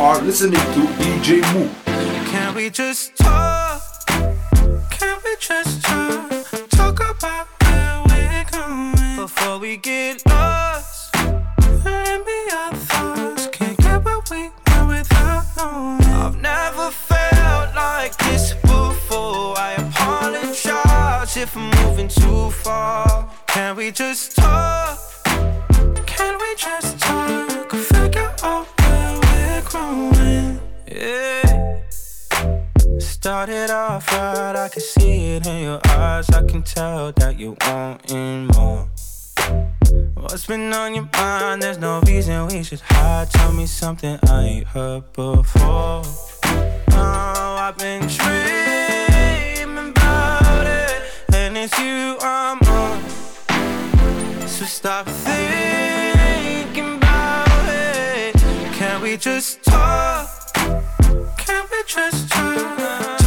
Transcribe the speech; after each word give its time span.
are 0.00 0.22
listening 0.22 0.54
to 0.54 0.80
DJ 0.96 1.42
Moo. 1.52 1.68
Can 2.30 2.54
we 2.54 2.70
just 2.70 3.14
talk? 3.16 3.82
Can 4.88 5.18
we 5.22 5.36
just 5.38 5.82
talk? 5.82 6.30
Talk 6.70 7.00
about 7.00 7.46
where 7.60 8.02
we're 8.08 8.44
going 8.50 9.16
before 9.16 9.58
we 9.58 9.76
get 9.76 10.26
lost. 10.26 11.14
Let 11.84 12.24
me 12.24 12.40
our 12.50 12.74
thoughts. 12.74 13.48
Can't 13.48 13.76
get 13.76 14.02
what 14.02 14.30
we 14.30 14.50
want 14.68 14.88
without 14.88 15.44
knowing. 15.58 16.02
I've 16.04 16.40
never 16.40 16.90
felt 16.90 17.74
like 17.76 18.16
this 18.16 18.54
before. 18.54 19.58
I 19.58 19.74
apologize 19.76 21.36
if 21.36 21.54
I'm 21.54 21.68
moving 21.84 22.08
too 22.08 22.50
far. 22.50 23.30
Can 23.48 23.76
we 23.76 23.90
just 23.90 24.34
talk? 24.34 24.89
Tell 36.80 37.12
that 37.12 37.38
you 37.38 37.54
wanting 37.66 38.46
more. 38.54 38.88
What's 40.14 40.46
been 40.46 40.72
on 40.72 40.94
your 40.94 41.06
mind? 41.12 41.62
There's 41.62 41.76
no 41.76 42.00
reason 42.06 42.46
we 42.46 42.62
should 42.62 42.80
hide. 42.80 43.28
Tell 43.30 43.52
me 43.52 43.66
something 43.66 44.18
I 44.26 44.42
ain't 44.44 44.66
heard 44.66 45.04
before. 45.12 46.02
Oh, 46.92 47.56
I've 47.64 47.76
been 47.76 48.06
dreaming 48.16 49.90
about 49.90 50.66
it, 50.66 51.02
and 51.34 51.58
it's 51.58 51.78
you 51.78 52.16
I'm 52.22 52.58
on. 52.80 52.96
So 54.48 54.64
stop 54.64 55.06
thinking 55.06 56.96
about 56.96 57.64
it. 57.68 58.34
Can 58.78 59.02
we 59.02 59.18
just 59.18 59.62
talk? 59.64 60.30
Can 61.36 61.62
we 61.70 61.82
just 61.86 62.30
talk? 62.30 63.19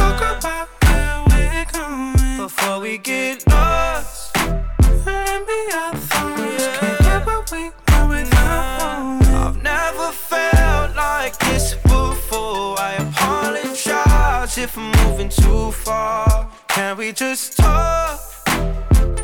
Far. 15.84 16.50
Can 16.68 16.96
we 16.96 17.12
just 17.12 17.56
talk? 17.58 18.18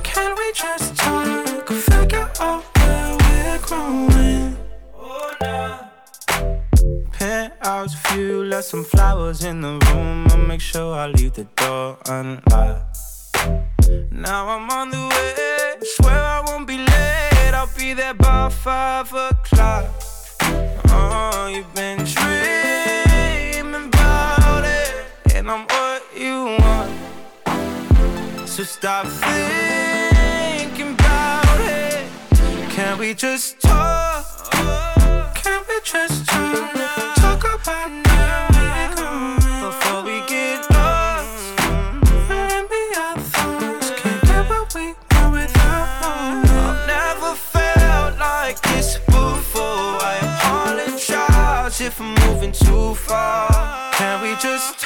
Can 0.03 0.31
we 0.37 0.53
just 0.53 0.97
talk? 0.97 1.69
Figure 1.69 2.29
out 2.41 2.63
where 2.77 3.17
we're 3.23 3.59
growing. 3.69 4.57
Oh, 4.95 5.35
nah. 5.41 5.79
Penthouse 7.13 7.95
view, 8.07 8.45
left 8.45 8.67
some 8.67 8.85
flowers 8.85 9.43
in 9.45 9.63
the 9.63 9.75
room. 9.87 10.27
I'll 10.31 10.47
make 10.53 10.61
sure 10.61 10.95
I 10.95 11.07
leave 11.07 11.33
the 11.33 11.45
door 11.57 11.99
unlocked. 12.07 12.99
Now 14.11 14.49
I'm 14.49 14.69
on 14.71 14.91
the 14.91 15.05
way. 15.15 15.87
Swear 15.95 16.21
I 16.37 16.43
won't 16.47 16.67
be 16.67 16.77
late. 16.77 17.55
I'll 17.55 17.71
be 17.79 17.95
there 17.95 18.15
by 18.15 18.51
five 18.51 19.13
o'clock. 19.13 19.87
Oh, 20.93 21.51
you've 21.53 21.73
been 21.75 22.00
you 26.21 26.45
want. 26.45 26.91
So 28.47 28.63
stop 28.63 29.07
thinking 29.07 30.93
about 30.93 31.61
it. 31.61 32.05
Can 32.69 32.99
we 32.99 33.15
just 33.15 33.59
talk? 33.61 34.53
Can 35.35 35.63
we 35.67 35.81
just 35.83 36.27
talk? 36.27 36.75
Talk 37.17 37.41
about 37.41 37.91
going 38.97 39.37
before 39.65 40.03
we 40.03 40.21
get 40.27 40.71
lost. 40.71 41.59
Let 42.29 42.69
me 42.71 42.83
our 42.97 43.17
thoughts. 43.17 43.91
Can't 43.97 44.23
get 44.23 44.51
what 44.51 44.75
we 44.75 44.95
want 45.13 45.33
without 45.33 45.89
knowing. 46.03 46.45
I've 46.69 46.87
never 46.87 47.35
felt 47.35 48.19
like 48.19 48.61
this 48.61 48.99
before. 49.07 49.97
I 50.03 50.19
apologize 50.23 51.81
if 51.81 51.99
I'm 51.99 52.15
moving 52.27 52.53
too 52.53 52.95
far. 52.95 53.93
Can 53.95 54.23
we 54.23 54.35
just 54.37 54.80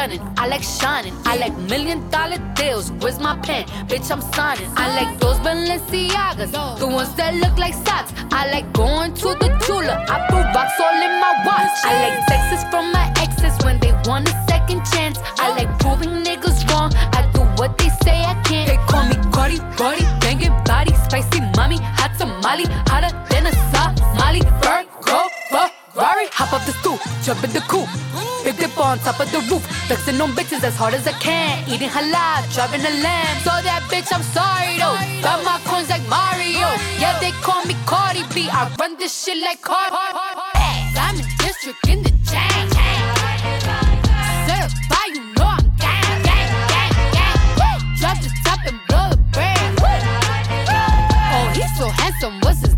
stunning, 0.00 0.22
I 0.38 0.46
like 0.46 0.62
shining, 0.62 1.14
I 1.26 1.36
like 1.36 1.56
million 1.68 2.08
dollar 2.08 2.38
deals. 2.54 2.90
Where's 3.00 3.18
my 3.18 3.36
pen? 3.36 3.64
Bitch, 3.88 4.10
I'm 4.10 4.22
signing. 4.32 4.70
I 4.76 4.86
like 4.98 5.18
those 5.20 5.38
Balenciagas, 5.40 6.52
the 6.78 6.86
ones 6.86 7.14
that 7.16 7.34
look 7.34 7.56
like 7.58 7.74
socks. 7.74 8.12
I 8.32 8.50
like 8.50 8.72
going 8.72 9.12
to 9.22 9.28
the 9.42 9.48
Tula. 9.64 9.96
I 10.08 10.16
put 10.30 10.44
rocks 10.56 10.80
all 10.84 10.96
in 11.06 11.14
my 11.24 11.32
watch. 11.44 11.76
I 11.84 11.92
like 12.02 12.16
texts 12.28 12.64
from 12.70 12.92
my 12.92 13.06
exes 13.24 13.56
when 13.64 13.78
they 13.80 13.92
want 14.08 14.28
a 14.28 14.34
second 14.48 14.80
chance. 14.92 15.18
I 15.38 15.48
like 15.58 15.70
proving 15.80 16.24
niggas 16.24 16.58
wrong. 16.70 16.90
I 17.18 17.20
do 17.34 17.42
what 17.60 17.76
they 17.76 17.90
say 18.04 18.16
I 18.32 18.34
can't. 18.48 18.68
They 18.70 18.80
call 18.90 19.04
me 19.04 19.16
Cardi, 19.34 19.58
Cardi, 19.76 20.04
banging 20.22 20.56
body, 20.64 20.94
spicy 21.04 21.40
mommy, 21.56 21.78
hot 22.00 22.12
tamale, 22.16 22.64
hotter 22.88 23.12
than 23.28 23.46
a 23.50 23.52
Somali. 23.72 24.40
Virgo, 24.64 25.18
Ferrari, 25.50 26.26
hop 26.38 26.52
up 26.54 26.69
jump 27.30 27.44
in 27.44 27.52
the 27.52 27.60
coupe. 27.70 27.88
Big 28.42 28.56
dip 28.56 28.76
on 28.76 28.98
top 28.98 29.20
of 29.20 29.30
the 29.30 29.38
roof, 29.50 29.62
flexing 29.86 30.20
on 30.20 30.30
bitches 30.30 30.64
as 30.64 30.74
hard 30.74 30.94
as 30.94 31.06
I 31.06 31.12
can. 31.12 31.62
Eating 31.68 31.88
halal, 31.88 32.42
driving 32.52 32.80
a 32.80 32.90
lamb. 33.04 33.36
So 33.46 33.52
that 33.68 33.82
bitch, 33.86 34.10
I'm 34.10 34.24
sorry 34.34 34.74
though. 34.82 34.98
Got 35.22 35.44
my 35.44 35.60
coins 35.68 35.88
like 35.90 36.02
Mario. 36.08 36.66
Yeah, 36.98 37.14
they 37.20 37.30
call 37.46 37.64
me 37.66 37.76
Cardi 37.86 38.24
B. 38.34 38.48
I 38.50 38.66
run 38.80 38.96
this 38.98 39.12
shit 39.22 39.38
like 39.38 39.62
Cardi. 39.62 39.94
I'm 40.98 41.16
in 41.22 41.26
district 41.38 41.86
in 41.86 42.02
the 42.02 42.10
chain. 42.26 42.66
Certified, 44.48 45.12
you 45.14 45.22
know 45.36 45.54
I'm 45.54 45.66
gang, 45.78 46.22
gang, 46.26 46.50
gang, 46.72 46.92
gang. 47.14 48.18
Top 48.42 48.58
and 48.66 48.80
blow 48.88 49.10
the. 49.30 49.48
Oh, 51.32 51.46
he's 51.54 51.72
so 51.78 51.86
handsome. 52.00 52.40
What's 52.40 52.62
his 52.62 52.74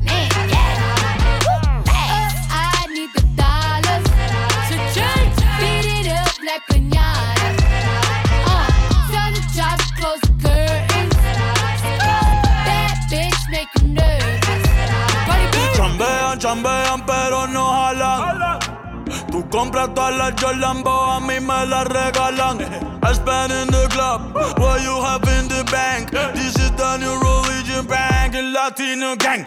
Tú 19.53 19.59
compras 19.59 19.93
todas 19.95 20.17
las 20.17 20.33
Jordan, 20.41 20.83
a 20.87 21.21
mí 21.21 21.39
me 21.39 21.67
las 21.67 21.85
regalan. 21.85 22.59
I 23.03 23.13
spend 23.13 23.53
in 23.53 23.67
the 23.69 23.87
club, 23.91 24.35
what 24.57 24.81
you 24.81 24.99
have 25.05 25.23
in 25.39 25.47
the 25.47 25.63
bank. 25.71 26.11
This 26.33 26.57
is 26.57 26.71
the 26.73 26.97
new 26.97 27.13
religion 27.21 27.87
bank, 27.87 28.35
el 28.35 28.51
latino 28.51 29.15
gang. 29.17 29.47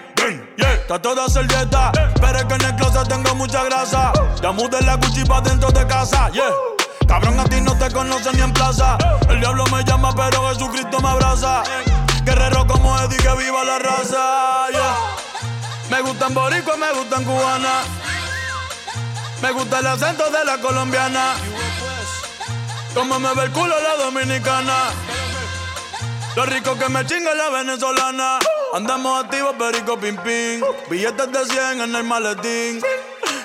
Yeah, 0.58 0.74
está 0.74 1.02
toda 1.02 1.26
hacer 1.26 1.48
dieta, 1.48 1.92
pero 2.22 2.38
es 2.38 2.46
que 2.46 2.54
en 2.54 2.66
el 2.66 2.76
closet 2.76 3.08
tengo 3.08 3.34
mucha 3.34 3.64
grasa. 3.64 4.14
Ya 4.44 4.52
mudé 4.52 4.80
la 4.84 4.96
Gucci 4.98 5.26
pa' 5.26 5.42
dentro 5.42 5.72
de 5.72 5.88
casa, 5.88 6.30
yeah. 6.30 6.52
Cabrón, 7.08 7.40
a 7.40 7.46
ti 7.46 7.60
no 7.62 7.76
te 7.76 7.90
conocen 7.90 8.36
ni 8.36 8.44
en 8.44 8.54
plaza. 8.54 8.98
El 9.28 9.40
diablo 9.40 9.64
me 9.72 9.84
llama, 9.86 10.14
pero 10.16 10.48
Jesucristo 10.50 11.00
me 11.02 11.10
abraza. 11.10 11.64
Guerrero 12.24 12.68
como 12.68 12.96
Eddie, 13.00 13.18
que 13.18 13.36
viva 13.38 13.64
la 13.64 13.80
raza, 13.80 14.70
yeah. 14.72 14.96
Me 15.90 16.02
gustan 16.02 16.32
boricua, 16.36 16.78
me 16.78 16.94
gustan 16.94 17.24
cubana. 17.24 17.82
Me 19.46 19.52
gusta 19.52 19.78
el 19.78 19.86
acento 19.86 20.24
de 20.32 20.44
la 20.44 20.58
colombiana. 20.58 21.36
Como 22.96 23.20
me 23.20 23.32
ve 23.36 23.44
el 23.44 23.52
culo 23.52 23.76
la 23.80 24.04
dominicana. 24.04 24.74
Lo 26.36 26.48
rico 26.48 26.76
que 26.80 26.90
me 26.90 27.06
chinga 27.06 27.36
la 27.36 27.52
venezolana. 27.52 28.40
Andamos 28.74 29.24
activos, 29.24 29.54
perico 29.54 30.00
pim 30.00 30.18
pim. 30.18 30.64
Billetes 30.90 31.32
de 31.32 31.46
100 31.46 31.82
en 31.82 31.96
el 31.96 32.04
maletín. 32.04 32.82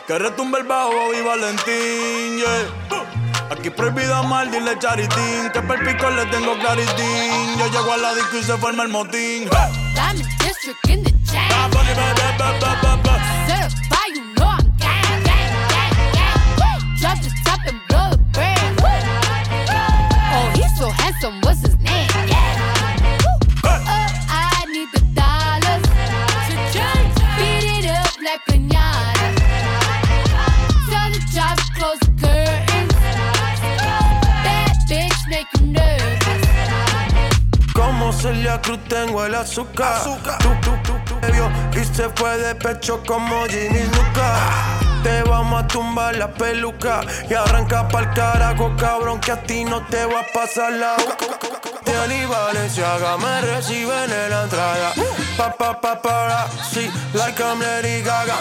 Que 0.06 0.18
retumbe 0.18 0.60
el 0.60 0.64
bajo 0.64 1.12
y 1.12 1.20
Valentín, 1.20 2.38
yeah. 2.38 3.50
Aquí 3.50 3.68
prohibido 3.68 4.14
amar, 4.14 4.50
dile 4.50 4.78
charitín. 4.78 5.50
Que 5.52 5.60
per 5.60 5.84
pico 5.84 6.08
le 6.08 6.24
tengo 6.26 6.58
claritín. 6.60 7.58
Yo 7.58 7.66
llego 7.66 7.92
a 7.92 7.98
la 7.98 8.14
disco 8.14 8.38
y 8.38 8.42
se 8.42 8.56
forma 8.56 8.84
el 8.84 8.88
motín. 8.88 9.50
Diamond 9.92 10.24
him, 21.30 21.40
what's 21.42 21.60
his 21.60 21.76
name? 21.78 22.08
Yeah. 22.26 23.18
Uh, 23.64 23.68
uh, 23.68 24.08
I 24.28 24.64
need 24.74 24.88
the 24.92 25.02
dollars 25.14 25.84
to 26.48 26.54
jump, 26.74 27.06
Beat 27.38 27.64
it 27.76 27.86
up 27.98 28.12
like 28.26 28.42
pinata. 28.48 29.28
Tell 30.90 31.08
the 31.14 31.22
job 31.34 31.56
close 31.76 32.00
the 32.00 32.12
curtains. 32.22 32.94
That 34.44 34.74
bitch 34.88 35.20
make 35.30 35.50
him 35.56 35.72
nervous. 35.72 36.42
Como 37.74 38.12
Celia 38.12 38.60
Cruz 38.60 38.80
tengo 38.88 39.24
el 39.24 39.34
azúcar. 39.34 39.94
azúcar. 39.96 40.38
Tú, 40.38 40.50
tú, 40.62 40.72
tú, 40.84 40.94
tú, 41.06 41.80
y 41.80 41.84
se 41.84 42.08
fue 42.10 42.36
de 42.38 42.54
pecho 42.54 43.02
como 43.06 43.46
Ginny 43.46 43.84
Lucas. 43.94 44.89
Te 45.02 45.22
vamos 45.22 45.64
a 45.64 45.66
tumbar 45.66 46.14
la 46.16 46.28
peluca 46.28 47.00
y 47.28 47.34
arranca 47.34 47.88
pa'l 47.88 48.12
carajo, 48.12 48.74
cabrón, 48.76 49.18
que 49.20 49.32
a 49.32 49.42
ti 49.42 49.64
no 49.64 49.84
te 49.86 50.04
va 50.04 50.20
a 50.20 50.26
pasar 50.32 50.72
la 50.72 50.96
De 51.84 52.16
y 52.16 52.26
Valenciaga 52.26 53.16
me 53.16 53.40
reciben 53.40 54.12
en 54.12 54.30
la 54.30 54.42
entrada. 54.42 54.92
Pa, 55.36 55.52
pa, 55.52 55.80
pa, 55.80 56.02
para, 56.02 56.46
sí, 56.70 56.90
like 57.14 57.42
I'm 57.42 57.60
Lady 57.60 58.02
Gaga. 58.02 58.36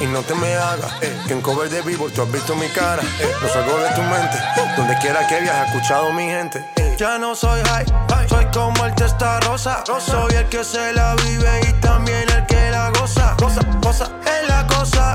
Y 0.00 0.06
no 0.06 0.22
te 0.22 0.34
me 0.34 0.54
hagas, 0.54 0.92
eh, 1.00 1.16
que 1.26 1.32
en 1.32 1.40
cover 1.40 1.68
de 1.68 1.82
vivo 1.82 2.08
tú 2.08 2.22
has 2.22 2.30
visto 2.30 2.54
mi 2.54 2.68
cara. 2.68 3.02
Eh, 3.20 3.32
no 3.42 3.48
salgo 3.48 3.76
de 3.78 3.90
tu 3.90 4.02
mente, 4.02 4.38
donde 4.76 4.96
quiera 4.98 5.26
que 5.26 5.40
viajes, 5.40 5.68
escuchado 5.74 6.12
mi 6.12 6.24
gente. 6.24 6.64
Eh. 6.76 6.96
Ya 6.98 7.18
no 7.18 7.34
soy 7.34 7.60
high, 7.62 7.86
soy 8.28 8.46
como 8.52 8.84
el 8.84 8.94
testa 8.94 9.40
rosa. 9.40 9.84
Soy 9.98 10.34
el 10.34 10.48
que 10.48 10.64
se 10.64 10.92
la 10.92 11.14
vive 11.16 11.60
y 11.68 11.72
también 11.80 12.28
el 12.30 12.46
que 12.46 12.70
la 12.70 12.90
goza. 12.90 13.36
Cosa, 13.38 13.60
cosa, 13.80 14.10
es 14.24 14.48
la 14.48 14.66
cosa. 14.66 15.14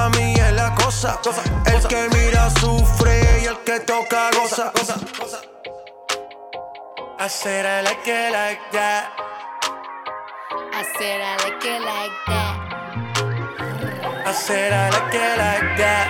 Mami 0.00 0.32
es 0.32 0.52
la 0.54 0.74
cosa. 0.76 1.20
El 1.66 1.86
que 1.86 2.08
mira 2.14 2.48
sufre 2.58 3.20
y 3.42 3.44
el 3.44 3.58
que 3.58 3.80
toca 3.80 4.30
goza. 4.30 4.72
I 7.18 7.28
said 7.28 7.66
I 7.66 7.82
like 7.82 8.08
it 8.08 8.32
like 8.32 8.60
that. 8.72 9.10
I 10.72 10.84
said 10.96 11.20
I 11.20 11.36
like 11.44 11.66
it 11.66 11.82
like 11.82 12.16
that. 12.28 12.54
I 14.24 14.32
said 14.32 14.72
I 14.72 14.88
like 14.88 15.14
it 15.14 15.36
like 15.36 15.76
that. 15.76 16.08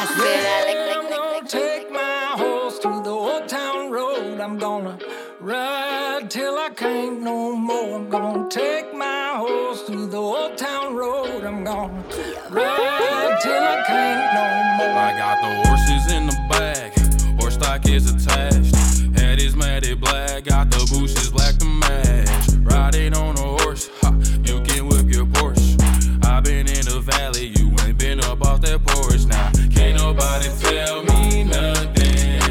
I 0.00 0.06
said 0.16 0.44
I 0.44 0.66
like, 0.66 0.82
like, 0.88 1.10
like, 1.10 1.34
like, 1.34 1.48
take 1.48 1.88
my 1.92 2.34
horse 2.34 2.80
to 2.80 3.00
the 3.04 3.10
old 3.10 3.48
town 3.48 3.92
road. 3.92 4.40
I'm 4.40 4.58
gonna 4.58 4.98
ride 5.38 6.28
till 6.28 6.58
I 6.58 6.70
can't 6.70 7.22
no 7.22 7.54
more. 7.54 7.94
I'm 7.94 8.10
gonna 8.10 8.48
take 8.50 8.92
horse 9.38 9.82
to 9.84 10.06
the 10.06 10.16
old 10.16 10.56
town 10.56 10.96
road. 10.96 11.44
I'm 11.44 11.62
gonna 11.62 12.02
till 12.50 13.62
I 13.62 13.84
can't 13.86 14.34
no 14.34 14.44
more. 14.78 14.98
I 14.98 15.16
got 15.16 15.36
the 15.42 15.68
horses 15.68 16.12
in 16.12 16.26
the 16.26 16.36
back, 16.50 16.96
horse 17.40 17.54
stock 17.54 17.86
is 17.88 18.10
attached. 18.10 18.74
Head 19.18 19.40
is 19.40 19.54
matted 19.54 20.00
black, 20.00 20.44
got 20.44 20.70
the 20.70 20.78
bushes 20.90 21.30
black 21.30 21.56
to 21.58 21.66
match. 21.66 22.28
Riding 22.62 23.14
on 23.14 23.36
a 23.36 23.62
horse, 23.62 23.88
ha, 24.00 24.12
you 24.44 24.60
can 24.62 24.88
whip 24.88 25.06
your 25.14 25.26
Porsche. 25.26 25.76
i 26.24 26.40
been 26.40 26.66
in 26.66 26.84
the 26.84 27.00
valley, 27.00 27.52
you 27.56 27.70
ain't 27.86 27.98
been 27.98 28.20
up 28.24 28.42
off 28.44 28.60
that 28.62 28.84
porch 28.84 29.24
now. 29.26 29.50
Can't 29.72 29.96
nobody 29.98 30.48
tell 30.58 31.04
me 31.04 31.44
nothing. 31.44 32.42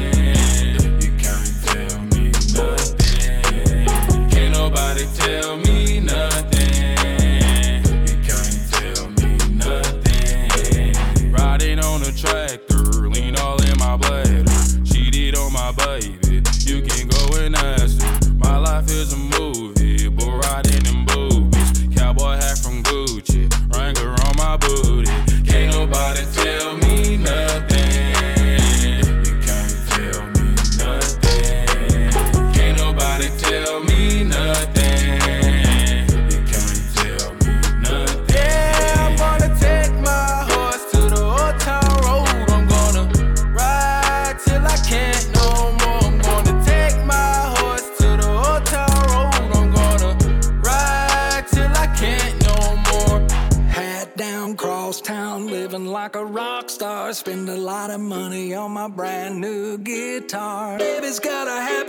You 1.02 1.12
can't 1.20 1.52
tell 1.66 1.98
me 2.12 2.30
nothing. 2.56 4.30
Can't 4.30 4.52
nobody 4.52 5.06
tell 5.16 5.56
me 5.58 5.67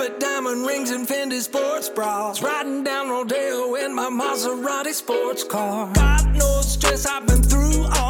habit, 0.09 0.19
diamond 0.19 0.65
rings, 0.65 0.91
and 0.91 1.07
Fendi 1.07 1.39
sports 1.41 1.89
bras. 1.89 2.41
Riding 2.41 2.83
down 2.83 3.09
Rodeo 3.09 3.75
in 3.75 3.93
my 3.93 4.09
Maserati 4.09 4.93
sports 4.93 5.43
car. 5.43 5.91
God 5.93 6.35
knows 6.35 6.71
stress 6.73 7.05
I've 7.05 7.25
been 7.27 7.43
through 7.43 7.85
all 7.97 8.08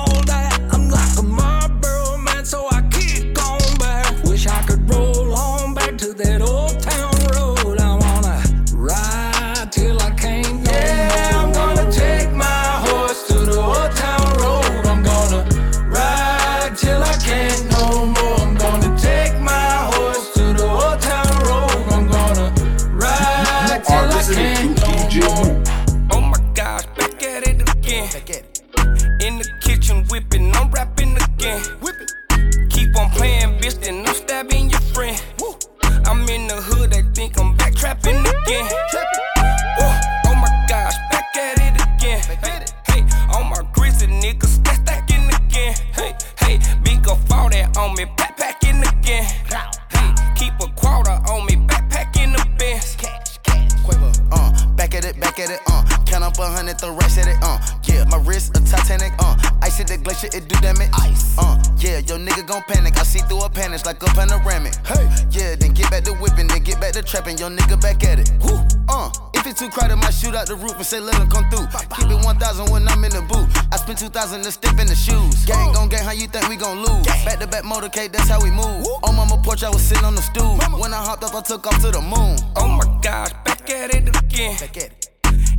Woo, 68.43 68.59
uh. 68.89 69.11
If 69.39 69.47
it's 69.47 69.59
too 69.61 69.69
crowded, 69.69 69.95
might 69.95 70.11
shoot 70.11 70.35
out 70.35 70.47
the 70.47 70.55
roof 70.55 70.75
and 70.75 70.85
say 70.85 70.99
let 70.99 71.15
him 71.15 71.29
come 71.29 71.49
through. 71.49 71.65
Keep 71.95 72.11
it 72.11 72.25
1,000 72.25 72.71
when 72.71 72.85
I'm 72.89 73.01
in 73.05 73.11
the 73.11 73.21
booth. 73.21 73.47
I 73.71 73.77
spend 73.77 73.97
2,000 73.97 74.43
to 74.43 74.51
step 74.51 74.77
in 74.77 74.87
the 74.87 74.95
shoes. 74.95 75.45
Gang 75.45 75.71
gon' 75.71 75.87
gang, 75.87 76.03
how 76.03 76.11
you 76.11 76.27
think 76.27 76.49
we 76.49 76.57
gon' 76.57 76.79
lose? 76.83 77.05
Back 77.23 77.39
to 77.39 77.47
back 77.47 77.63
motorcade, 77.63 78.11
that's 78.11 78.27
how 78.27 78.41
we 78.43 78.51
move. 78.51 78.85
On 79.03 79.15
mama 79.15 79.39
porch, 79.41 79.63
I 79.63 79.69
was 79.69 79.81
sitting 79.81 80.03
on 80.03 80.15
the 80.15 80.21
stool. 80.21 80.57
When 80.77 80.93
I 80.93 80.97
hopped 80.97 81.23
up, 81.23 81.33
I 81.33 81.41
took 81.41 81.65
off 81.67 81.79
to 81.81 81.91
the 81.91 82.01
moon. 82.01 82.35
Oh 82.57 82.67
my 82.67 82.99
gosh, 83.01 83.31
back 83.45 83.69
at 83.69 83.95
it 83.95 84.09
again. 84.09 84.57
Back 84.59 84.75
at 84.75 84.91
it. 84.91 85.09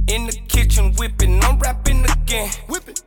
In 0.09 0.27
the 0.27 0.33
kitchen 0.49 0.93
whipping, 0.99 1.43
I'm 1.43 1.59
rapping 1.59 2.05
again. 2.05 2.51
Whip 2.69 2.87
it. 2.87 3.03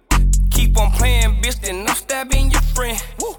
Keep 0.50 0.80
on 0.80 0.92
playing, 0.94 1.42
bitch, 1.42 1.62
then 1.62 1.88
I'm 1.88 1.96
stabbing 1.96 2.50
your 2.50 2.62
friend. 2.74 3.00
Woo. 3.22 3.36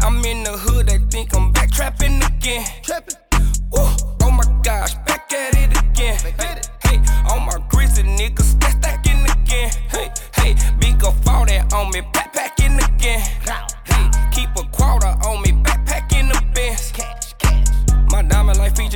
I'm 0.00 0.24
in 0.24 0.42
the 0.42 0.52
hood, 0.52 0.86
they 0.86 0.98
think 1.10 1.36
I'm 1.36 1.52
back 1.52 1.70
trapping 1.70 2.22
again. 2.22 2.64
Trapping. 2.82 3.16
Woo. 3.72 3.84
Oh 4.22 4.30
my 4.30 4.44
gosh, 4.62 4.94
back 5.06 5.17
at 5.32 5.56
it 5.56 5.70
again. 5.78 6.18
Back 6.22 6.58
it. 6.58 6.70
Hey, 6.82 7.00
all 7.28 7.40
my 7.40 7.58
grizzly 7.68 8.04
niggas 8.04 8.44
stack 8.44 8.72
stacking 8.72 9.24
again. 9.24 9.70
Hey, 9.90 10.12
hey, 10.36 10.56
big 10.78 11.04
up 11.04 11.14
all 11.26 11.44
that 11.46 11.72
on 11.72 11.90
me, 11.90 12.00
backpacking 12.00 12.78
again. 12.78 13.20
Hey, 13.20 13.28
keep 13.42 13.67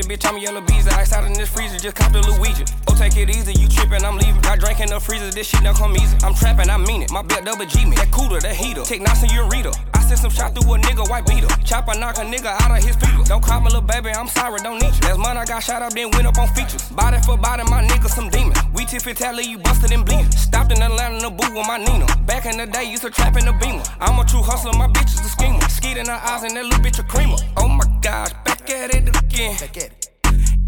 bitch, 0.02 0.26
I'm 0.26 0.38
yellow 0.38 0.60
bees. 0.60 0.86
Ice 0.88 1.12
out 1.12 1.24
in 1.24 1.32
this 1.32 1.48
freezer, 1.48 1.78
just 1.78 1.96
cop 1.96 2.12
the 2.12 2.20
Luigi. 2.20 2.64
Oh, 2.88 2.94
take 2.94 3.16
it 3.16 3.30
easy, 3.30 3.52
you 3.60 3.68
trippin', 3.68 4.04
I'm 4.04 4.16
leaving. 4.16 4.40
Got 4.40 4.60
drink 4.60 4.80
in 4.80 4.88
the 4.88 5.00
freezer, 5.00 5.30
this 5.30 5.48
shit 5.48 5.62
don't 5.62 5.76
come 5.76 5.96
easy. 5.96 6.16
I'm 6.22 6.34
trapping, 6.34 6.70
I 6.70 6.76
mean 6.76 7.02
it. 7.02 7.10
My 7.10 7.22
belt 7.22 7.44
double 7.44 7.66
G 7.66 7.84
me. 7.84 7.96
That 7.96 8.10
cooler, 8.10 8.40
that 8.40 8.54
heater. 8.54 8.82
Take 8.82 9.02
Knox 9.02 9.22
and 9.22 9.30
Ureta. 9.32 9.72
I 9.94 10.02
sent 10.02 10.20
some 10.20 10.30
shot 10.30 10.54
through 10.54 10.74
a 10.74 10.78
nigga, 10.78 11.08
white 11.08 11.26
beater. 11.26 11.48
Chopper 11.64 11.98
knock 11.98 12.18
a 12.18 12.22
nigga 12.22 12.50
out 12.62 12.76
of 12.76 12.84
his 12.84 12.96
feet. 12.96 13.26
Don't 13.26 13.42
call 13.42 13.60
me 13.60 13.66
little 13.66 13.82
baby, 13.82 14.10
I'm 14.10 14.28
sorry, 14.28 14.58
don't 14.60 14.80
need 14.80 14.94
you. 14.94 15.02
Last 15.08 15.18
month 15.18 15.38
I 15.38 15.44
got 15.44 15.62
shot 15.62 15.82
up, 15.82 15.92
then 15.92 16.10
went 16.10 16.26
up 16.26 16.38
on 16.38 16.48
features. 16.54 16.88
Body 16.90 17.18
for 17.24 17.36
body, 17.36 17.64
my 17.70 17.82
nigga 17.86 18.08
some 18.08 18.28
demon. 18.28 18.56
We 18.74 18.84
tip 18.84 19.06
it 19.06 19.16
tally, 19.16 19.44
you 19.44 19.58
busted 19.58 19.92
and 19.92 20.04
bleeding. 20.04 20.30
Stopped 20.32 20.72
in 20.72 20.82
Atlanta 20.82 21.20
the 21.22 21.30
booth 21.30 21.54
with 21.54 21.66
my 21.66 21.78
Nina. 21.78 22.06
Back 22.26 22.46
in 22.46 22.58
the 22.58 22.66
day, 22.66 22.84
used 22.84 23.02
to 23.02 23.10
trap 23.10 23.36
in 23.36 23.46
the 23.46 23.52
beamer. 23.52 23.82
I'm 24.00 24.18
a 24.18 24.24
true 24.24 24.42
hustler, 24.42 24.72
my 24.76 24.88
bitch 24.88 25.14
is 25.14 25.20
a 25.20 25.28
schemer. 25.28 25.60
Skeet 25.68 25.96
in 25.96 26.06
her 26.06 26.12
eyes 26.12 26.42
and 26.42 26.56
that 26.56 26.64
little 26.64 26.80
bitch 26.80 26.98
a 26.98 27.04
creamer. 27.04 27.36
Oh 27.56 27.68
my 27.68 27.84
gosh, 28.00 28.32
back 28.44 28.68
at 28.70 28.94
it 28.94 29.08
again. 29.16 29.56
Back 29.58 29.76
at. 29.76 29.91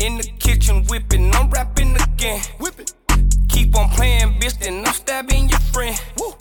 In 0.01 0.19
the 0.19 0.25
kitchen 0.39 0.85
whipping, 0.89 1.33
I'm 1.35 1.49
rapping 1.51 1.97
again. 1.97 2.43
Whip 2.59 2.81
it. 2.81 2.93
Keep 3.49 3.79
on 3.79 3.89
playing, 3.91 4.41
bitch, 4.41 4.59
then 4.59 4.85
I'm 4.85 4.93
stabbing 4.93 5.49
your 5.49 5.61
friend. 5.73 5.97
Woo. 6.19 6.35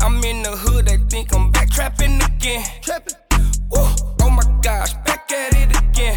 I'm 0.00 0.22
in 0.22 0.42
the 0.42 0.56
hood, 0.56 0.86
they 0.86 0.96
think 1.08 1.34
I'm 1.34 1.50
back 1.50 1.70
trapping 1.70 2.22
again. 2.22 2.64
Trapping. 2.82 3.14
Woo. 3.70 3.86
Oh 4.22 4.30
my 4.30 4.42
gosh, 4.62 4.94
back 5.04 5.30
at 5.32 5.54
it 5.54 5.76
again. 5.76 6.16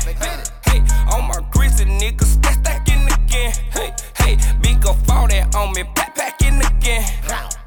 Hey, 0.66 0.80
on 1.12 1.28
my 1.28 1.44
grizzly 1.52 1.86
niggas, 1.86 2.26
stack 2.26 2.64
stacking 2.64 3.06
again. 3.12 3.54
Hey, 3.72 3.94
hey, 4.18 4.38
big 4.62 4.86
up 4.86 4.98
all 5.10 5.28
that 5.28 5.56
on 5.56 5.74
me, 5.74 5.84
backpacking 5.96 6.62
again. 6.78 7.04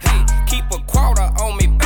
Hey, 0.01 0.25
keep 0.47 0.65
a 0.73 0.79
quarter 0.87 1.23
on 1.43 1.57
me, 1.57 1.67
Benz. 1.67 1.86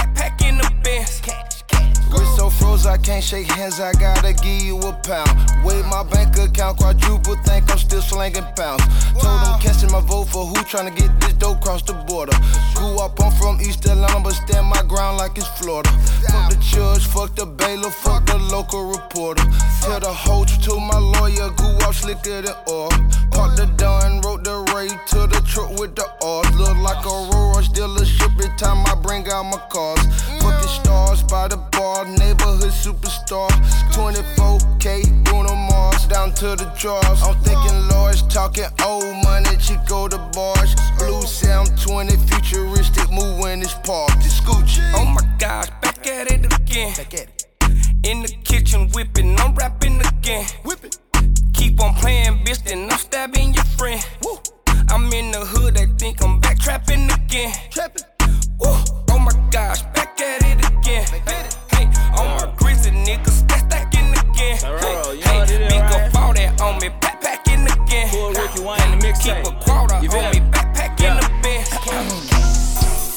I 2.70 2.96
can't 2.96 3.22
shake 3.22 3.46
hands, 3.46 3.78
I 3.78 3.92
gotta 3.92 4.32
give 4.32 4.62
you 4.62 4.78
a 4.78 4.92
pound. 4.92 5.30
Weigh 5.64 5.82
my 5.82 6.02
bank 6.02 6.36
account 6.38 6.78
quadruple, 6.78 7.36
think 7.44 7.70
I'm 7.70 7.78
still 7.78 8.00
slanging 8.00 8.46
pounds. 8.56 8.82
Told 9.20 9.42
them 9.42 9.60
catching 9.60 9.92
my 9.92 10.00
vote 10.00 10.28
for 10.28 10.46
who 10.46 10.54
tryna 10.64 10.96
get 10.96 11.10
this 11.20 11.34
dope 11.34 11.60
cross 11.60 11.82
the 11.82 11.92
border. 11.92 12.36
Grew 12.74 12.98
up, 12.98 13.20
I'm 13.20 13.32
from 13.32 13.60
East 13.60 13.84
Atlanta, 13.86 14.20
but 14.20 14.32
stand 14.32 14.66
my 14.66 14.82
ground 14.84 15.18
like 15.18 15.36
it's 15.36 15.46
Florida. 15.58 15.90
Fuck 16.30 16.50
the 16.50 16.56
judge, 16.60 17.04
fuck 17.06 17.34
the 17.36 17.44
bailiff, 17.44 17.94
fuck 17.94 18.24
the 18.26 18.38
local 18.38 18.86
reporter. 18.90 19.44
Tell 19.82 20.00
the 20.00 20.12
whole 20.12 20.44
truth 20.44 20.62
to 20.64 20.80
my 20.80 20.98
lawyer, 20.98 21.50
grew 21.50 21.74
up 21.86 21.94
slicker 21.94 22.42
than 22.42 22.54
oil. 22.68 22.90
Parked 23.30 23.56
the 23.58 23.66
done, 23.76 24.20
wrote 24.22 24.42
the 24.44 24.56
rate 24.74 24.98
to 25.08 25.26
the 25.26 25.42
truck 25.46 25.70
with 25.78 25.94
the 25.96 26.08
odds. 26.22 26.50
Look 26.56 26.76
like 26.78 27.04
a 27.04 27.16
Royce 27.30 27.68
dealership 27.68 28.30
every 28.32 28.56
time 28.56 28.86
I 28.86 28.94
bring 28.94 29.28
out 29.28 29.44
my 29.44 29.58
cars. 29.68 30.00
Fucking 30.40 30.68
stars 30.68 31.22
by 31.24 31.48
the 31.48 31.56
bar, 31.56 32.04
neighborhood 32.06 32.59
superstar. 32.68 33.48
24K, 33.92 35.24
Bruno 35.24 35.54
Mars, 35.54 36.06
down 36.06 36.32
to 36.34 36.56
the 36.56 36.70
drawers. 36.78 37.22
I'm 37.22 37.34
thinking 37.42 37.88
Lord's 37.88 38.22
talking 38.22 38.66
old 38.84 39.24
money, 39.24 39.56
Chico 39.58 40.08
the 40.08 40.18
bars. 40.34 40.74
Blue 40.98 41.22
Sound 41.22 41.70
20, 41.80 42.16
futuristic, 42.28 43.10
move 43.10 43.38
when 43.38 43.62
it's 43.62 43.74
parked. 43.74 44.24
It's 44.24 44.40
Scoochie. 44.40 44.92
Oh 44.94 45.04
my 45.04 45.22
gosh, 45.38 45.70
back 45.80 46.06
at 46.06 46.30
it 46.30 46.44
again. 46.52 46.94
Back 46.96 47.14
at 47.14 47.28
it. 47.28 47.46
In 48.04 48.22
the 48.22 48.28
kitchen 48.44 48.88
whipping, 48.90 49.38
I'm 49.38 49.54
rapping 49.54 50.00
again. 50.00 50.46
Whip 50.64 50.84
it. 50.84 50.98
Keep 51.54 51.82
on 51.82 51.94
playing, 51.94 52.44
bitch, 52.44 52.64
then 52.64 52.90
I'm 52.90 52.98
stabbing 52.98 53.54
your 53.54 53.64
friend. 53.64 54.04
Woo. 54.22 54.38
I'm 54.88 55.12
in 55.12 55.30
the 55.30 55.44
hood, 55.44 55.74
they 55.74 55.86
think 55.98 56.22
I'm 56.24 56.40
back 56.40 56.58
trapping 56.58 57.10
again. 57.10 57.54
Trapping. 57.70 58.04
Woo. 58.58 58.74
Oh 59.10 59.18
my 59.18 59.32
gosh, 59.50 59.82
back 59.94 60.20
at 60.20 60.42
it 60.42 60.64
again. 60.66 61.69
Hey, 61.80 61.86
on 62.18 62.36
my 62.36 62.52
grizzly 62.56 62.90
niggas, 62.90 63.30
stack 63.30 63.60
stacking 63.60 64.12
again. 64.12 64.58
You 64.60 65.24
Hey, 65.24 65.46
hey, 65.46 65.68
big 65.68 65.80
up 65.80 66.14
all 66.14 66.34
that 66.34 66.60
on 66.60 66.78
me, 66.78 66.90
backpacking 67.00 67.64
again. 67.64 68.08
Pull 68.10 68.32
Ricky 68.32 68.60
Wayne 68.60 68.98
the 68.98 69.06
mixtape. 69.06 69.44
Keep 69.44 69.54
a 69.54 69.64
quarter 69.64 69.94
on 69.94 70.32
me? 70.32 70.39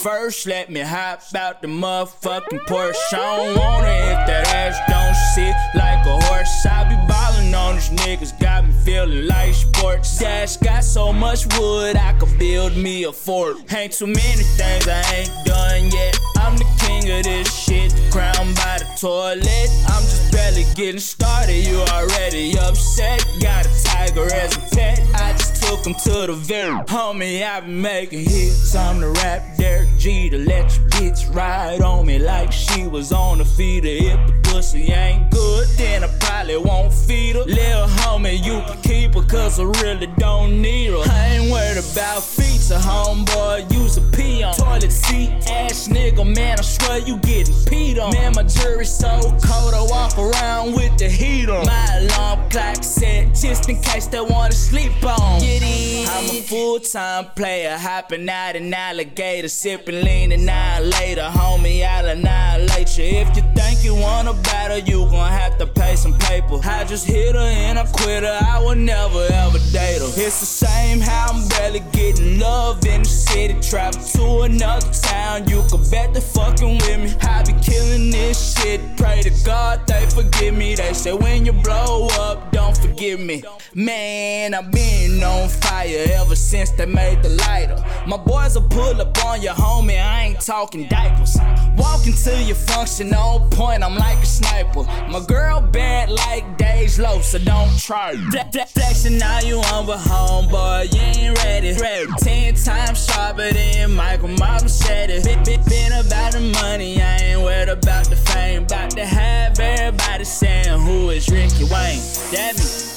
First, 0.04 0.48
let 0.48 0.70
me 0.70 0.82
hop 0.82 1.22
out 1.34 1.62
the 1.62 1.70
motherfucking 1.70 2.66
Porsche. 2.68 2.94
I 3.14 3.38
don't 3.38 3.58
want 3.58 3.88
it 3.88 4.12
if 4.12 4.28
that 4.28 4.48
ass 4.54 4.78
don't 4.92 5.16
sit 5.34 5.56
like 5.80 6.06
a 6.06 6.26
horse. 6.26 6.66
I 6.66 6.84
be 6.84 6.96
ballin' 7.08 7.56
on 7.56 7.76
these 7.76 7.90
niggas, 7.90 8.38
got 8.38 8.66
me 8.66 8.74
feeling 8.84 9.28
like 9.28 9.54
sports. 9.54 10.20
Dash 10.20 10.58
got 10.58 10.84
so 10.84 11.14
much 11.14 11.46
wood, 11.58 11.96
I 11.96 12.12
could 12.20 12.38
build 12.38 12.76
me 12.76 13.06
a 13.06 13.14
fort. 13.14 13.72
Ain't 13.74 13.94
too 13.94 14.08
many 14.08 14.44
things 14.60 14.90
I 14.90 15.02
ain't 15.16 15.32
done 15.46 15.90
yet. 15.90 16.20
I'm 16.36 16.58
the 16.58 16.68
king 16.82 17.10
of 17.10 17.24
this 17.24 17.56
shit, 17.58 17.94
crowned 18.12 18.58
by 18.58 18.80
the 18.80 18.98
toilet. 19.00 19.70
I'm 19.88 20.04
just 20.04 20.34
barely 20.34 20.66
getting 20.76 21.00
started, 21.00 21.66
you 21.66 21.80
already 21.80 22.60
upset. 22.60 23.26
Got 23.42 23.68
a 23.68 23.84
tiger 23.86 24.26
as 24.36 24.58
a 24.58 24.76
pet, 24.76 25.00
I 25.16 25.32
just 25.32 25.63
him 25.82 25.96
to 25.96 26.28
the 26.28 26.34
very. 26.34 26.72
Homie, 26.86 27.44
I 27.44 27.60
been 27.62 27.82
making 27.82 28.20
hits, 28.20 28.76
I'm 28.76 29.02
the 29.02 29.10
rap 29.10 29.58
Derek 29.58 29.90
Jeter 29.98 30.38
let 30.38 30.76
your 30.76 30.86
bitch 30.90 31.34
ride 31.34 31.82
on 31.82 32.06
me 32.06 32.20
like 32.20 32.52
she 32.52 32.86
was 32.88 33.12
on 33.12 33.38
the 33.38 33.46
feeder. 33.46 33.88
If 33.88 34.28
the 34.28 34.34
pussy 34.44 34.92
ain't 34.92 35.32
good, 35.32 35.68
then 35.78 36.04
I 36.04 36.08
probably 36.20 36.58
won't 36.58 36.94
feed 36.94 37.36
her. 37.36 37.44
Little 37.44 37.88
homie, 37.88 38.44
you 38.44 38.62
can 38.68 38.82
keep 38.82 39.16
her, 39.16 39.24
cause 39.24 39.60
I 39.60 39.64
really 39.82 40.08
don't 40.18 40.62
need 40.62 40.92
her. 40.92 41.04
I 41.10 41.38
ain't 41.38 41.52
worried 41.52 41.78
about 41.78 42.24
feature, 42.24 42.76
homeboy, 42.76 43.72
use 43.74 43.98
a 43.98 44.02
pee 44.12 44.44
on. 44.44 44.54
Toilet 44.54 44.92
seat 44.92 45.32
ass 45.50 45.88
nigga, 45.88 46.24
man, 46.36 46.60
I 46.60 46.62
swear 46.62 47.00
you 47.00 47.18
getting 47.20 47.56
peed 47.66 48.02
on. 48.02 48.14
Man, 48.14 48.34
my 48.36 48.44
jury's 48.44 48.92
so 48.92 49.20
cold, 49.44 49.74
I 49.74 49.86
walk 49.90 50.18
around 50.18 50.74
with 50.74 50.98
the 50.98 51.10
heat 51.10 51.50
on. 51.50 51.66
My 51.66 51.88
alarm 52.02 52.50
clock 52.50 52.84
set 52.84 53.34
just 53.34 53.70
in 53.70 53.82
case 53.82 54.08
they 54.08 54.22
wanna 54.22 54.52
sleep 54.52 54.92
on. 55.04 55.40
Get 55.40 55.63
I'm 55.64 56.30
a 56.30 56.42
full 56.42 56.80
time 56.80 57.26
player, 57.36 57.78
hopping 57.78 58.28
out 58.30 58.56
an 58.56 58.74
alligator, 58.74 59.48
sipping 59.48 60.04
lean 60.04 60.32
an 60.32 60.48
hour 60.48 60.82
later. 60.82 61.22
Homie, 61.22 61.86
I'll 61.86 62.08
annihilate 62.08 62.98
you. 62.98 63.06
If 63.06 63.36
you 63.36 63.44
think 63.56 63.84
you 63.84 63.96
wanna 63.96 64.34
battle, 64.44 64.80
you 64.80 65.06
gon' 65.10 65.32
have 65.32 65.58
to 65.58 65.68
pay 65.68 65.96
some 65.96 66.18
paper. 66.20 66.60
I 66.64 66.84
just 66.86 67.06
hit 67.08 67.36
her 67.36 67.42
and 67.42 67.80
I 67.80 67.86
quit 67.86 68.24
her, 68.24 68.40
I 68.42 68.60
will 68.60 68.76
never 68.76 69.24
ever 69.32 69.60
date 69.72 70.00
her. 70.00 70.12
It's 70.16 70.40
the 70.40 70.46
same 70.46 71.00
how 71.00 71.32
I'm 71.32 71.48
barely 71.50 71.82
getting 71.92 72.40
love 72.40 72.86
in 72.86 73.04
the 73.04 73.10
city. 73.10 73.60
Travel 73.62 74.02
to 74.02 74.42
another 74.42 74.92
town, 74.92 75.48
you 75.48 75.64
can 75.70 75.82
bet 75.90 76.14
they 76.14 76.22
fucking 76.22 76.78
with 76.78 77.00
me. 77.00 77.16
I 77.22 77.44
be 77.44 77.54
killing 77.62 78.12
this 78.12 78.56
shit, 78.56 78.82
pray 78.98 79.22
to 79.22 79.32
God 79.46 79.86
they 79.88 80.06
forgive 80.10 80.56
me. 80.56 80.76
They 80.76 80.94
say 80.94 81.14
when 81.14 81.46
you 81.46 81.54
blow 81.54 82.08
up, 82.20 82.52
don't 82.52 82.78
forgive 82.78 83.20
me. 83.20 83.44
Man, 83.74 84.54
I've 84.54 84.72
been 84.72 85.24
on 85.24 85.43
fire 85.50 86.06
ever 86.14 86.36
since 86.36 86.72
they 86.72 86.86
made 86.86 87.22
the 87.24 87.30
lighter. 87.30 87.78
My 88.08 88.18
boys 88.18 88.56
will 88.56 88.68
pull 88.68 89.00
up 89.02 89.26
on 89.26 89.42
your 89.42 89.54
homie, 89.54 90.02
I 90.02 90.26
ain't 90.26 90.42
talking 90.42 90.88
diapers. 90.88 91.38
Walking 91.78 92.14
to 92.14 92.44
your 92.44 92.56
function 92.56 93.14
on 93.14 93.50
point, 93.50 93.84
I'm 93.84 93.96
like 93.96 94.22
a 94.22 94.26
sniper. 94.26 94.84
My 95.10 95.24
girl 95.28 95.62
bad 95.62 96.10
like 96.10 96.58
days 96.58 97.00
low, 97.00 97.22
so 97.22 97.40
don't 97.40 97.78
try. 97.80 98.14
Fle- 98.32 98.52
fle- 98.52 98.66
Flexing 98.74 99.18
now 99.18 99.40
you 99.40 99.60
on 99.74 99.88
with 99.88 100.00
homeboy, 100.00 100.94
you 100.94 101.02
ain't 101.02 101.38
ready. 101.44 101.74
ready. 101.74 102.08
Ten 102.20 102.56
times 102.56 103.06
sharper 103.06 103.52
than 103.54 103.94
Michael 103.94 104.30
Martin 104.30 104.70
said 104.70 105.10
it. 105.10 105.24
Been 105.70 105.92
about 105.94 106.34
the 106.34 106.40
money, 106.62 107.02
I 107.02 107.18
ain't 107.18 107.42
worried 107.42 107.70
about 107.70 108.10
the 108.10 108.16
fame. 108.16 108.64
About 108.64 108.92
to 108.92 109.06
have 109.06 109.60
everybody 109.60 110.24
saying 110.24 110.80
who 110.80 111.10
is 111.10 111.28
Ricky 111.30 111.64
Wayne. 111.64 112.02
That 112.32 112.56
me. 112.58 112.93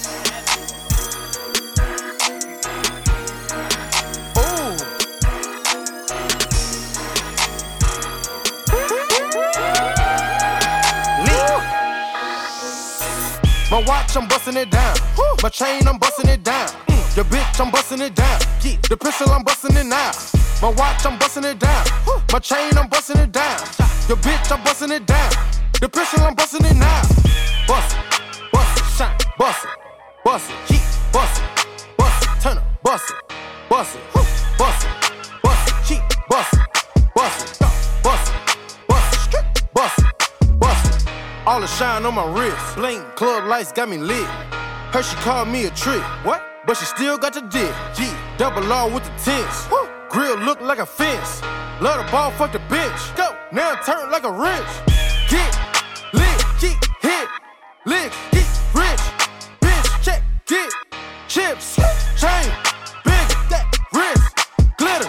My 13.68 13.82
watch, 13.84 14.16
I'm 14.16 14.28
busting 14.28 14.56
it 14.56 14.70
down. 14.70 14.96
My 15.42 15.48
chain, 15.48 15.86
I'm 15.88 15.98
busting 15.98 16.28
it 16.30 16.44
down. 16.44 16.68
The 17.16 17.22
bitch, 17.24 17.60
I'm 17.60 17.70
busting 17.70 18.00
it 18.00 18.14
down. 18.14 18.38
The 18.88 18.96
pistol, 18.96 19.30
I'm 19.30 19.42
busting 19.42 19.76
it 19.76 19.86
now. 19.86 20.12
My 20.62 20.68
watch, 20.70 21.04
I'm 21.04 21.18
busting 21.18 21.44
it 21.44 21.58
down. 21.58 21.84
My 22.32 22.38
chain, 22.38 22.76
I'm 22.78 22.88
busting 22.88 23.18
it 23.18 23.32
down. 23.32 23.58
The 24.06 24.14
bitch, 24.22 24.52
I'm 24.52 24.62
busting 24.62 24.92
it 24.92 25.04
down. 25.06 25.30
The 25.80 25.88
pistol, 25.88 26.22
I'm 26.22 26.34
busting 26.34 26.64
it 26.64 26.76
now. 26.76 27.02
Bust 27.66 27.96
it, 27.96 28.52
bust 28.52 28.78
it, 28.78 28.84
shine, 28.96 29.16
bust 29.36 29.64
it, 29.64 29.70
bust 30.24 30.50
it, 30.50 30.56
keep 30.68 30.80
bust 31.12 31.42
it, 31.42 31.96
bust 31.98 32.22
it, 32.22 32.40
turn 32.40 32.58
up, 32.58 32.64
bust 32.84 33.10
it, 33.10 33.34
bust 33.68 33.96
it, 33.96 34.00
bust 34.12 34.86
it, 34.86 35.42
bust 35.42 35.68
it, 35.68 35.74
keep 35.84 36.02
bust 36.28 36.54
it, 36.54 36.60
bust 37.12 37.60
it, 37.60 38.02
bust 38.04 38.32
it, 38.32 38.35
All 41.46 41.60
the 41.60 41.68
shine 41.68 42.04
on 42.04 42.16
my 42.16 42.26
wrist, 42.26 42.74
bling, 42.74 43.00
club 43.14 43.44
lights 43.44 43.70
got 43.70 43.88
me 43.88 43.98
lit. 43.98 44.26
Her 44.90 45.00
she 45.00 45.14
called 45.22 45.46
me 45.46 45.66
a 45.66 45.70
trick, 45.70 46.02
what? 46.24 46.42
But 46.66 46.76
she 46.76 46.84
still 46.86 47.18
got 47.18 47.34
the 47.34 47.40
dick. 47.40 47.72
G, 47.94 48.10
double 48.36 48.72
R 48.72 48.90
with 48.90 49.04
the 49.04 49.10
tents. 49.22 49.68
Grill 50.10 50.38
look 50.38 50.60
like 50.60 50.80
a 50.80 50.86
fence. 50.86 51.40
Love 51.80 52.04
the 52.04 52.10
ball, 52.10 52.32
fuck 52.32 52.50
the 52.50 52.58
bitch. 52.66 53.16
Go, 53.16 53.36
now 53.52 53.76
turn 53.76 54.10
like 54.10 54.24
a 54.24 54.32
wrench. 54.32 54.66
Get 55.30 55.56
lit, 56.12 56.44
get 56.58 56.76
hit, 57.00 57.28
lick, 57.86 58.12
get 58.32 58.48
rich. 58.74 59.02
Bitch, 59.60 60.02
check, 60.02 60.24
get 60.46 60.72
chips, 61.28 61.76
chain, 62.18 62.50
big, 63.04 63.26
that 63.54 63.70
wrist, 63.94 64.34
glitter. 64.78 65.08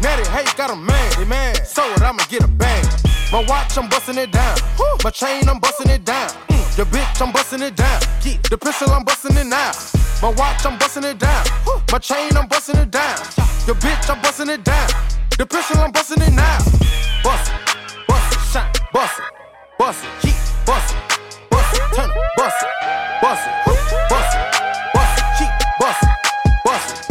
Natty, 0.00 0.30
hey, 0.30 0.44
got 0.56 0.70
a 0.70 0.76
man, 0.76 1.12
hey 1.14 1.24
man. 1.24 1.56
So 1.64 1.82
what, 1.90 2.02
I'ma 2.02 2.22
get 2.28 2.44
a 2.44 2.46
bang. 2.46 2.84
My 3.32 3.44
watch, 3.48 3.76
I'm 3.76 3.88
busting 3.88 4.18
it 4.18 4.30
down. 4.30 4.58
My 5.04 5.10
chain, 5.10 5.48
I'm 5.48 5.58
busting 5.58 5.90
it 5.90 6.04
down. 6.04 6.28
Mm, 6.28 6.76
the 6.76 6.84
bitch, 6.84 7.20
I'm 7.20 7.32
busting 7.32 7.60
it 7.60 7.74
down. 7.74 8.00
Yeah. 8.24 8.38
The 8.48 8.56
pistol, 8.56 8.88
I'm 8.92 9.02
busting 9.02 9.36
it 9.36 9.46
now. 9.46 9.72
My 10.22 10.28
watch, 10.38 10.64
I'm 10.64 10.78
busting 10.78 11.02
it 11.02 11.18
down. 11.18 11.44
My 11.90 11.98
chain, 11.98 12.36
I'm 12.36 12.46
busting 12.46 12.76
it 12.76 12.92
down. 12.92 13.18
Your 13.66 13.74
bitch, 13.82 14.08
I'm 14.08 14.22
busting 14.22 14.48
it 14.48 14.62
down. 14.62 14.88
The 15.36 15.44
pistol, 15.44 15.80
I'm 15.80 15.90
busting 15.90 16.22
it 16.22 16.32
now. 16.32 16.56
Bust 17.24 17.50
it, 17.50 18.06
bust 18.06 18.32
it, 18.32 18.38
shot, 18.52 18.78
bust 18.92 19.18
it, 19.18 19.24
bust 19.76 20.04
it, 20.04 20.10
keep, 20.22 20.36
bust 20.64 20.94
it, 20.94 21.50
bust 21.50 21.74
it, 21.74 21.96
turn 21.96 22.08
it, 22.08 22.16
bust 22.36 22.62
it, 22.62 22.68
bust 23.22 23.46
it, 23.46 24.08
bust 24.94 25.18
keep, 25.38 25.50
bust 25.80 26.02
it, 26.02 26.10
bust 26.64 27.02
it, 27.02 27.08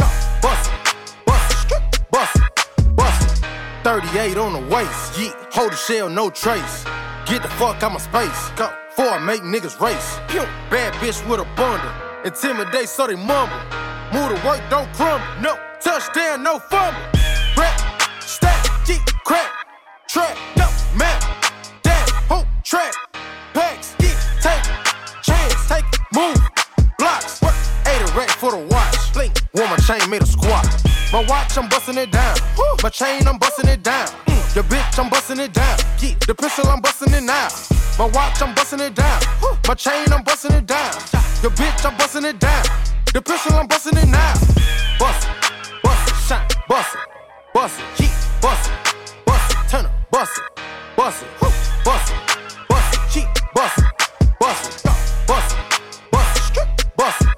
bust 2.10 2.36
it, 2.40 2.96
bust 2.96 3.44
38 3.84 4.38
on 4.38 4.54
the 4.54 4.74
waist, 4.74 5.18
yeah. 5.18 5.32
Hold 5.50 5.72
the 5.72 5.76
shell, 5.76 6.08
no 6.08 6.30
trace. 6.30 6.86
Get 7.26 7.42
the 7.42 7.48
fuck 7.48 7.82
out 7.82 7.92
my 7.92 7.98
space. 7.98 8.50
Go. 8.56 8.72
Before 8.88 9.10
I 9.10 9.18
make 9.18 9.42
niggas 9.42 9.80
race. 9.80 10.18
Pew. 10.28 10.42
Bad 10.70 10.92
bitch 10.94 11.26
with 11.28 11.40
a 11.40 11.44
bundle. 11.56 11.90
Intimidate 12.24 12.88
so 12.88 13.06
they 13.06 13.16
mumble. 13.16 13.56
Move 14.12 14.36
to 14.36 14.46
work, 14.46 14.60
don't 14.70 14.92
crumble. 14.94 15.26
No. 15.40 15.58
Touchdown, 15.82 16.44
no 16.44 16.60
fumble. 16.60 17.00
Rap, 17.56 17.76
stack, 18.20 18.86
G, 18.86 18.98
crack, 19.24 19.50
trap, 20.08 20.38
no, 20.56 20.68
map, 20.96 21.20
dad, 21.82 22.08
hoop, 22.30 22.46
trap, 22.62 22.94
packs, 23.52 23.96
get, 23.98 24.16
take, 24.40 24.62
chance, 25.22 25.68
take, 25.68 25.84
move, 26.14 26.38
blocks, 26.98 27.42
work, 27.42 27.54
eight 27.88 28.00
a 28.00 28.14
rack 28.16 28.30
for 28.30 28.52
the 28.52 28.58
watch, 28.70 29.12
blink, 29.12 29.36
one 29.52 29.68
my 29.70 29.76
chain 29.78 30.08
made 30.08 30.22
a 30.22 30.26
squat. 30.26 30.64
My 31.12 31.24
watch, 31.28 31.58
I'm 31.58 31.68
busting 31.68 31.98
it 31.98 32.12
down. 32.12 32.36
My 32.80 32.88
chain, 32.88 33.26
I'm 33.26 33.38
busting 33.38 33.68
it 33.68 33.82
down. 33.82 34.31
Your 34.54 34.64
bitch, 34.64 34.98
I'm 34.98 35.08
busting 35.08 35.40
it 35.40 35.54
down. 35.54 35.78
Yeah. 35.98 36.14
The 36.26 36.34
pistol, 36.34 36.68
I'm 36.68 36.82
busting 36.82 37.14
it 37.14 37.22
now. 37.22 37.48
My 37.98 38.04
watch, 38.12 38.42
I'm 38.42 38.54
busting 38.54 38.80
it 38.80 38.94
down. 38.94 39.22
My 39.66 39.72
chain, 39.74 40.12
I'm 40.12 40.22
busting 40.22 40.52
it 40.52 40.66
down. 40.66 40.92
Your 41.42 41.52
bitch, 41.52 41.86
I'm 41.86 41.96
busting 41.96 42.24
it 42.24 42.38
down. 42.38 42.62
The 43.14 43.22
pistol, 43.22 43.56
I'm 43.56 43.66
busting 43.66 43.96
it 43.96 44.08
now. 44.08 44.34
Bust 44.98 45.26
it, 45.26 45.82
bust 45.82 46.08
it, 46.08 46.16
shine, 46.28 46.46
bust 46.68 46.94
it, 46.94 47.00
bust 47.54 47.80
it, 47.80 47.86
keep, 47.96 48.10
bust 48.42 48.70
it, 48.70 48.94
bust 49.24 49.52
it, 49.52 49.68
turn 49.70 49.86
up, 49.86 50.10
bust 50.10 50.38
it, 50.38 50.62
bust 50.96 51.22
it, 51.22 51.28
bust 51.40 52.12
it, 52.12 52.68
bust 52.68 52.94
it, 52.94 53.00
keep, 53.10 53.28
bust 53.54 53.78
it, 53.78 53.84
bust 54.38 54.84
it, 54.84 54.90
bust 55.26 55.56
it, 55.56 55.80
bust 56.12 56.56
it, 56.56 56.96
bust 56.96 57.22
it, 57.22 57.31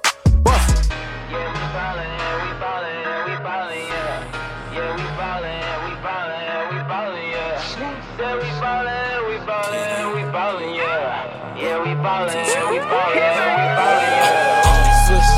ballin', 12.05 12.37
yeah, 12.37 12.71
we 12.71 12.79
ballin', 12.81 13.17
yeah, 13.17 13.33
we 13.57 13.65
ballin', 13.81 14.93
swish, 15.09 15.31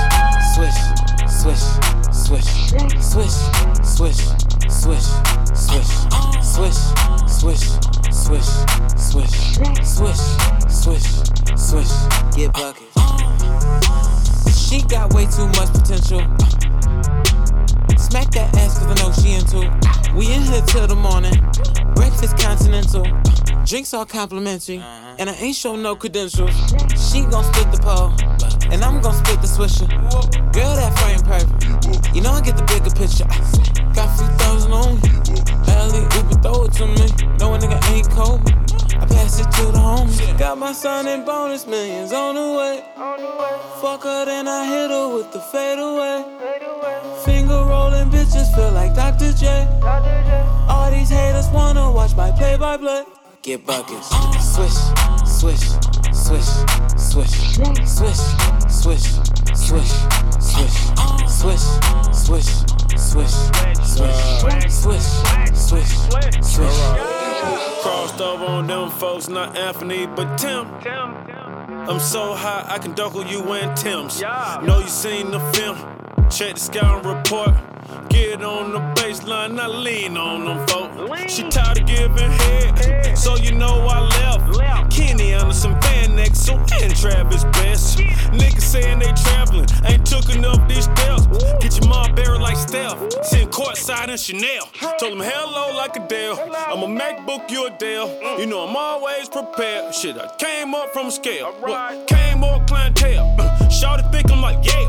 swish, 0.52 0.78
swish, 1.30 1.62
swish, 2.26 2.50
swish, 3.06 3.38
swish, 3.86 4.18
swish, 4.74 5.06
swish, 5.46 6.10
swish, 6.42 7.70
swish, 8.18 8.50
swish, 8.98 9.34
swish, 9.86 10.24
swish, 10.68 11.06
swish, 11.56 11.92
get 12.34 12.50
buckets. 12.52 12.98
She 14.58 14.82
got 14.82 15.14
way 15.14 15.26
too 15.26 15.46
much 15.54 15.70
potential. 15.70 16.20
Smack 17.96 18.30
that 18.32 18.50
ass 18.56 18.80
cause 18.80 18.90
I 18.90 18.94
know 18.98 19.12
she 19.12 19.34
into. 19.38 19.70
We 20.16 20.34
in 20.34 20.42
here 20.42 20.62
till 20.62 20.88
the 20.88 20.96
morning. 20.96 21.38
Breakfast 21.94 22.36
continental. 22.38 23.04
Drinks 23.66 23.92
all 23.92 24.06
complimentary. 24.06 24.78
Uh-huh. 24.78 25.16
And 25.18 25.28
I 25.28 25.32
ain't 25.32 25.56
show 25.56 25.74
no 25.74 25.96
credentials. 25.96 26.54
She 26.94 27.22
gon' 27.22 27.42
split 27.42 27.72
the 27.74 27.80
pole. 27.82 28.14
And 28.70 28.84
I'm 28.84 29.02
gon' 29.02 29.12
split 29.12 29.42
the 29.42 29.48
swisher. 29.48 29.90
Girl, 30.52 30.76
that 30.76 30.94
frame 31.02 31.18
perfect. 31.26 32.14
You 32.14 32.22
know 32.22 32.30
I 32.30 32.42
get 32.42 32.56
the 32.56 32.62
bigger 32.62 32.94
picture. 32.94 33.26
Got 33.92 34.06
a 34.06 34.22
few 34.22 34.30
thousand 34.38 34.70
on 34.70 34.94
me. 35.02 35.10
Alley 35.66 36.06
Uber 36.14 36.38
throw 36.46 36.62
it 36.62 36.74
to 36.78 36.86
me. 36.86 37.10
No 37.40 37.54
a 37.54 37.58
nigga 37.58 37.82
ain't 37.90 38.08
cold. 38.10 38.38
I 39.02 39.04
pass 39.04 39.40
it 39.40 39.50
to 39.58 39.72
the 39.72 39.82
homies. 39.82 40.38
Got 40.38 40.58
my 40.58 40.72
son 40.72 41.08
in 41.08 41.24
bonus 41.24 41.66
millions 41.66 42.12
on 42.12 42.36
the 42.36 42.48
way. 42.56 42.84
Fuck 43.82 44.04
her, 44.04 44.26
then 44.26 44.46
I 44.46 44.64
hit 44.64 44.90
her 44.90 45.08
with 45.12 45.32
the 45.32 45.40
fadeaway. 45.40 46.22
Finger 47.24 47.66
rolling 47.66 48.10
bitches 48.10 48.46
feel 48.54 48.70
like 48.70 48.94
Dr. 48.94 49.32
J. 49.32 49.66
All 50.68 50.88
these 50.92 51.10
haters 51.10 51.48
wanna 51.48 51.90
watch 51.90 52.14
my 52.14 52.30
play 52.30 52.56
by 52.56 52.76
play. 52.76 53.15
Get 53.46 53.64
buckets. 53.64 54.08
Swish, 54.54 54.72
swish, 55.24 55.54
swish, 55.54 55.70
swish, 56.12 56.50
swish, 56.98 57.30
swish, 57.78 58.18
swish, 58.68 59.06
swish, 59.54 59.62
swish, 59.62 59.92
swish, 61.30 61.30
swish, 61.30 61.62
swish, 62.12 62.50
swish, 62.98 63.30
swish, 63.30 63.36
swish. 63.78 65.06
Swish, 65.56 65.92
swish, 65.94 66.42
swish. 66.42 66.78
Crossed 67.82 68.20
over 68.20 68.46
on 68.46 68.66
them 68.66 68.90
folks, 68.90 69.28
not 69.28 69.56
Anthony, 69.56 70.08
but 70.08 70.36
Tim. 70.36 70.66
I'm 71.88 72.00
so 72.00 72.34
high, 72.34 72.64
I 72.68 72.78
can 72.78 72.94
duckle 72.94 73.24
you 73.28 73.52
in 73.54 73.72
Tim's. 73.76 74.20
Know 74.20 74.80
you 74.80 74.88
seen 74.88 75.30
the 75.30 75.38
film. 75.52 76.05
Check 76.30 76.54
the 76.54 76.60
scout 76.60 77.04
report. 77.04 77.54
Get 78.10 78.42
on 78.42 78.72
the 78.72 78.80
baseline, 79.00 79.58
I 79.58 79.66
lean 79.68 80.16
on 80.16 80.44
them 80.44 80.66
folks. 80.66 81.32
She 81.32 81.48
tired 81.48 81.78
of 81.78 81.86
giving 81.86 82.30
head, 82.30 83.16
so 83.16 83.36
you 83.36 83.52
know 83.52 83.86
I 83.86 84.00
left. 84.00 84.90
Kenny 84.90 85.34
Anderson, 85.34 85.72
Van 85.82 86.16
Exel, 86.16 86.58
and 86.82 86.96
Travis 86.96 87.44
Best. 87.44 87.98
Niggas 87.98 88.60
saying 88.60 88.98
they 88.98 89.12
traveling, 89.12 89.66
ain't 89.84 90.04
took 90.06 90.28
enough 90.34 90.66
these 90.68 90.84
steps. 90.84 91.26
Get 91.60 91.78
your 91.78 91.88
mom 91.88 92.14
buried 92.14 92.40
like 92.40 92.56
Steph. 92.56 92.98
Sitting 93.22 93.48
courtside 93.48 94.08
in 94.08 94.16
Chanel. 94.16 94.68
Told 94.98 95.12
him 95.12 95.20
hello 95.20 95.76
like 95.76 95.96
Adele. 95.96 96.38
I'm 96.54 96.82
a 96.82 97.00
MacBook, 97.00 97.50
you 97.50 97.66
a 97.66 97.70
Dell. 97.70 98.38
You 98.38 98.46
know 98.46 98.66
I'm 98.66 98.76
always 98.76 99.28
prepared. 99.28 99.94
Shit, 99.94 100.18
I 100.18 100.34
came 100.36 100.74
up 100.74 100.92
from 100.92 101.10
scale. 101.10 101.52
What? 101.60 102.06
Came 102.08 102.42
up 102.42 102.66
clientele. 102.66 103.36
Shawty 103.68 104.10
think 104.10 104.30
I'm 104.32 104.40
like, 104.40 104.64
yeah. 104.64 104.86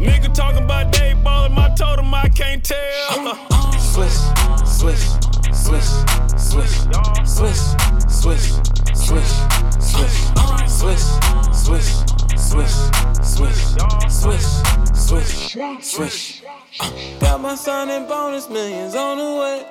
Mm. 0.00 0.06
Nigga 0.06 0.32
talking 0.34 0.66
about 0.70 0.92
day 0.92 1.14
ballin', 1.24 1.58
I 1.58 1.74
told 1.74 1.98
him 1.98 2.14
I 2.14 2.28
can't 2.28 2.62
tell. 2.62 2.78
Oh, 3.10 3.46
oh. 3.50 3.70
Swish, 3.92 4.18
swish, 4.78 5.04
swish, 5.52 5.90
swish, 6.38 6.74
swish, 7.26 7.62
swish, 8.08 8.46
swish, 9.02 9.34
swish, 9.82 10.14
swish, 10.78 11.08
swish, 11.50 11.90
swish, 12.38 12.76
swish, 13.22 13.60
swish, 14.10 14.46
swish, 14.94 15.56
swish. 15.80 16.42
Uh. 16.78 16.90
Got 17.18 17.40
my 17.40 17.56
son 17.56 17.90
in 17.90 18.06
bonus 18.06 18.48
millions 18.48 18.94
on 18.94 19.18
the 19.18 19.30
way. 19.40 19.66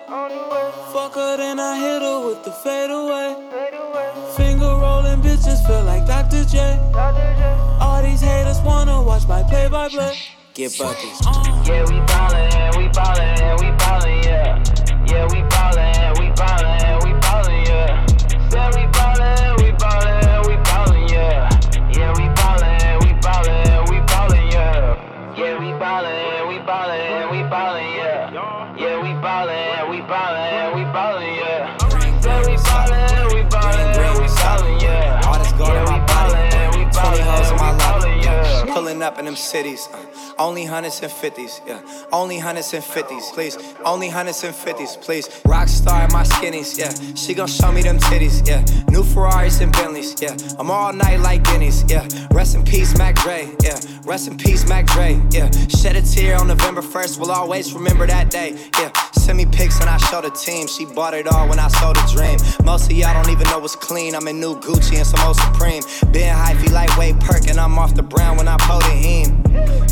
Fuck 0.91 1.15
her, 1.15 1.37
then 1.37 1.59
I 1.59 1.79
hit 1.79 2.01
her 2.01 2.27
with 2.27 2.43
the 2.43 2.51
fadeaway. 2.51 3.35
Finger 4.35 4.65
rolling 4.65 5.21
bitches 5.21 5.65
feel 5.65 5.83
like 5.85 6.05
Dr. 6.05 6.43
J. 6.43 6.77
All 7.79 8.03
these 8.03 8.21
haters 8.21 8.59
wanna 8.61 9.01
watch 9.01 9.25
my 9.27 9.43
play 9.43 9.69
by 9.69 9.87
play. 9.87 10.13
Get 10.59 10.77
buckets. 10.77 11.21
Yeah, 11.65 11.85
we 11.87 12.01
ballin', 12.01 12.77
we 12.77 12.89
ballin', 12.89 13.55
we 13.61 13.71
ballin', 13.77 14.23
yeah. 14.23 14.61
Yeah, 15.07 15.25
we 15.31 15.41
ballin', 15.43 16.19
we 16.19 16.31
ballin', 16.35 16.78
up 39.09 39.17
in 39.17 39.25
them 39.25 39.35
cities. 39.35 39.89
uh, 39.91 39.97
only 40.37 40.65
hundreds 40.65 41.01
and 41.01 41.11
fifties, 41.11 41.61
yeah. 41.65 41.81
Only 42.11 42.37
hundreds 42.37 42.73
and 42.73 42.83
fifties, 42.83 43.31
please. 43.33 43.57
Only 43.83 44.07
hundreds 44.07 44.43
and 44.43 44.53
fifties, 44.53 44.95
please. 44.97 45.27
Rockstar 45.53 46.05
in 46.05 46.13
my 46.13 46.23
skinnies, 46.23 46.77
yeah. 46.77 46.93
She 47.15 47.33
gon' 47.33 47.47
show 47.47 47.71
me 47.71 47.81
them 47.81 47.97
titties, 47.97 48.47
yeah. 48.47 48.63
New 48.89 49.03
Ferraris 49.03 49.61
and 49.61 49.71
Bentleys, 49.71 50.21
yeah. 50.21 50.37
I'm 50.59 50.69
all 50.69 50.93
night 50.93 51.19
like 51.21 51.43
Guineas, 51.43 51.83
yeah. 51.89 52.07
Rest 52.31 52.55
in 52.55 52.63
peace, 52.63 52.95
Mac 52.97 53.15
Dre, 53.15 53.49
yeah. 53.63 53.79
Rest 54.03 54.27
in 54.27 54.37
peace, 54.37 54.67
Mac 54.67 54.85
Dre, 54.85 55.19
yeah. 55.31 55.49
Shed 55.79 55.95
a 55.95 56.03
tear 56.03 56.37
on 56.39 56.47
November 56.47 56.81
1st, 56.81 57.19
we'll 57.19 57.31
always 57.31 57.73
remember 57.73 58.05
that 58.05 58.29
day, 58.29 58.51
yeah. 58.79 58.91
Send 59.29 59.37
me 59.37 59.45
pics 59.45 59.79
and 59.79 59.87
I 59.87 59.97
show 59.97 60.21
the 60.21 60.31
team. 60.31 60.65
She 60.65 60.85
bought 60.85 61.13
it 61.13 61.27
all 61.27 61.47
when 61.47 61.59
I 61.59 61.67
sold 61.67 61.97
a 61.97 62.07
dream. 62.11 62.39
Most 62.65 62.89
of 62.89 62.97
y'all 62.97 63.13
don't 63.13 63.31
even 63.31 63.47
know 63.49 63.59
what's 63.59 63.75
clean. 63.75 64.15
I'm 64.15 64.27
in 64.27 64.39
new 64.39 64.55
Gucci 64.55 64.97
and 64.97 65.05
some 65.05 65.19
old 65.19 65.35
Supreme. 65.35 65.83
Been 66.11 66.33
hyphy 66.35 66.71
lightweight 66.71 67.19
perk 67.19 67.47
and 67.47 67.59
I'm 67.59 67.77
off 67.77 67.93
the 67.93 68.01
brown 68.01 68.37
when 68.37 68.47
I 68.47 68.57
pull 68.57 68.79
the 68.79 68.89
him. 68.89 69.43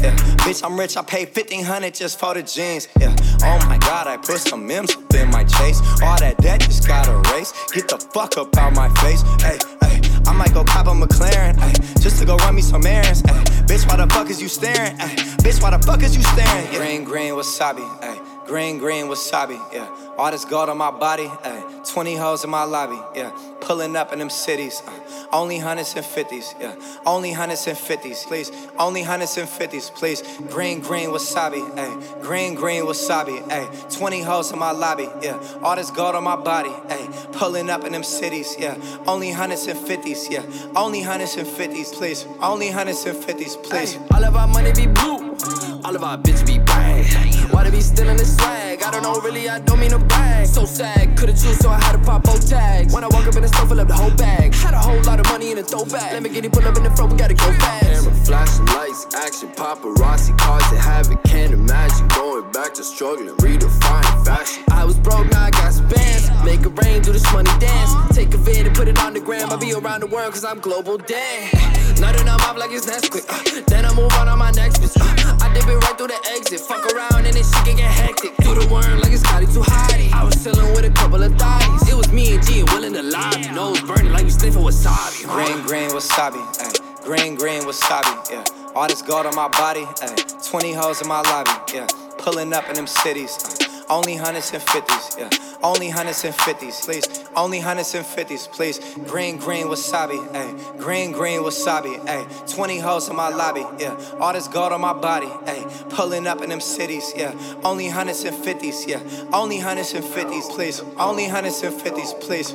Yeah, 0.02 0.15
bitch, 0.41 0.65
I'm 0.65 0.76
rich. 0.76 0.97
I 0.97 1.04
paid 1.04 1.28
1500 1.36 1.93
just 1.93 2.17
for 2.17 2.34
the 2.34 2.41
jeans. 2.41 2.88
Yeah, 3.00 3.15
oh 3.43 3.63
my 3.69 3.78
god, 3.78 4.08
I 4.08 4.17
put 4.17 4.39
some 4.39 4.71
M's 4.71 4.95
up 4.95 5.13
in 5.13 5.30
my 5.30 5.43
chase. 5.43 5.82
All 6.02 6.17
that 6.17 6.38
debt 6.39 6.62
just 6.62 6.88
got 6.88 7.08
erased. 7.08 7.54
Get 7.76 7.89
the 7.89 8.00
fuck 8.00 8.39
up 8.39 8.58
out 8.58 8.73
my 8.73 8.89
face. 9.06 9.21
Hey, 9.39 9.60
hey, 9.84 10.02
I 10.26 10.34
might 10.34 10.52
go 10.56 10.63
cop 10.63 10.88
a 10.88 10.93
McLaren. 10.93 11.56
Ay, 11.60 11.73
just 12.02 12.17
to 12.17 12.26
go 12.26 12.38
run 12.38 12.56
me 12.56 12.63
some 12.63 12.84
errands. 12.88 13.21
Ay, 13.28 13.43
bitch, 13.69 13.88
why 13.88 13.97
the 13.97 14.12
fuck 14.12 14.32
is 14.32 14.41
you 14.41 14.47
staring? 14.47 15.00
Ay, 15.00 15.13
bitch, 15.45 15.62
why 15.62 15.69
the 15.69 15.86
fuck 15.86 16.02
is 16.02 16.17
you 16.17 16.23
staring? 16.23 16.73
Yeah. 16.73 16.80
Green, 16.80 17.04
green, 17.04 17.34
wasabi. 17.34 17.86
Ay, 18.02 18.19
green, 18.48 18.80
green, 18.80 19.06
wasabi. 19.06 19.60
Yeah, 19.72 19.88
all 20.18 20.32
this 20.32 20.46
gold 20.46 20.70
on 20.70 20.78
my 20.78 20.92
body. 20.92 21.30
Ay, 21.44 21.82
20 21.84 22.16
hoes 22.16 22.44
in 22.44 22.50
my 22.50 22.64
lobby. 22.64 23.00
Yeah, 23.16 23.32
pulling 23.62 23.96
up 23.96 24.14
in 24.14 24.20
them 24.20 24.30
cities. 24.30 24.82
Uh, 24.88 24.92
Only 25.32 25.60
hundreds 25.60 25.94
and 25.96 26.06
fifties, 26.06 26.56
yeah. 26.60 26.76
Only 27.06 27.34
hundreds 27.34 27.68
and 27.68 27.78
fifties, 27.78 28.24
please. 28.26 28.52
Only 28.80 29.04
hundreds 29.04 29.38
and 29.38 29.48
fifties, 29.48 29.90
please. 29.90 30.22
Green, 30.50 30.80
green 30.80 31.10
wasabi, 31.10 31.62
ayy. 31.76 32.22
Green, 32.22 32.56
green 32.56 32.84
wasabi, 32.84 33.42
ayy. 33.50 33.98
20 33.98 34.22
hoes 34.22 34.52
in 34.52 34.60
my 34.60 34.72
lobby, 34.72 35.10
yeah. 35.22 35.38
All 35.62 35.76
this 35.76 35.92
gold 35.92 36.16
on 36.16 36.24
my 36.24 36.38
body, 36.38 36.70
ayy. 36.70 37.32
Pulling 37.34 37.70
up 37.70 37.84
in 37.84 37.92
them 37.92 38.04
cities, 38.04 38.56
yeah. 38.58 38.78
Only 39.06 39.32
hundreds 39.32 39.68
and 39.68 39.78
fifties, 39.78 40.30
yeah. 40.30 40.44
Only 40.76 41.02
hundreds 41.02 41.36
and 41.36 41.48
fifties, 41.48 41.92
please. 41.94 42.26
Only 42.42 42.70
hundreds 42.70 43.06
and 43.06 43.18
fifties, 43.18 43.58
please. 43.58 43.98
All 44.14 44.24
of 44.24 44.36
our 44.36 44.48
money 44.48 44.72
be 44.72 44.88
blue. 44.88 45.36
All 45.84 45.96
of 45.96 46.04
our 46.04 46.18
bitches 46.18 46.46
be 46.48 46.60
bang. 46.60 47.27
Why 47.52 47.64
they 47.64 47.72
be 47.72 47.82
stealing 47.82 48.18
the 48.18 48.26
swag? 48.26 48.84
I 48.84 48.92
don't 48.92 49.04
know, 49.04 49.20
really, 49.22 49.50
I 49.50 49.60
don't 49.60 49.80
mean 49.80 49.92
to 49.92 50.00
brag. 50.00 50.48
So 50.48 50.66
sad, 50.66 51.18
could've 51.18 51.36
choose, 51.36 51.58
so 51.58 51.70
I 51.70 51.80
had 51.80 51.94
to 51.94 52.00
pop 52.00 52.24
both 52.24 52.48
tags. 52.48 52.94
When 52.94 53.04
I 53.04 53.08
walk 53.08 53.28
up 53.28 53.36
in 53.36 53.42
the 53.42 53.48
store, 53.48 53.68
fill 53.68 53.80
up 53.80 53.88
the 53.88 53.94
whole 53.94 54.16
bag. 54.16 54.54
Had 54.54 54.74
a 54.74 54.80
whole 54.80 55.02
lot 55.04 55.20
of 55.20 55.26
money 55.28 55.52
in 55.52 55.58
a 55.58 55.64
throwback. 55.64 56.12
Let 56.14 56.24
me 56.24 56.30
get 56.30 56.46
it, 56.46 56.52
pull 56.52 56.68
up 56.68 56.78
in 56.78 56.84
the 56.84 56.92
front, 56.92 57.12
we 57.12 57.18
gotta 57.18 57.34
go 57.34 57.52
fast. 57.54 57.86
Camera, 57.86 58.14
flashing 58.26 58.66
lights, 58.68 59.08
action, 59.16 59.50
paparazzi, 59.50 60.38
cars 60.38 60.64
that 60.72 60.82
have 60.82 61.12
it, 61.12 61.20
can't 61.24 61.54
imagine. 61.54 62.08
Going 62.10 62.52
back 62.52 62.74
to 62.76 62.84
struggling, 62.84 63.36
redefining 63.38 64.26
fashion. 64.26 64.64
I 64.72 64.86
was 64.86 64.98
broke, 64.98 65.30
now 65.32 65.44
I 65.44 65.52
got 65.52 65.74
some 65.74 65.88
bands. 65.88 66.30
Make 66.44 66.62
it 66.62 66.74
rain, 66.84 67.02
do 67.02 67.12
this 67.12 67.32
money 67.34 67.52
dance. 67.60 68.16
Take 68.16 68.34
a 68.34 68.38
vid 68.38 68.68
and 68.68 68.76
put 68.76 68.88
it 68.88 69.00
on 69.04 69.14
the 69.14 69.20
gram. 69.20 69.52
I 69.52 69.56
be 69.58 69.74
around 69.74 70.02
the 70.02 70.08
world, 70.08 70.34
cause 70.34 70.46
I'm 70.46 70.60
global 70.60 70.98
damn. 70.98 71.52
Nothing 72.00 72.30
I'm 72.30 72.40
up 72.42 72.58
like 72.58 72.72
it's 72.72 72.86
Nesquik. 72.86 73.26
Uh, 73.28 73.62
then 73.68 73.86
I 73.86 73.94
move 73.94 74.12
on 74.14 74.28
on 74.28 74.38
my 74.38 74.52
next 74.52 74.82
bitch. 74.82 74.96
Uh, 75.00 75.27
Dip 75.54 75.68
it 75.68 75.76
right 75.84 75.98
through 75.98 76.08
the 76.08 76.20
exit. 76.36 76.60
Fuck 76.62 76.86
around 76.94 77.26
and 77.26 77.34
this 77.36 77.52
shit 77.54 77.66
can 77.66 77.76
get 77.78 77.92
hectic. 77.92 78.36
Do 78.38 78.56
the 78.56 78.68
worm 78.72 79.00
like 79.02 79.12
it's 79.12 79.22
Scotty 79.22 79.46
too 79.48 79.62
hotty. 79.62 80.12
I 80.14 80.24
was 80.24 80.36
chillin' 80.36 80.76
with 80.76 80.86
a 80.86 80.92
couple 80.92 81.22
of 81.24 81.32
thotties. 81.34 81.90
It 81.90 81.96
was 81.96 82.12
me 82.12 82.36
and 82.36 82.44
G 82.46 82.60
and 82.62 82.70
Will 82.72 82.84
in 82.84 82.94
the 82.94 83.04
lobby. 83.04 83.48
Nose 83.52 83.82
burning 83.82 84.12
like 84.12 84.24
we 84.24 84.30
sniffing 84.30 84.62
wasabi. 84.64 85.26
huh? 85.26 85.36
Green, 85.36 85.66
green 85.66 85.90
wasabi, 85.92 86.42
ayy. 86.64 87.04
Green, 87.04 87.36
green 87.36 87.62
wasabi, 87.64 88.32
yeah. 88.32 88.44
All 88.76 88.88
this 88.88 89.02
gold 89.02 89.26
on 89.26 89.36
my 89.36 89.48
body, 89.50 89.82
ayy. 90.06 90.50
20 90.52 90.74
hoes 90.74 91.02
in 91.02 91.08
my 91.08 91.22
lobby, 91.22 91.52
yeah. 91.74 91.88
Pulling 92.18 92.54
up 92.54 92.68
in 92.70 92.76
them 92.76 92.88
cities, 92.88 93.38
uh, 93.46 93.57
only 93.89 94.15
hundreds 94.15 94.54
and 94.54 94.62
fifties, 94.62 95.15
yeah. 95.17 95.30
Only 95.63 95.89
hundreds 95.89 96.23
and 96.23 96.36
fifties, 96.36 96.82
please. 96.86 97.26
Only 97.36 97.60
hundreds 97.60 97.95
and 97.95 98.06
fifties, 98.06 98.47
please. 98.47 98.80
Green, 99.08 99.38
green 99.38 99.67
wasabi, 99.67 100.17
ayy. 100.30 100.78
Green, 100.78 101.12
green 101.12 101.41
wasabi, 101.41 101.97
ayy. 102.06 102.54
20 102.56 102.80
hoes 102.80 103.10
in 103.10 103.15
my 103.15 103.30
lobby, 103.30 103.65
yeah. 103.80 103.97
All 104.19 104.34
this 104.34 104.47
gold 104.47 104.73
on 104.73 104.82
my 104.82 104.93
body, 104.93 105.28
ayy. 105.28 105.89
Pulling 105.89 106.28
up 106.28 106.41
in 106.41 106.50
them 106.50 106.62
cities, 106.62 107.13
yeah. 107.15 107.34
Only 107.63 107.88
hundreds 107.88 108.23
and 108.23 108.36
fifties, 108.36 108.86
yeah. 108.86 109.02
Only 109.34 109.60
hundreds 109.60 109.93
and 109.93 110.06
fifties, 110.06 110.47
please. 110.50 110.82
Only 110.97 111.28
hundreds 111.28 111.62
and 111.63 111.73
fifties, 111.73 112.13
please. 112.13 112.54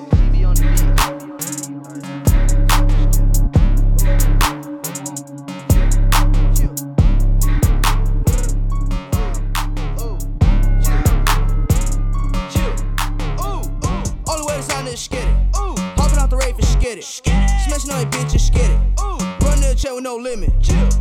It. 17.03 17.23
Smashing 17.67 17.91
on 17.91 18.01
your 18.03 18.11
bitches, 18.11 18.47
skid 18.47 18.71
it. 18.71 18.81
Running 19.43 19.69
the 19.69 19.75
chair 19.77 19.95
with 19.95 20.05
no 20.05 20.17
limit. 20.17 20.51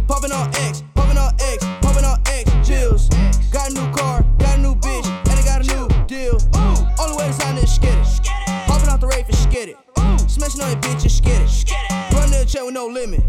Popping 0.08 0.32
on 0.32 0.50
X, 0.56 0.84
popping 0.96 1.18
on 1.18 1.34
X, 1.40 1.64
popping 1.82 2.06
on 2.06 2.20
X. 2.26 2.50
Chills. 2.68 3.10
Got 3.52 3.70
a 3.70 3.74
new 3.74 3.92
car, 3.92 4.26
got 4.38 4.58
a 4.58 4.62
new 4.62 4.76
bitch, 4.76 5.06
and 5.06 5.40
I 5.40 5.44
got 5.44 5.62
a 5.62 5.68
new 5.68 5.88
deal. 6.06 6.38
Only 7.00 7.18
way 7.18 7.28
to 7.28 7.34
sign 7.34 7.56
this, 7.56 7.78
get 7.80 7.98
it. 7.98 8.22
Hopping 8.68 8.90
out 8.90 9.02
the 9.02 9.08
rave 9.08 9.26
and 9.28 9.36
skid 9.36 9.70
it. 9.70 9.78
Smashing 10.30 10.62
on 10.62 10.72
your 10.72 10.82
bitches, 10.82 11.12
skid 11.12 11.42
it. 11.42 12.14
Running 12.14 12.40
the 12.40 12.46
chair 12.46 12.66
with 12.66 12.74
no 12.74 12.88
limit. 12.88 13.22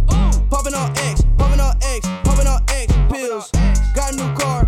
Popping 0.50 0.74
on 0.74 0.90
X, 0.98 1.22
popping 1.37 1.61
on 1.61 1.76
X, 1.82 2.06
popping 2.24 2.46
on 2.46 2.61
X. 2.68 2.92
Pills. 3.11 3.50
Got 3.94 4.12
a 4.12 4.16
new 4.16 4.32
car, 4.35 4.66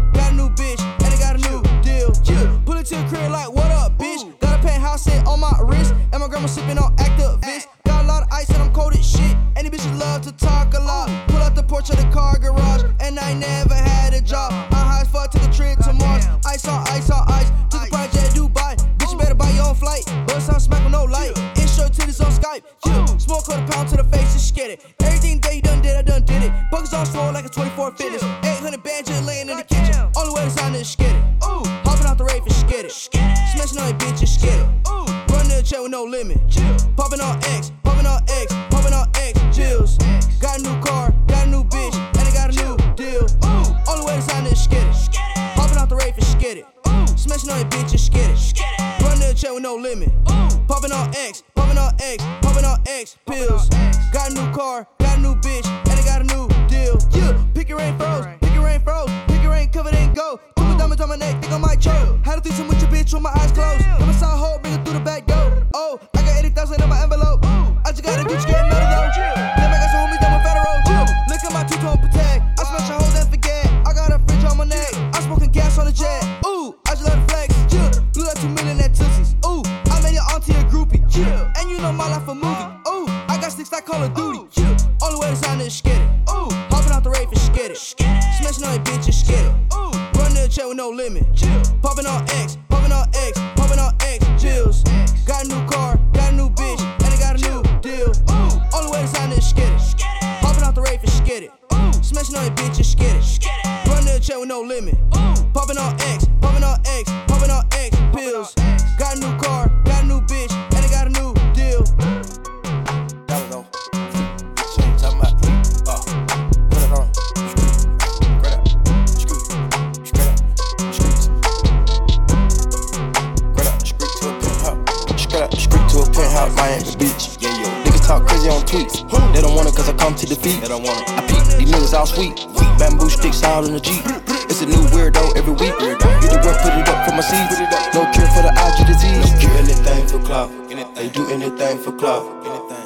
don't 130.75 130.83
want 130.83 131.01
it. 131.03 131.11
I 131.15 131.21
peep. 131.31 131.45
These 131.59 131.71
niggas 131.71 131.95
all 131.95 132.07
sweet. 132.07 132.35
Bamboo 132.79 133.09
sticks 133.09 133.43
out 133.45 133.65
in 133.65 133.75
the 133.75 133.81
Jeep. 133.81 134.03
It's 134.51 134.63
a 134.63 134.67
new 134.67 134.83
weirdo 134.91 135.37
every 135.37 135.55
week. 135.55 135.75
Get 135.79 136.31
the 136.35 136.41
work, 136.43 136.59
put 136.63 136.75
it 136.75 136.89
up 136.89 137.07
for 137.07 137.15
my 137.15 137.23
seeds. 137.23 137.63
No 137.95 138.03
cure 138.11 138.27
for 138.35 138.43
the 138.43 138.51
IG 138.51 138.87
disease. 138.91 139.31
Do 139.39 139.49
anything 139.63 140.07
for 140.09 140.19
clout. 140.27 140.51
They 140.95 141.09
do 141.09 141.31
anything 141.31 141.79
for 141.79 141.93
clout. 141.93 142.27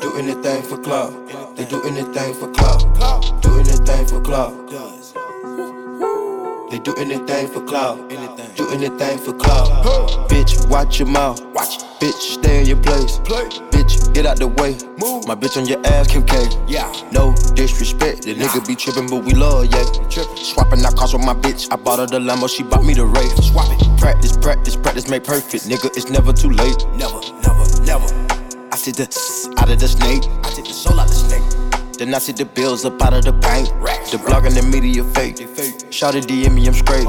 Do 0.03 0.16
anything 0.18 0.62
for 0.62 0.77
club. 0.77 1.14
They 1.57 1.64
do 1.64 1.83
anything 1.85 2.35
for 2.35 2.48
clout. 2.53 2.85
Do 3.40 3.59
anything 3.59 4.07
for 4.07 4.20
club. 4.20 4.53
They 6.70 6.79
do 6.81 6.94
anything 6.96 7.48
for 7.48 7.62
clout. 7.64 7.96
Do 8.55 8.68
anything 8.70 9.18
for 9.18 9.33
clout. 9.33 10.29
Bitch, 10.29 10.68
watch 10.68 10.98
your 10.98 11.09
mouth. 11.09 11.40
Watch. 11.55 11.79
Bitch, 12.01 12.20
stay 12.37 12.61
in 12.61 12.66
your 12.66 12.77
place. 12.83 13.18
Play. 13.24 13.48
Bitch, 13.72 14.12
get 14.12 14.27
out 14.27 14.37
the 14.37 14.46
way. 14.46 14.77
Move. 14.98 15.27
My 15.27 15.35
bitch 15.35 15.57
on 15.57 15.66
your 15.66 15.85
ass, 15.87 16.07
Kim 16.09 16.24
K. 16.24 16.46
Yeah. 16.68 16.92
No 17.12 17.17
disrespect. 17.59 18.23
The 18.23 18.35
nigga 18.35 18.66
be 18.66 18.77
trippin', 18.77 19.09
but 19.09 19.25
we 19.25 19.33
love, 19.35 19.66
yeah. 19.66 19.83
Swapping 20.37 20.85
out 20.85 20.97
cars 20.97 21.12
with 21.12 21.25
my 21.25 21.35
bitch. 21.35 21.66
I 21.73 21.77
bought 21.77 21.99
her 21.99 22.07
the 22.07 22.21
Lambo, 22.21 22.49
she 22.49 22.62
bought 22.62 22.85
me 22.85 22.94
the 22.94 23.05
Wraith. 23.05 23.44
Swap 23.44 23.66
it. 23.71 23.99
Practice, 23.99 24.37
practice, 24.37 24.77
practice 24.77 25.09
make 25.09 25.25
perfect. 25.25 25.64
Nigga, 25.64 25.87
it's 25.97 26.09
never 26.09 26.33
too 26.33 26.51
late. 26.51 26.79
Never, 26.94 27.21
never, 27.42 27.64
never. 27.83 28.09
I 28.71 28.77
take 28.77 28.94
the 28.94 29.09
out 29.59 29.71
of 29.71 29.81
the 29.81 29.88
snake. 29.88 30.23
I 30.44 30.51
take 30.55 30.66
the 30.66 30.73
soul 30.73 31.01
out 31.01 31.09
the 31.09 31.14
snake. 31.14 31.42
Then 31.99 32.14
I 32.14 32.18
see 32.18 32.31
the 32.31 32.44
bills 32.44 32.85
up 32.85 33.03
out 33.03 33.12
of 33.12 33.25
the 33.25 33.33
bank. 33.33 33.68
The 34.12 34.23
blog 34.25 34.47
and 34.47 34.55
the 34.55 34.62
media 34.62 35.03
fake. 35.03 35.38
Shout 35.90 36.14
it 36.14 36.29
DM 36.29 36.55
me, 36.55 36.68
I'm 36.68 36.75
straight. 36.75 37.09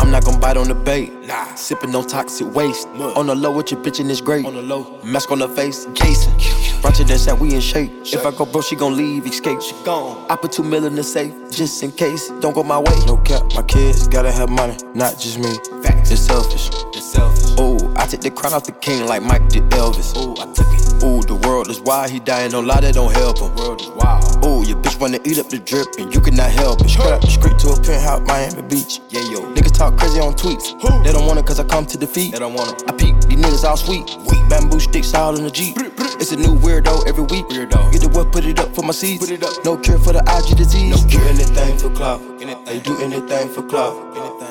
I'm 0.00 0.10
not 0.10 0.24
gonna 0.24 0.40
bite 0.40 0.56
on 0.56 0.66
the 0.66 0.74
bait. 0.74 1.12
Sipping 1.54 1.92
no 1.92 2.02
toxic 2.02 2.52
waste. 2.52 2.88
On 2.88 3.28
the 3.28 3.36
low 3.36 3.52
with 3.52 3.70
your 3.70 3.80
bitch 3.80 4.00
and 4.00 4.10
it's 4.10 4.20
great. 4.20 4.44
On 4.44 4.54
the 4.54 4.62
low. 4.62 5.00
Mask 5.04 5.30
on 5.30 5.38
the 5.38 5.48
face, 5.48 5.86
Jason. 5.94 6.32
Ratchet 6.82 7.10
and 7.10 7.20
said 7.20 7.38
we 7.40 7.54
in 7.54 7.60
shape. 7.60 7.90
If 8.04 8.24
I 8.24 8.30
go 8.30 8.46
bro, 8.46 8.60
she 8.60 8.76
gon' 8.76 8.96
leave, 8.96 9.26
escape. 9.26 9.60
She 9.60 9.74
gone. 9.84 10.26
I 10.30 10.36
put 10.36 10.52
two 10.52 10.62
mil 10.62 10.84
in 10.86 10.94
the 10.94 11.02
safe, 11.02 11.32
just 11.50 11.82
in 11.82 11.92
case. 11.92 12.30
Don't 12.40 12.54
go 12.54 12.62
my 12.62 12.78
way. 12.78 12.96
No 13.06 13.16
cap, 13.18 13.42
my 13.54 13.62
kids 13.62 14.08
gotta 14.08 14.32
have 14.32 14.48
money, 14.48 14.76
not 14.94 15.18
just 15.18 15.38
me. 15.38 15.52
Facts. 15.82 16.10
It's 16.10 16.22
selfish. 16.22 16.70
It's 16.94 17.12
selfish. 17.12 17.58
Ooh, 17.60 17.92
I 17.96 18.06
took 18.06 18.20
the 18.20 18.30
crown 18.30 18.54
off 18.54 18.64
the 18.64 18.72
king 18.72 19.06
like 19.06 19.22
Mike 19.22 19.48
did 19.48 19.64
Elvis. 19.70 20.16
Ooh, 20.16 20.32
I 20.40 20.52
took 20.52 20.66
it. 20.72 20.85
Ooh, 21.04 21.20
the 21.22 21.34
world 21.46 21.68
is 21.68 21.80
wild, 21.80 22.10
he 22.10 22.18
dying, 22.20 22.52
no 22.52 22.60
lie, 22.60 22.80
that 22.80 22.94
don't 22.94 23.12
help 23.12 23.38
him. 23.38 23.54
World 23.56 23.80
is 23.80 23.88
wild. 23.90 24.44
Ooh, 24.44 24.64
your 24.66 24.78
bitch 24.80 24.98
wanna 24.98 25.18
eat 25.24 25.38
up 25.38 25.48
the 25.48 25.58
drip 25.58 25.86
and 25.98 26.12
you 26.14 26.20
cannot 26.20 26.50
help 26.50 26.80
it. 26.80 26.90
Straight 26.90 27.12
up 27.12 27.20
the 27.20 27.30
street 27.30 27.58
to 27.60 27.68
a 27.68 27.76
penthouse, 27.80 28.20
Miami 28.26 28.62
Beach. 28.62 29.00
Yeah, 29.10 29.20
yo. 29.30 29.40
Niggas 29.54 29.76
talk 29.76 29.96
crazy 29.98 30.20
on 30.20 30.34
tweets. 30.34 30.72
They 31.04 31.12
don't 31.12 31.26
want 31.26 31.38
it 31.38 31.46
cause 31.46 31.60
I 31.60 31.64
come 31.64 31.86
to 31.86 31.98
defeat. 31.98 32.32
They 32.32 32.38
don't 32.38 32.54
want 32.54 32.80
it. 32.80 32.88
I 32.88 32.92
peep, 32.92 33.14
these 33.28 33.38
niggas 33.38 33.64
all 33.64 33.76
sweet. 33.76 34.04
Weak 34.26 34.42
Bamboo 34.48 34.80
sticks 34.80 35.14
all 35.14 35.36
in 35.36 35.44
the 35.44 35.50
Jeep. 35.50 35.76
It's 36.18 36.32
a 36.32 36.36
new 36.36 36.56
weirdo 36.56 37.06
every 37.06 37.24
week. 37.24 37.46
Weirdo. 37.46 37.92
Get 37.92 38.00
the 38.00 38.08
what, 38.08 38.32
put 38.32 38.46
it 38.46 38.58
up 38.58 38.74
for 38.74 38.82
my 38.82 38.92
seeds. 38.92 39.20
Put 39.20 39.30
it 39.30 39.42
up. 39.44 39.52
No 39.64 39.76
cure 39.76 39.98
for 39.98 40.12
the 40.12 40.24
IG 40.24 40.56
disease. 40.56 40.90
No 40.90 41.10
cure. 41.10 41.22
Do 41.22 41.28
anything 41.28 41.78
for 41.78 41.90
clout. 41.90 42.20
They 42.66 42.80
do 42.80 42.96
anything 43.02 43.48
for 43.50 43.62
clout. 43.62 43.94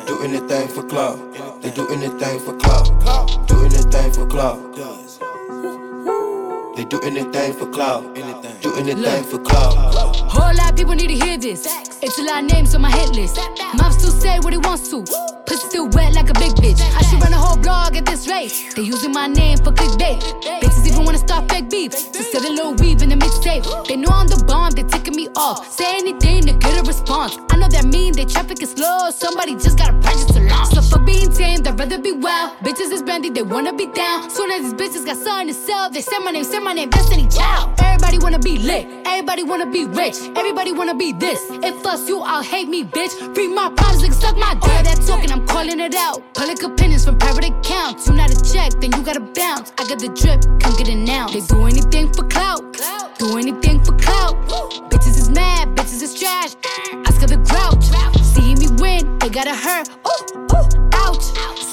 Do 0.07 0.21
anything 0.21 0.67
for 0.67 0.83
clout. 0.83 1.17
They 1.61 1.71
do 1.71 1.87
anything 1.89 2.39
for 2.39 2.55
clout. 2.57 3.47
Do 3.47 3.65
anything 3.65 4.13
for 4.13 4.27
clout. 4.27 5.24
They 6.75 6.83
do 6.83 6.99
anything 7.01 7.53
for 7.53 7.67
clout. 7.67 8.13
Do 8.61 8.75
anything 8.75 9.23
for 9.23 9.39
clout. 9.39 9.75
Whole 10.29 10.53
lot 10.53 10.71
of 10.71 10.75
people 10.75 10.93
need 10.93 11.07
to 11.07 11.15
hear 11.15 11.37
this. 11.37 11.94
It's 12.05 12.19
a 12.19 12.21
lot 12.21 12.43
of 12.43 12.51
names 12.51 12.75
on 12.75 12.81
my 12.81 12.91
hit 12.91 13.15
list. 13.15 13.39
Mom 13.73 13.91
still 13.91 14.11
say 14.11 14.37
what 14.37 14.53
he 14.53 14.59
wants 14.59 14.89
to. 14.91 15.03
Pussy 15.47 15.67
still 15.69 15.87
wet 15.89 16.13
like 16.13 16.29
a 16.29 16.33
big 16.33 16.51
bitch. 16.61 16.79
I 16.95 17.01
should 17.01 17.19
run 17.19 17.33
a 17.33 17.35
whole 17.35 17.57
blog 17.57 17.97
at 17.97 18.05
this 18.05 18.27
rate. 18.27 18.53
They 18.75 18.83
using 18.83 19.11
my 19.11 19.25
name 19.25 19.57
for 19.57 19.71
clickbait. 19.71 20.21
Bitches 20.61 20.85
even 20.85 21.03
wanna 21.03 21.17
start 21.17 21.49
fake 21.49 21.67
beef. 21.71 21.91
To 22.11 22.21
sell 22.23 22.45
a 22.45 22.51
little 22.53 22.75
weave 22.75 23.01
in 23.01 23.09
the 23.09 23.15
mixtape. 23.15 23.87
They 23.87 23.95
know 23.95 24.09
I'm 24.11 24.27
the 24.27 24.37
bomb, 24.45 24.73
they 24.73 24.83
ticking 24.83 25.15
me 25.15 25.29
off. 25.35 25.67
Say 25.71 25.97
anything 25.97 26.43
to 26.45 26.53
get 26.53 26.77
a 26.79 26.83
response. 26.83 27.39
I 27.49 27.57
know 27.57 27.69
that 27.69 27.85
mean 27.85 28.13
they 28.13 28.25
traffic 28.25 28.61
is 28.61 28.73
slow. 28.73 29.09
Somebody 29.09 29.55
just 29.55 29.79
gotta 29.79 29.97
practice 29.97 30.25
to 30.25 30.41
launch. 30.41 30.75
So 30.75 30.83
for 30.83 30.99
being 30.99 31.31
tame, 31.31 31.61
I'd 31.65 31.79
rather 31.79 31.97
be 31.97 32.11
wild. 32.11 32.51
Bitches 32.59 32.91
is 32.91 33.01
brandy, 33.01 33.31
they 33.31 33.41
wanna 33.41 33.73
be 33.73 33.87
down. 33.87 34.29
Soon 34.29 34.51
as 34.51 34.61
these 34.61 34.73
bitches 34.75 35.07
got 35.07 35.17
something 35.17 35.47
to 35.47 35.53
sell, 35.55 35.89
they 35.89 36.01
say 36.01 36.19
my 36.19 36.29
name, 36.29 36.43
say 36.43 36.59
my 36.59 36.73
name, 36.73 36.91
Destiny 36.91 37.27
Child. 37.29 37.79
Everybody 37.79 38.19
wanna 38.19 38.39
be 38.39 38.59
lit, 38.59 38.87
everybody 39.05 39.43
wanna 39.43 39.65
be 39.65 39.85
rich, 39.85 40.17
everybody 40.35 40.71
wanna 40.71 40.93
be 40.93 41.11
this. 41.11 41.41
If 41.63 41.85
us 41.95 42.09
you, 42.09 42.19
I'll 42.19 42.43
hate 42.43 42.67
me, 42.67 42.83
bitch. 42.83 43.13
Free 43.33 43.47
my 43.47 43.69
problems, 43.69 44.03
nigga, 44.03 44.13
suck 44.13 44.37
my 44.37 44.53
dick. 44.55 44.75
All 44.75 44.83
that 44.83 44.99
talking, 45.07 45.31
I'm 45.31 45.47
calling 45.47 45.79
it 45.79 45.95
out. 45.95 46.17
Public 46.33 46.61
opinions 46.61 47.05
from 47.05 47.17
private 47.17 47.45
accounts. 47.45 48.07
You 48.07 48.13
not 48.15 48.29
a 48.29 48.37
check, 48.51 48.71
then 48.81 48.91
you 48.95 49.01
gotta 49.01 49.21
bounce. 49.21 49.71
I 49.79 49.87
got 49.87 49.99
the 49.99 50.09
drip, 50.19 50.39
come 50.61 50.75
get 50.77 50.89
it 50.89 50.97
now. 50.97 51.27
They 51.27 51.41
do 51.41 51.65
anything 51.65 52.11
for 52.13 52.27
clout, 52.27 52.61
do 53.17 53.37
anything 53.37 53.83
for 53.85 53.93
clout. 53.97 54.35
Bitches 54.91 55.17
is 55.23 55.29
mad, 55.29 55.69
bitches 55.75 56.01
is 56.01 56.13
trash. 56.19 56.51
Ask 57.07 57.21
her 57.21 57.27
the 57.27 57.39
grouch. 57.49 57.85
See 58.33 58.55
me 58.61 58.67
win, 58.81 59.17
they 59.19 59.29
gotta 59.29 59.55
hurt. 59.55 59.87
Ooh, 60.11 60.23
ooh, 60.55 60.67
ouch. 61.05 61.25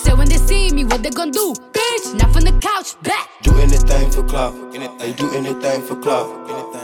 So 0.04 0.14
when 0.14 0.28
they 0.28 0.38
see 0.38 0.70
me, 0.72 0.84
what 0.84 1.02
they 1.02 1.10
gon' 1.10 1.32
do? 1.32 1.54
Bitch, 1.72 2.14
not 2.14 2.32
from 2.32 2.44
the 2.44 2.54
couch, 2.68 2.94
back. 3.02 3.28
Do 3.42 3.58
anything 3.58 4.10
for 4.12 4.22
clout. 4.22 4.54
They 5.00 5.12
do 5.12 5.26
anything 5.34 5.82
for 5.82 5.96
clout. 5.96 6.28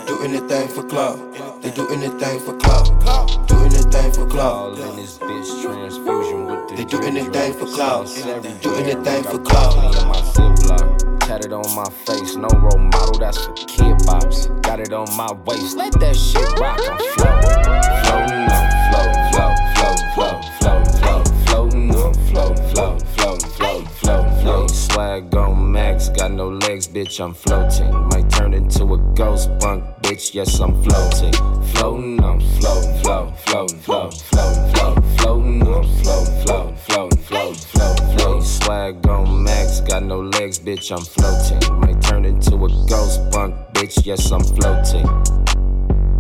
Do 0.07 0.23
anything 0.25 0.67
for 0.69 0.83
clout. 0.83 1.19
They 1.61 1.73
do 1.73 1.89
anything 1.89 2.39
for 2.41 2.57
clout. 2.57 2.87
Do 3.49 3.57
anything 3.57 4.13
for 4.13 4.27
clout. 4.27 4.79
in 4.79 4.97
this 4.97 5.19
bitch 5.19 5.63
transfusion 5.63 6.47
with 6.47 6.69
the 6.69 6.77
They 6.77 6.85
do 6.85 7.03
anything 7.03 7.53
for 7.53 7.67
clout. 7.67 8.07
Do 8.63 8.75
anything 8.77 9.25
for 9.25 9.39
clout. 9.41 9.77
on 9.77 10.09
my 10.09 10.21
Ziploc. 10.21 11.19
Tatted 11.21 11.53
on 11.53 11.75
my 11.75 11.85
face, 12.07 12.37
no 12.37 12.49
role 12.49 12.79
model, 12.79 13.19
that's 13.19 13.45
for 13.45 13.53
kid 13.55 13.97
bops. 14.07 14.47
Got 14.63 14.81
it 14.81 14.93
on 14.93 15.09
my 15.17 15.33
waist, 15.47 15.77
let 15.77 15.93
that 16.01 16.15
shit 16.15 16.47
rock. 16.61 16.79
I'm 16.79 16.97
floating, 17.19 17.75
floating, 18.05 18.47
I'm 18.49 18.71
floating, 18.91 19.27
float, 19.33 19.59
float, 19.75 20.01
float, 20.15 20.45
float, 20.61 21.29
floating, 21.49 21.91
I'm 21.91 22.15
floating, 22.15 22.15
float, 22.15 22.15
float, 22.15 22.17
float, 22.29 22.57
float, 22.57 22.71
float. 22.71 22.88
Swag 24.99 25.33
on 25.37 25.71
max, 25.71 26.09
got 26.09 26.33
no 26.33 26.49
legs, 26.49 26.89
bitch, 26.89 27.21
I'm 27.21 27.33
floating. 27.33 27.95
Might 28.09 28.29
turn 28.31 28.53
into 28.53 28.83
a 28.95 28.99
ghost 29.15 29.49
bunk, 29.61 29.85
bitch, 30.03 30.35
yes, 30.35 30.59
I'm 30.59 30.75
floating. 30.83 31.33
Floating, 31.69 32.25
I'm 32.25 32.41
floating, 32.41 33.01
float, 33.05 33.39
floating, 33.39 33.79
float, 33.79 34.15
floating, 34.15 34.73
float, 34.73 35.05
floating, 35.21 35.63
I'm 35.63 35.85
floating, 36.03 36.43
float, 36.43 36.77
floating, 36.81 37.17
float, 37.17 37.57
float, 37.61 38.19
float. 38.19 38.43
Swag 38.43 39.07
on 39.07 39.45
max, 39.45 39.81
got 39.83 40.03
no 40.03 40.21
legs, 40.21 40.59
bitch, 40.59 40.91
I'm 40.91 41.05
floating. 41.05 41.79
Might 41.79 42.03
turn 42.03 42.25
into 42.25 42.57
a 42.57 42.69
ghost 42.89 43.21
bunk, 43.31 43.55
bitch, 43.75 44.05
yes, 44.05 44.33
I'm 44.33 44.43
floating. 44.43 45.07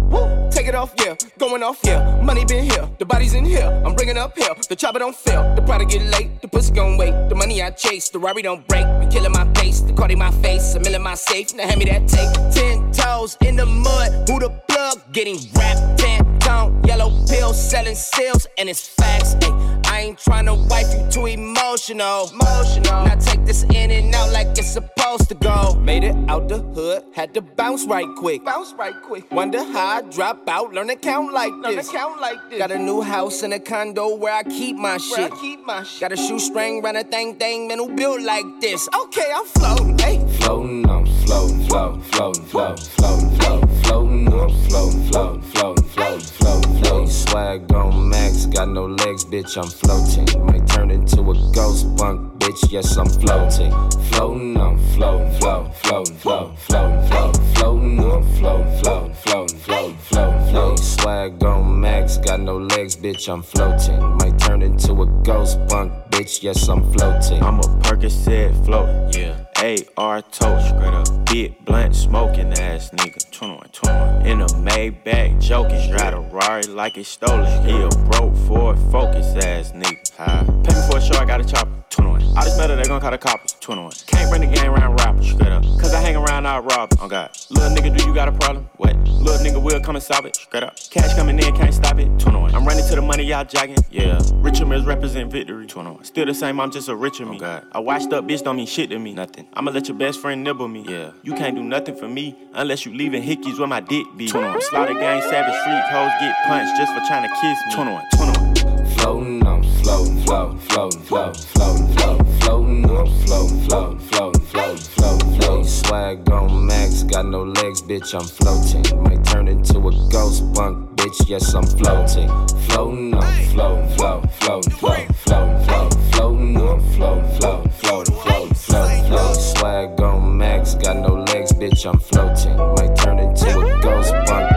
Woo, 0.08 0.37
take 0.68 0.74
it 0.74 0.78
off, 0.78 0.94
yeah. 0.98 1.16
Going 1.38 1.62
off, 1.62 1.80
yeah. 1.84 2.20
Money 2.22 2.44
been 2.44 2.64
here, 2.64 2.88
the 2.98 3.04
body's 3.04 3.34
in 3.34 3.44
here. 3.44 3.68
I'm 3.84 3.94
bringing 3.94 4.18
up 4.18 4.36
here. 4.36 4.54
The 4.68 4.76
chopper 4.76 4.98
don't 4.98 5.16
fail. 5.16 5.54
The 5.54 5.62
product 5.62 5.90
get 5.90 6.02
late, 6.12 6.40
the 6.42 6.48
pussy 6.48 6.74
gon' 6.74 6.98
wait. 6.98 7.12
The 7.28 7.34
money 7.34 7.62
I 7.62 7.70
chase, 7.70 8.08
the 8.10 8.18
Rari 8.18 8.42
don't 8.42 8.66
break. 8.68 8.84
The 8.84 9.08
killing 9.10 9.32
my 9.32 9.46
face, 9.54 9.80
the 9.80 9.92
Cardi 9.92 10.14
my 10.14 10.30
face, 10.42 10.74
a 10.74 10.80
mill 10.80 10.94
in 10.94 11.02
my 11.02 11.14
safe. 11.14 11.54
Now 11.54 11.66
hand 11.66 11.78
me 11.78 11.86
that 11.86 12.06
tape. 12.08 12.32
Ten 12.52 12.92
toes 12.92 13.36
in 13.40 13.56
the 13.56 13.66
mud, 13.66 14.28
who 14.28 14.38
the 14.40 14.50
plug? 14.68 15.00
Getting 15.12 15.38
wrapped, 15.56 15.98
ten 15.98 16.38
tone, 16.40 16.82
yellow 16.84 17.10
pills, 17.26 17.56
selling 17.70 17.94
seals, 17.94 18.46
and 18.58 18.68
it's 18.68 18.86
facts. 18.86 19.36
Ay, 19.42 19.77
I 19.90 20.00
ain't 20.00 20.18
tryna 20.18 20.68
wipe 20.68 20.86
you 20.92 21.10
too 21.10 21.26
emotional. 21.26 22.30
Emotional. 22.32 23.04
Now 23.04 23.14
take 23.16 23.44
this 23.46 23.64
in 23.64 23.90
and 23.90 24.14
out 24.14 24.30
like 24.32 24.46
it's 24.58 24.70
supposed 24.70 25.28
to 25.30 25.34
go. 25.34 25.74
Made 25.80 26.04
it 26.04 26.14
out 26.28 26.48
the 26.48 26.58
hood, 26.58 27.04
had 27.14 27.32
to 27.34 27.40
bounce 27.40 27.86
right 27.86 28.06
quick. 28.16 28.44
Bounce 28.44 28.74
right 28.74 28.94
quick. 29.02 29.30
Wonder 29.32 29.64
how 29.64 29.98
I 29.98 30.02
drop 30.02 30.48
out, 30.48 30.72
learn 30.72 30.88
to 30.88 30.96
count 30.96 31.32
like 31.32 31.52
this. 31.62 31.76
Learn 31.76 31.84
to 31.84 31.90
count 31.90 32.20
like 32.20 32.50
this. 32.50 32.58
Got 32.58 32.70
a 32.70 32.78
new 32.78 33.00
house 33.00 33.42
and 33.42 33.54
a 33.54 33.58
condo 33.58 34.14
where 34.14 34.34
I 34.34 34.42
keep 34.42 34.76
my 34.76 34.98
shit. 34.98 35.32
I 35.32 35.36
keep 35.40 35.64
my 35.66 35.82
shit. 35.82 36.00
Got 36.00 36.12
a 36.12 36.16
shoestring, 36.16 36.82
run 36.82 36.96
a 36.96 37.04
thing 37.04 37.36
thing, 37.36 37.68
man 37.68 37.78
who 37.78 37.88
built 37.94 38.20
like 38.22 38.44
this. 38.60 38.88
Okay, 39.04 39.32
I'm 39.34 39.46
floating, 39.46 39.98
hey. 39.98 40.24
Floating, 40.38 40.88
I'm 40.88 41.06
floating, 41.24 41.66
floating, 41.66 42.02
floating, 42.02 42.44
floating, 42.44 42.84
floating, 42.84 43.38
floating, 43.38 43.77
floating, 44.26 44.40
I'm 44.40 44.68
floating, 44.68 45.42
floating, 45.42 45.42
floating, 45.42 45.84
floating, 45.84 46.24
floating, 46.24 46.82
floating. 46.82 47.10
Swag 47.10 47.72
on 47.72 48.08
max, 48.08 48.46
got 48.46 48.68
no 48.68 48.86
legs, 48.86 49.24
bitch, 49.24 49.56
I'm 49.56 49.68
floating. 49.68 50.46
Might 50.46 50.66
turn 50.68 50.90
into 50.90 51.20
a 51.30 51.34
ghost 51.52 51.96
bunk, 51.96 52.38
bitch, 52.40 52.70
yes, 52.70 52.96
I'm 52.96 53.06
floating. 53.06 53.70
Floating, 54.10 54.56
I'm 54.56 54.78
floating, 54.94 55.32
floating, 55.40 55.72
floating, 55.72 56.14
floating, 56.14 56.56
floating, 56.56 57.06
floating, 57.06 57.54
floating, 57.54 58.00
I'm 58.00 58.22
floating, 58.22 58.82
floating, 58.82 59.14
floating, 59.14 59.56
floating, 59.56 59.96
floating, 59.98 60.50
floating. 60.50 60.84
Swag 60.84 61.44
on 61.44 61.80
max, 61.80 62.18
got 62.18 62.40
no 62.40 62.58
legs, 62.58 62.96
bitch, 62.96 63.28
I'm 63.28 63.42
floating. 63.42 64.00
Might 64.18 64.38
turn 64.38 64.62
into 64.62 65.02
a 65.02 65.06
ghost 65.22 65.58
bunk, 65.68 65.92
bitch, 66.10 66.42
yes, 66.42 66.68
I'm 66.68 66.90
floating. 66.92 67.42
I'm 67.42 67.58
a 67.58 67.68
Percocet 67.82 68.64
floating, 68.64 69.20
yeah. 69.20 69.47
AR 69.58 70.22
tote, 70.22 70.62
straight 70.62 70.94
up. 70.94 71.26
Big 71.26 71.64
blunt 71.64 71.94
smoking 71.96 72.52
ass 72.52 72.90
nigga. 72.90 73.28
21, 73.32 73.68
21. 73.72 74.26
In 74.26 74.40
a 74.40 74.46
Maybach 74.46 75.40
joking, 75.40 75.90
drive 75.90 76.14
a 76.14 76.20
Rari 76.20 76.62
like 76.62 76.96
it's 76.96 77.08
stolen. 77.08 77.66
He 77.66 77.72
a 77.72 77.88
broke 78.08 78.36
Ford 78.46 78.78
focus 78.92 79.34
ass 79.44 79.72
nigga. 79.72 80.07
High. 80.18 80.42
Pay 80.64 80.74
me 80.74 80.90
for 80.90 80.98
a 80.98 81.00
show, 81.00 81.14
I 81.14 81.24
got 81.24 81.40
a 81.40 81.44
chopper. 81.44 81.70
21. 81.90 82.22
I 82.36 82.42
just 82.42 82.46
this 82.46 82.58
metal, 82.58 82.76
they 82.76 82.82
gon' 82.82 83.00
call 83.00 83.12
the 83.12 83.18
coppers. 83.18 83.52
21. 83.60 83.92
Can't 84.06 84.28
bring 84.30 84.40
the 84.42 84.48
game 84.48 84.72
around 84.72 84.96
rappers, 84.96 85.30
straight 85.30 85.52
up. 85.52 85.62
Cause 85.62 85.94
I 85.94 86.00
hang 86.00 86.16
around, 86.16 86.44
I 86.44 86.58
rob. 86.58 86.90
Oh 87.00 87.06
God. 87.06 87.30
Little 87.50 87.70
nigga, 87.70 87.96
do 87.96 88.04
you 88.04 88.12
got 88.12 88.26
a 88.26 88.32
problem? 88.32 88.68
What? 88.78 88.96
Little 89.06 89.46
nigga 89.46 89.62
will 89.62 89.80
come 89.80 89.94
and 89.94 90.02
solve 90.02 90.26
it, 90.26 90.34
straight 90.34 90.64
up. 90.64 90.76
Cash 90.90 91.14
coming 91.14 91.38
in, 91.38 91.54
can't 91.54 91.72
stop 91.72 92.00
it. 92.00 92.06
21. 92.18 92.52
I'm 92.52 92.64
running 92.64 92.84
to 92.88 92.94
the 92.96 93.02
money, 93.02 93.22
y'all 93.22 93.44
jogging. 93.44 93.76
Yeah. 93.90 94.18
Richard 94.34 94.66
Milles 94.66 94.86
represent 94.86 95.30
victory. 95.30 95.68
21. 95.68 96.02
Still 96.02 96.26
the 96.26 96.34
same, 96.34 96.58
I'm 96.58 96.72
just 96.72 96.88
a 96.88 96.96
richer 96.96 97.24
me. 97.24 97.36
Oh 97.36 97.40
God. 97.40 97.66
A 97.72 97.80
washed 97.80 98.12
up 98.12 98.24
bitch 98.26 98.42
don't 98.42 98.56
mean 98.56 98.66
shit 98.66 98.90
to 98.90 98.98
me. 98.98 99.14
Nothing. 99.14 99.46
I'ma 99.54 99.70
let 99.70 99.86
your 99.86 99.96
best 99.96 100.20
friend 100.20 100.42
nibble 100.42 100.66
me. 100.66 100.84
Yeah. 100.88 101.12
You 101.22 101.34
can't 101.34 101.54
do 101.54 101.62
nothing 101.62 101.94
for 101.94 102.08
me 102.08 102.36
unless 102.54 102.84
you 102.84 102.92
leaving 102.92 103.22
hickeys 103.22 103.56
where 103.58 103.68
my 103.68 103.80
dick 103.80 104.04
be. 104.16 104.28
21. 104.28 104.62
Slaughter 104.62 104.94
gang, 104.94 105.22
savage 105.22 105.54
street, 105.60 105.82
hoes 105.92 106.10
get 106.18 106.34
punched 106.48 106.76
just 106.76 106.92
for 106.92 107.00
trying 107.06 107.22
to 107.22 107.34
kiss 107.40 107.58
me. 107.68 107.74
21. 107.74 108.04
21. 108.16 108.86
Floating, 108.96 109.46
I'm 109.46 109.47
floating, 109.88 110.22
floating, 110.22 110.58
floating, 110.58 111.00
floating, 111.00 111.46
floating, 111.46 111.94
floating, 111.96 112.34
floating, 112.40 112.84
I'm 112.84 113.06
floating, 113.26 113.60
floating, 113.68 113.98
floating, 114.00 114.40
floating, 114.42 114.80
floating, 114.80 115.40
floating. 115.40 115.64
Swag 115.64 116.30
on 116.30 116.66
max, 116.66 117.02
got 117.04 117.24
no 117.24 117.44
legs, 117.44 117.80
bitch, 117.80 118.14
I'm 118.14 118.26
floating. 118.26 119.02
Might 119.02 119.24
turn 119.24 119.48
into 119.48 119.78
a 119.78 119.92
ghost 120.10 120.52
bunk, 120.52 120.94
bitch, 120.96 121.28
yes, 121.28 121.54
I'm 121.54 121.64
floating. 121.64 122.28
Floating, 122.68 123.14
I'm 123.14 123.46
floating, 123.48 123.88
floating, 123.96 124.30
floating, 124.30 124.72
floating, 124.72 125.14
floating, 125.24 125.64
floating, 125.64 126.04
floating, 126.12 126.58
I'm 126.58 126.80
floating, 126.92 127.30
floating, 127.38 127.70
floating, 127.70 127.72
floating, 127.72 128.54
floating, 128.54 129.04
floating. 129.06 129.34
Swag 129.34 130.00
on 130.00 130.36
max, 130.36 130.74
got 130.74 130.96
no 130.96 131.14
legs, 131.14 131.52
bitch, 131.52 131.86
I'm 131.86 131.98
floating. 131.98 132.56
Might 132.76 132.94
turn 132.96 133.18
into 133.18 133.58
a 133.58 133.80
ghost 133.80 134.12
bunk, 134.26 134.47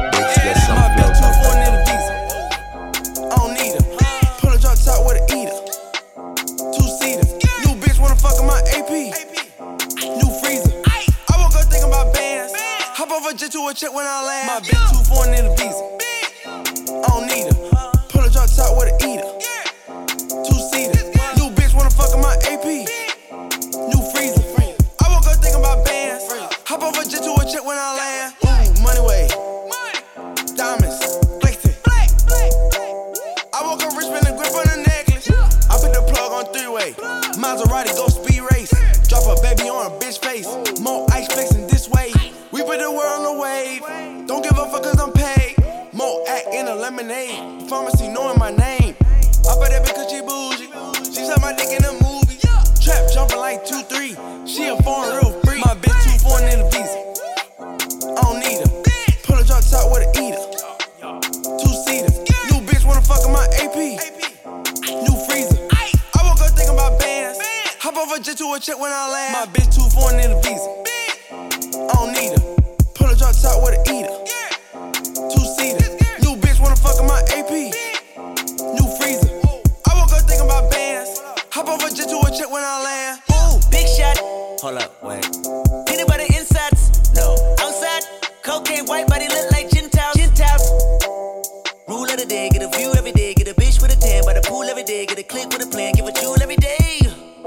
A 13.61 13.69
a 13.69 13.73
check 13.75 13.93
when 13.93 14.07
I 14.07 14.25
land. 14.25 14.47
My 14.47 14.59
bitch 14.59 14.89
too 14.91 15.03
foreign 15.03 15.33
in 15.35 15.45
the 15.45 15.55
visa. 15.55 16.00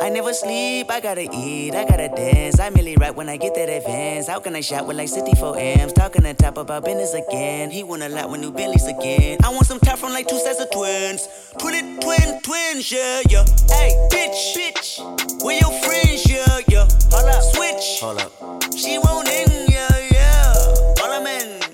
I 0.04 0.10
never 0.10 0.34
sleep, 0.34 0.90
I 0.90 1.00
gotta 1.00 1.26
eat, 1.32 1.74
I 1.74 1.86
gotta 1.86 2.08
dance. 2.08 2.60
I 2.60 2.68
merely 2.68 2.94
rap 2.94 3.14
when 3.14 3.30
I 3.30 3.38
get 3.38 3.54
that 3.54 3.70
advance. 3.70 4.28
How 4.28 4.38
can 4.38 4.54
I 4.54 4.60
shot 4.60 4.86
with 4.86 4.98
like 4.98 5.08
64 5.08 5.56
amps? 5.56 5.94
Talking 5.94 6.24
to 6.24 6.34
top 6.34 6.58
about 6.58 6.84
business 6.84 7.14
again. 7.14 7.70
He 7.70 7.82
want 7.82 8.02
a 8.02 8.10
lot 8.10 8.28
with 8.28 8.42
new 8.42 8.52
Bentleys 8.52 8.86
again. 8.86 9.38
I 9.42 9.48
want 9.48 9.64
some 9.64 9.80
top 9.80 9.98
from 9.98 10.12
like 10.12 10.28
two 10.28 10.38
sets 10.40 10.60
of 10.60 10.70
twins. 10.72 11.26
Twin 11.58 11.74
it, 11.74 12.02
twin, 12.02 12.38
twins, 12.42 12.92
yeah, 12.92 13.22
yeah. 13.30 13.46
Hey, 13.70 13.96
bitch, 14.12 14.52
bitch. 14.54 15.42
Where 15.42 15.58
your 15.58 15.72
friends, 15.80 16.28
yeah, 16.28 16.60
yeah. 16.68 16.86
Hold 17.10 17.30
up, 17.30 17.42
switch. 17.42 18.00
Hold 18.02 18.20
up. 18.20 18.76
She 18.76 18.98
won't 18.98 19.26
in, 19.26 19.48
yeah, 19.72 19.88
yeah. 20.12 20.52
Parliament, 20.98 21.64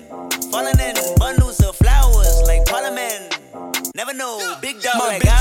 falling 0.49 0.79
in 0.79 0.95
bundles 1.17 1.59
of 1.59 1.75
flowers 1.75 2.43
like 2.47 2.63
Parliament. 2.63 3.39
Never 3.93 4.13
know, 4.13 4.55
big 4.61 4.79
dog 4.79 4.95
My 4.99 5.07
like 5.07 5.21
bitch 5.21 5.40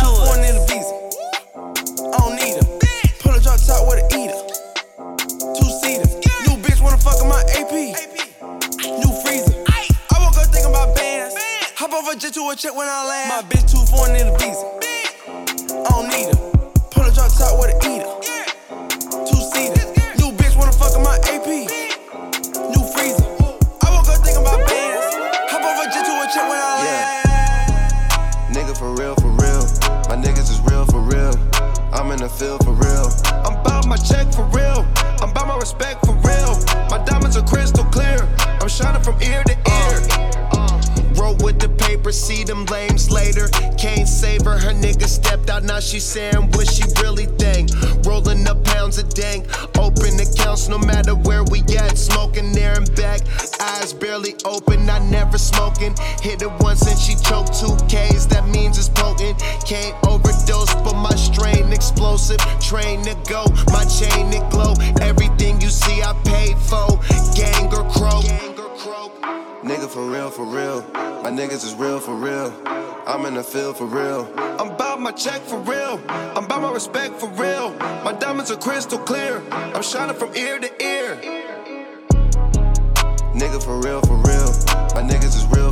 A 12.01 12.17
jet 12.17 12.33
to 12.35 12.49
a 12.49 12.57
check 12.57 12.75
when 12.75 12.89
I 12.89 13.07
land. 13.07 13.29
My 13.29 13.43
bitch 13.47 13.71
too 13.71 13.87
foreign 13.87 14.17
in 14.17 14.33
the 14.33 14.35
visa. 14.41 14.67
I 15.85 15.91
don't 15.95 16.09
need 16.11 16.27
her. 16.27 16.41
Pull 16.91 17.07
a 17.07 17.13
drop 17.15 17.31
top 17.31 17.55
with 17.61 17.71
a 17.71 17.79
eater. 17.87 18.11
Two 19.31 19.39
seater. 19.53 19.85
New 20.19 20.35
bitch 20.35 20.59
wanna 20.59 20.73
fuck 20.73 20.97
in 20.97 21.05
my 21.07 21.15
AP. 21.31 21.71
New 22.73 22.83
freezer. 22.91 23.23
I 23.85 23.95
woke 23.95 24.11
up 24.11 24.19
thinking 24.27 24.43
about 24.43 24.59
bands. 24.67 25.07
Hop 25.55 25.63
a 25.63 25.87
jet 25.93 26.03
to 26.03 26.15
a 26.19 26.27
check 26.35 26.51
when 26.51 26.59
I 26.59 26.73
land. 26.83 28.57
Nigga 28.57 28.75
for 28.75 28.91
real, 28.97 29.15
for 29.15 29.31
real. 29.39 29.63
My 30.11 30.19
niggas 30.19 30.51
is 30.51 30.59
real 30.67 30.87
for 30.87 30.99
real. 30.99 31.37
I'm 31.95 32.11
in 32.11 32.19
the 32.19 32.29
field 32.29 32.65
for 32.65 32.75
real. 32.75 33.07
I'm 33.47 33.63
bout 33.63 33.87
my 33.87 33.97
check 33.97 34.27
for 34.35 34.43
real. 34.51 34.83
I'm 35.23 35.33
bout 35.33 35.47
my 35.47 35.59
respect 35.59 36.05
for 36.05 36.17
real. 36.27 36.59
My 36.91 36.99
diamonds 37.07 37.37
are 37.37 37.47
crystal 37.47 37.85
clear. 37.85 38.19
I'm 38.59 38.67
shining 38.67 39.03
from 39.05 39.15
ear 39.23 39.45
to 39.45 39.55
ear. 39.55 40.40
With 41.39 41.61
the 41.61 41.69
paper, 41.69 42.13
see 42.13 42.45
them 42.45 42.65
lames 42.67 43.11
later. 43.11 43.49
Can't 43.79 44.09
save 44.09 44.45
her, 44.45 44.59
her 44.59 44.73
nigga 44.73 45.07
stepped 45.07 45.49
out, 45.49 45.63
now 45.63 45.81
she 45.81 46.01
saying 46.01 46.51
what 46.53 46.69
she 46.69 46.83
really 47.01 47.27
think. 47.27 47.71
Rolling 48.05 48.47
up 48.49 48.63
pounds 48.65 48.99
of 48.99 49.09
dank, 49.15 49.47
open 49.79 50.19
accounts 50.19 50.69
no 50.69 50.79
matter 50.79 51.15
where 51.15 51.45
we 51.45 51.61
at. 51.79 51.97
Smoking 51.97 52.53
there 52.53 52.77
and 52.77 52.95
back, 52.97 53.21
eyes 53.61 53.93
barely 53.93 54.35
open, 54.45 54.91
I 54.91 54.99
never 55.09 55.39
smoking. 55.39 55.95
Hit 56.21 56.43
it 56.43 56.53
once 56.61 56.87
and 56.87 56.99
she 56.99 57.15
choked 57.15 57.55
two 57.55 57.77
K's, 57.89 58.27
that 58.29 58.47
means 58.49 58.77
it's 58.77 58.89
potent. 58.89 59.39
Can't 59.65 59.97
overdose, 60.07 60.75
but 60.83 60.95
my 60.95 61.15
strain 61.15 61.73
explosive. 61.73 62.39
Train 62.61 63.03
to 63.05 63.15
go, 63.29 63.47
my 63.73 63.85
chain 63.85 64.33
it 64.35 64.49
glow. 64.51 64.75
Everything 65.01 65.61
you 65.61 65.69
see, 65.69 66.03
I 66.03 66.13
paid 66.25 66.59
for. 66.59 66.99
Gang 67.35 67.73
or 67.73 67.89
crow. 67.91 68.21
Nigga 69.63 69.91
for 69.91 70.11
real, 70.11 70.31
for 70.31 70.47
real. 70.47 70.81
My 71.23 71.31
niggas 71.31 71.67
is 71.67 71.75
real 71.75 72.01
for 72.01 72.15
real. 72.15 72.51
I'm 73.07 73.27
in 73.27 73.35
the 73.35 73.43
field 73.43 73.77
for 73.77 73.85
real. 73.85 74.27
I'm 74.59 74.75
bout 74.75 74.99
my 75.03 75.13
check 75.13 75.43
for 75.43 75.59
real. 75.59 76.01
I'm 76.09 76.47
bout 76.47 76.63
my 76.63 76.73
respect 76.73 77.21
for 77.21 77.29
real. 77.29 77.75
My 78.03 78.17
diamonds 78.19 78.51
are 78.51 78.57
crystal 78.57 78.99
clear. 78.99 79.43
I'm 79.51 79.83
shining 79.83 80.17
from 80.17 80.35
ear 80.35 80.59
to 80.61 80.83
ear. 80.83 81.15
Nigga 83.35 83.63
for 83.63 83.79
real, 83.81 84.01
for 84.01 84.17
real. 84.17 84.51
My 84.95 85.03
niggas 85.07 85.37
is 85.37 85.47
real 85.49 85.71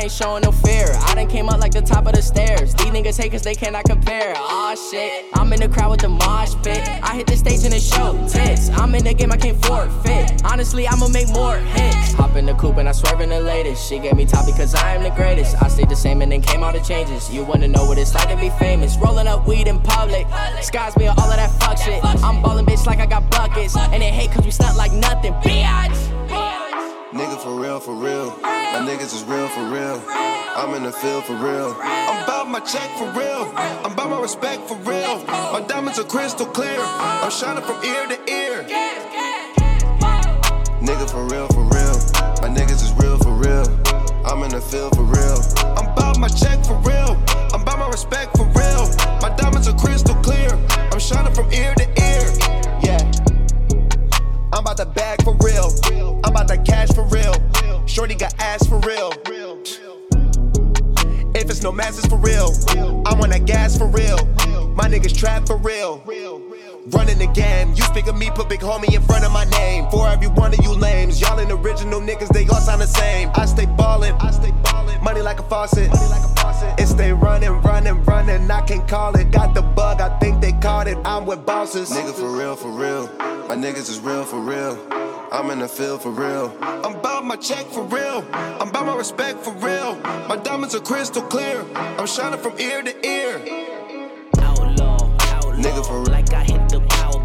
I 0.00 0.04
ain't 0.04 0.12
showing 0.12 0.42
no 0.42 0.50
fear. 0.50 0.86
I 1.02 1.14
done 1.14 1.28
came 1.28 1.50
up 1.50 1.60
like 1.60 1.72
the 1.72 1.82
top 1.82 2.06
of 2.06 2.14
the 2.14 2.22
stairs. 2.22 2.72
These 2.72 2.86
niggas 2.86 3.20
hate 3.20 3.32
cause 3.32 3.42
they 3.42 3.54
cannot 3.54 3.84
compare. 3.84 4.32
Aw 4.34 4.74
shit, 4.90 5.26
I'm 5.34 5.52
in 5.52 5.60
the 5.60 5.68
crowd 5.68 5.90
with 5.90 6.00
the 6.00 6.08
mosh 6.08 6.54
pit. 6.62 6.88
I 7.02 7.16
hit 7.16 7.26
the 7.26 7.36
stage 7.36 7.64
in 7.64 7.70
the 7.72 7.80
show 7.80 8.16
tits. 8.26 8.70
I'm 8.70 8.94
in 8.94 9.04
the 9.04 9.12
game, 9.12 9.30
I 9.30 9.36
can't 9.36 9.62
forfeit. 9.62 10.42
Honestly, 10.42 10.88
I'ma 10.88 11.08
make 11.08 11.28
more 11.28 11.58
hits. 11.58 12.14
Hop 12.14 12.34
in 12.36 12.46
the 12.46 12.54
coupe 12.54 12.78
and 12.78 12.88
I 12.88 12.92
swerve 12.92 13.20
in 13.20 13.28
the 13.28 13.42
latest. 13.42 13.86
She 13.86 13.98
gave 13.98 14.16
me 14.16 14.24
top 14.24 14.46
because 14.46 14.74
I 14.74 14.94
am 14.94 15.02
the 15.02 15.10
greatest. 15.10 15.62
I 15.62 15.68
stayed 15.68 15.90
the 15.90 15.96
same 15.96 16.22
and 16.22 16.32
then 16.32 16.40
came 16.40 16.64
all 16.64 16.72
the 16.72 16.80
changes. 16.80 17.30
You 17.30 17.44
wanna 17.44 17.68
know 17.68 17.84
what 17.84 17.98
it's 17.98 18.14
like 18.14 18.30
to 18.30 18.36
be 18.36 18.48
famous? 18.58 18.96
Rolling 18.96 19.26
up 19.26 19.46
weed 19.46 19.68
in 19.68 19.80
public. 19.80 20.26
Skies 20.62 20.96
me 20.96 21.08
all 21.08 21.20
of 21.20 21.36
that 21.36 21.50
fuck 21.60 21.76
shit. 21.76 22.02
I'm 22.24 22.40
ballin' 22.40 22.64
bitch 22.64 22.86
like 22.86 23.00
I 23.00 23.06
got 23.06 23.30
buckets. 23.30 23.76
And 23.76 24.00
they 24.00 24.10
hate 24.10 24.30
cause 24.30 24.46
we 24.46 24.50
stunt 24.50 24.78
like 24.78 24.92
nothing. 24.92 25.34
Bitch! 25.44 26.19
Nigga 27.12 27.42
for 27.42 27.60
real, 27.60 27.80
for 27.80 27.92
real. 27.92 28.38
My 28.40 28.86
niggas 28.86 29.12
is 29.12 29.24
real 29.24 29.48
for 29.48 29.64
real. 29.64 30.00
I'm 30.08 30.76
in 30.76 30.84
the 30.84 30.92
field 30.92 31.24
for 31.24 31.34
real. 31.34 31.76
I'm 31.82 32.24
bout 32.24 32.48
my 32.48 32.60
check 32.60 32.88
for 32.98 33.10
real. 33.18 33.50
I'm 33.56 33.96
bout 33.96 34.10
my 34.10 34.20
respect 34.20 34.68
for 34.68 34.76
real. 34.76 35.18
My 35.26 35.60
diamonds 35.66 35.98
are 35.98 36.04
crystal 36.04 36.46
clear. 36.46 36.78
I'm 36.78 37.30
shining 37.32 37.64
from 37.64 37.82
ear 37.84 38.06
to 38.06 38.32
ear. 38.32 38.62
Nigga 40.78 41.10
for 41.10 41.24
real, 41.26 41.48
for 41.48 41.64
real. 41.64 41.98
My 42.42 42.48
niggas 42.48 42.80
is 42.86 42.92
real 43.02 43.18
for 43.18 43.32
real. 43.32 43.66
I'm 44.24 44.44
in 44.44 44.50
the 44.50 44.60
field 44.60 44.94
for 44.94 45.02
real. 45.02 45.42
I'm 45.76 45.92
bout 45.96 46.16
my 46.16 46.28
check 46.28 46.64
for 46.64 46.78
real. 46.86 47.18
I'm 47.52 47.64
bout 47.64 47.80
my 47.80 47.88
respect 47.88 48.36
for 48.36 48.46
real. 48.54 48.86
My 49.20 49.34
diamonds 49.36 49.66
are 49.66 49.76
crystal 49.76 50.14
clear. 50.22 50.50
I'm 50.92 51.00
shining 51.00 51.34
from 51.34 51.52
ear 51.52 51.74
to 51.74 51.86
ear. 51.98 52.22
Yeah. 52.86 53.02
I'm 54.52 54.60
about 54.60 54.76
to 54.76 54.86
bag 54.86 55.24
for 55.24 55.36
real. 55.42 55.70
About 56.30 56.46
to 56.46 56.58
cash 56.58 56.88
for 56.94 57.02
real. 57.06 57.34
Shorty 57.86 58.14
got 58.14 58.32
ass 58.38 58.64
for 58.64 58.78
real. 58.80 59.12
If 61.34 61.50
it's 61.50 61.60
no 61.60 61.72
masses 61.72 62.06
for 62.06 62.18
real, 62.18 62.52
I 63.04 63.14
want 63.14 63.32
that 63.32 63.46
gas 63.46 63.76
for 63.76 63.88
real. 63.88 64.24
My 64.76 64.88
niggas 64.88 65.18
trap 65.18 65.48
for 65.48 65.56
real. 65.56 66.04
Running 66.86 67.18
the 67.18 67.26
game. 67.28 67.70
You 67.70 67.82
speak 67.82 68.06
of 68.06 68.16
me, 68.16 68.30
put 68.30 68.48
big 68.48 68.60
homie 68.60 68.94
in 68.94 69.02
front 69.02 69.24
of 69.24 69.32
my 69.32 69.44
name. 69.44 69.88
For 69.90 70.08
every 70.08 70.28
one 70.28 70.52
of 70.54 70.64
you 70.64 70.72
lames, 70.72 71.20
y'all 71.20 71.38
ain't 71.38 71.50
original 71.50 72.00
niggas, 72.00 72.28
they 72.28 72.46
all 72.48 72.60
sound 72.60 72.80
the 72.80 72.86
same. 72.86 73.30
I 73.34 73.46
stay 73.46 73.66
ballin', 73.66 74.14
I 74.20 74.30
stay 74.30 74.52
ballin', 74.62 75.02
money 75.02 75.22
like 75.22 75.40
a 75.40 75.44
faucet. 75.44 75.88
Money 75.90 76.08
like 76.08 76.24
a 76.24 76.34
faucet. 76.40 76.80
It 76.80 76.86
stay 76.86 77.12
running, 77.12 77.52
running, 77.62 78.02
running, 78.04 78.50
I 78.50 78.60
can't 78.62 78.86
call 78.88 79.16
it. 79.16 79.30
Got 79.30 79.54
the 79.54 79.62
bug, 79.62 80.00
I 80.00 80.18
think 80.18 80.40
they 80.40 80.52
caught 80.52 80.88
it. 80.88 80.98
I'm 81.04 81.26
with 81.26 81.44
bosses. 81.46 81.90
Nigga 81.90 82.12
for 82.12 82.30
real, 82.36 82.56
for 82.56 82.70
real. 82.70 83.06
My 83.48 83.56
niggas 83.56 83.90
is 83.90 84.00
real, 84.00 84.24
for 84.24 84.40
real. 84.40 84.78
I'm 85.32 85.48
in 85.50 85.60
the 85.60 85.68
field 85.68 86.02
for 86.02 86.10
real. 86.10 86.52
I'm 86.60 86.96
about 86.96 87.24
my 87.24 87.36
check 87.36 87.64
for 87.66 87.84
real. 87.84 88.26
I'm 88.32 88.68
about 88.68 88.84
my 88.84 88.96
respect 88.96 89.38
for 89.44 89.52
real. 89.54 89.94
My 90.28 90.36
diamonds 90.42 90.74
are 90.74 90.80
crystal 90.80 91.22
clear. 91.22 91.64
I'm 91.74 92.06
shining 92.06 92.40
from 92.40 92.58
ear 92.58 92.82
to 92.82 93.06
ear. 93.06 93.36
Outlaw. 94.38 94.98
Nigga 95.54 95.86
for 95.86 96.00
real. 96.00 96.10
Like 96.10 96.32
I 96.32 96.42
hit 96.42 96.59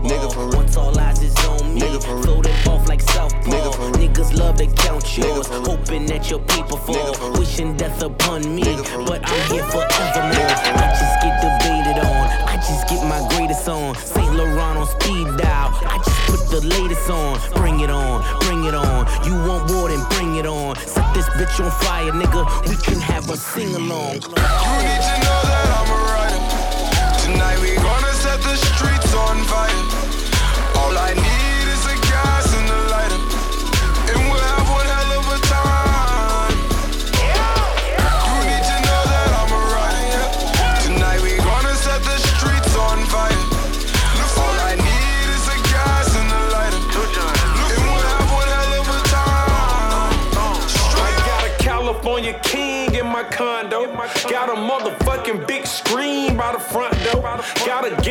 the 0.08 0.14
Nigga 0.14 0.34
for 0.34 0.45
real. 0.47 0.58
Once 0.58 0.78
all 0.78 0.99
eyes 0.99 1.22
is 1.22 1.36
on 1.45 1.74
me. 1.74 1.82
Nigga 1.82 2.03
for 2.03 2.16
real. 2.16 2.24
Floating 2.24 2.68
off 2.68 2.88
like 2.88 3.01
Southpaw. 3.01 3.51
Nigga 3.51 3.76
for 3.76 3.97
real. 3.97 4.10
Niggas 4.10 4.38
love 4.38 4.58
to 4.58 4.68
count 4.68 5.18
yours. 5.18 5.47
Nigga. 5.47 5.68
Hoping 5.68 6.06
that 6.08 6.30
your 6.30 6.39
people 6.39 6.78
fall. 6.78 6.95
Nigga 6.95 7.16
for 7.16 7.30
real. 7.32 7.39
Wishing 7.39 7.78
death 7.78 8.01
upon 8.01 8.56
me. 8.56 8.64
Nigga 8.64 8.86
for 8.86 8.97
real. 8.97 9.08
But 9.08 9.22
I'm 9.26 9.51
here 9.51 9.64
forevermore. 9.64 10.34
Nigga 10.34 10.56
for 10.64 10.72
real. 10.72 10.84
I 10.84 10.88
just 11.01 11.16
get 11.24 11.36
debated 11.41 11.97
on. 12.06 12.26
I 12.47 12.56
just 12.58 12.88
get 12.88 13.01
my 13.08 13.22
greatest 13.36 13.68
on. 13.68 13.95
St. 13.95 14.34
Laurent 14.36 14.78
on 14.78 14.88
speed 14.88 15.28
dial. 15.38 15.72
I 15.86 15.97
just 15.97 16.20
put 16.30 16.41
the 16.49 16.62
latest 16.68 17.10
on. 17.10 17.39
Bring 17.53 17.80
it 17.80 17.89
on, 17.89 18.24
bring 18.41 18.64
it 18.66 18.76
on. 18.76 19.08
You 19.26 19.34
want 19.47 19.72
more 19.72 19.89
than 19.89 20.03
bring 20.10 20.36
it 20.36 20.45
on. 20.45 20.76
Set 20.78 21.14
this 21.14 21.28
bitch 21.30 21.64
on 21.64 21.72
fire, 21.84 22.12
nigga. 22.12 22.45
We 22.70 22.76
can 22.78 22.99
have 22.99 23.30
a 23.30 23.38
sing 23.38 23.76
along. 23.76 24.14
You 24.14 24.20
need 24.20 25.01
to 25.10 25.16
know 25.26 25.39
that 25.51 25.68
I'm 25.78 25.89
a 25.91 25.99
rider. 26.14 26.39
Tonight 27.24 27.60
we 27.62 27.76
gonna 27.76 27.99
set 27.99 28.05
the 28.56 28.66
streets 28.68 29.14
on 29.14 29.43
fire. 29.51 29.84
All 30.80 30.95
I 30.97 31.12
need 31.14 31.68
is 31.76 31.84
a 31.91 31.95
gas 32.08 32.47
and 32.56 32.70
a 32.70 32.80
lighter. 32.88 33.20
And 34.12 34.32
we'll 34.32 34.47
have 34.56 34.68
one 34.72 34.88
hell 34.95 35.12
of 35.20 35.28
a 35.28 35.39
time. 35.43 36.56
You 38.32 38.41
need 38.47 38.64
to 38.72 38.78
know 38.88 39.01
that 39.12 39.30
I'm 39.39 39.51
a 39.51 39.62
rider. 39.76 40.24
Tonight 40.88 41.20
we 41.20 41.36
gonna 41.36 41.76
set 41.76 41.99
the 42.08 42.18
streets 42.32 42.74
on 42.78 43.03
fire. 43.12 43.43
All 44.39 44.58
I 44.72 44.80
need 44.80 45.28
is 45.36 45.45
a 45.51 45.60
gas 45.76 46.16
and 46.16 46.32
a 46.32 46.43
lighter. 46.56 46.80
And 47.76 47.84
we'll 47.91 48.08
have 48.08 48.30
one 48.39 48.47
hell 48.56 48.74
of 48.80 48.88
a 48.88 48.99
time. 49.12 50.16
I 51.03 51.12
got 51.28 51.43
a 51.43 51.51
California 51.62 52.39
king 52.41 52.95
in 52.95 53.08
my 53.08 53.24
condo. 53.24 53.91
Got 54.30 54.49
a 54.49 54.56
motherfucking 54.56 55.45
big 55.45 55.68
screen 55.68 56.38
by 56.38 56.53
the 56.53 56.60
front 56.60 56.93
door. 57.03 57.41
Got 57.66 57.86
a 57.91 58.01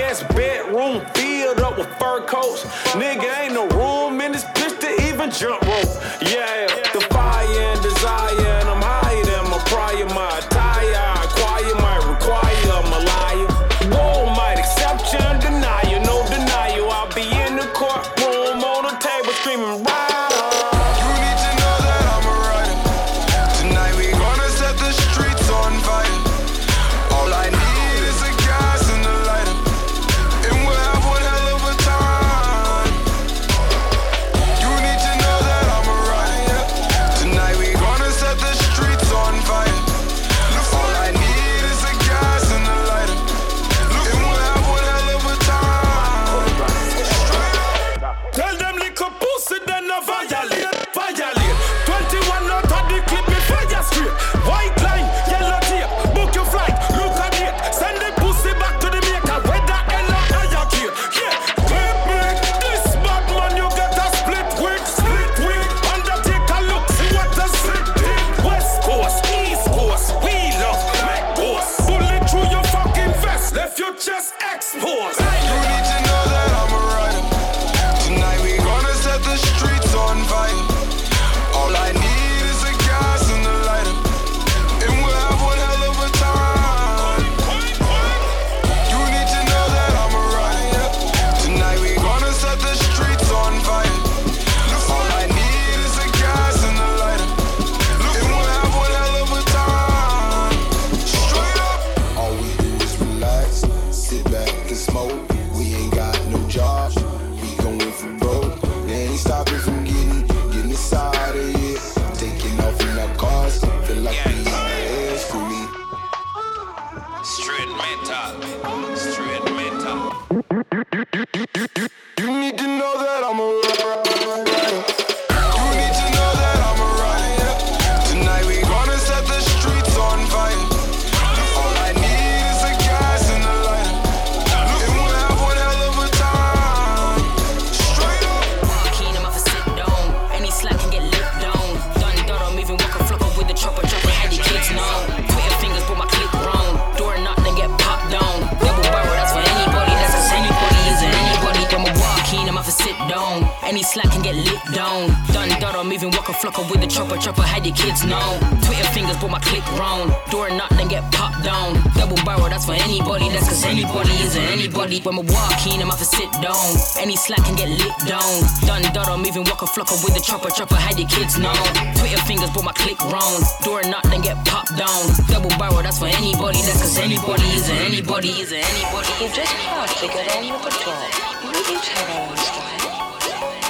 chopper, 171.25 171.43
how 171.43 171.55
the 171.55 171.65
kids 171.65 171.95
know. 171.95 172.01
Twitter 172.01 172.23
fingers, 172.27 172.51
put 172.51 172.65
my 172.65 172.73
click 172.73 173.01
round. 173.05 173.45
Door 173.65 173.83
knock, 173.85 174.03
then 174.05 174.21
get 174.21 174.37
popped 174.47 174.77
down. 174.77 175.03
Double 175.29 175.51
barrel, 175.59 175.83
that's 175.83 175.99
for 175.99 176.07
anybody, 176.07 176.61
that's 176.63 176.81
cause 176.81 176.99
anybody 176.99 177.43
is 177.43 177.69
it 177.69 177.81
anybody, 177.81 178.29
is 178.31 178.53
it 178.53 178.65
anybody. 178.65 179.09
You 179.21 179.29
just 179.33 179.53
hardly 179.53 180.09
got 180.09 180.29
any 180.37 180.51
repertoire. 180.53 181.09
You 181.43 181.51
really 181.51 181.79
have 181.81 182.11
our 182.11 182.31
own 182.31 182.37
style. 182.37 182.85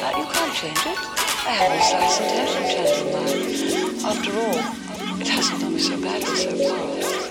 But 0.00 0.12
you 0.18 0.26
can't 0.32 0.54
change 0.54 0.86
it. 0.86 0.98
I 1.46 1.52
haven't 1.52 1.84
sliced 1.84 2.20
and 2.20 2.30
tend 2.30 2.48
from 2.50 2.64
changing 2.72 3.10
mine. 3.12 3.40
After 4.04 4.32
all, 4.32 5.20
it 5.20 5.28
hasn't 5.28 5.60
done 5.60 5.74
me 5.74 5.80
so 5.80 6.00
badly 6.00 6.36
so 6.36 6.50
far 6.56 7.23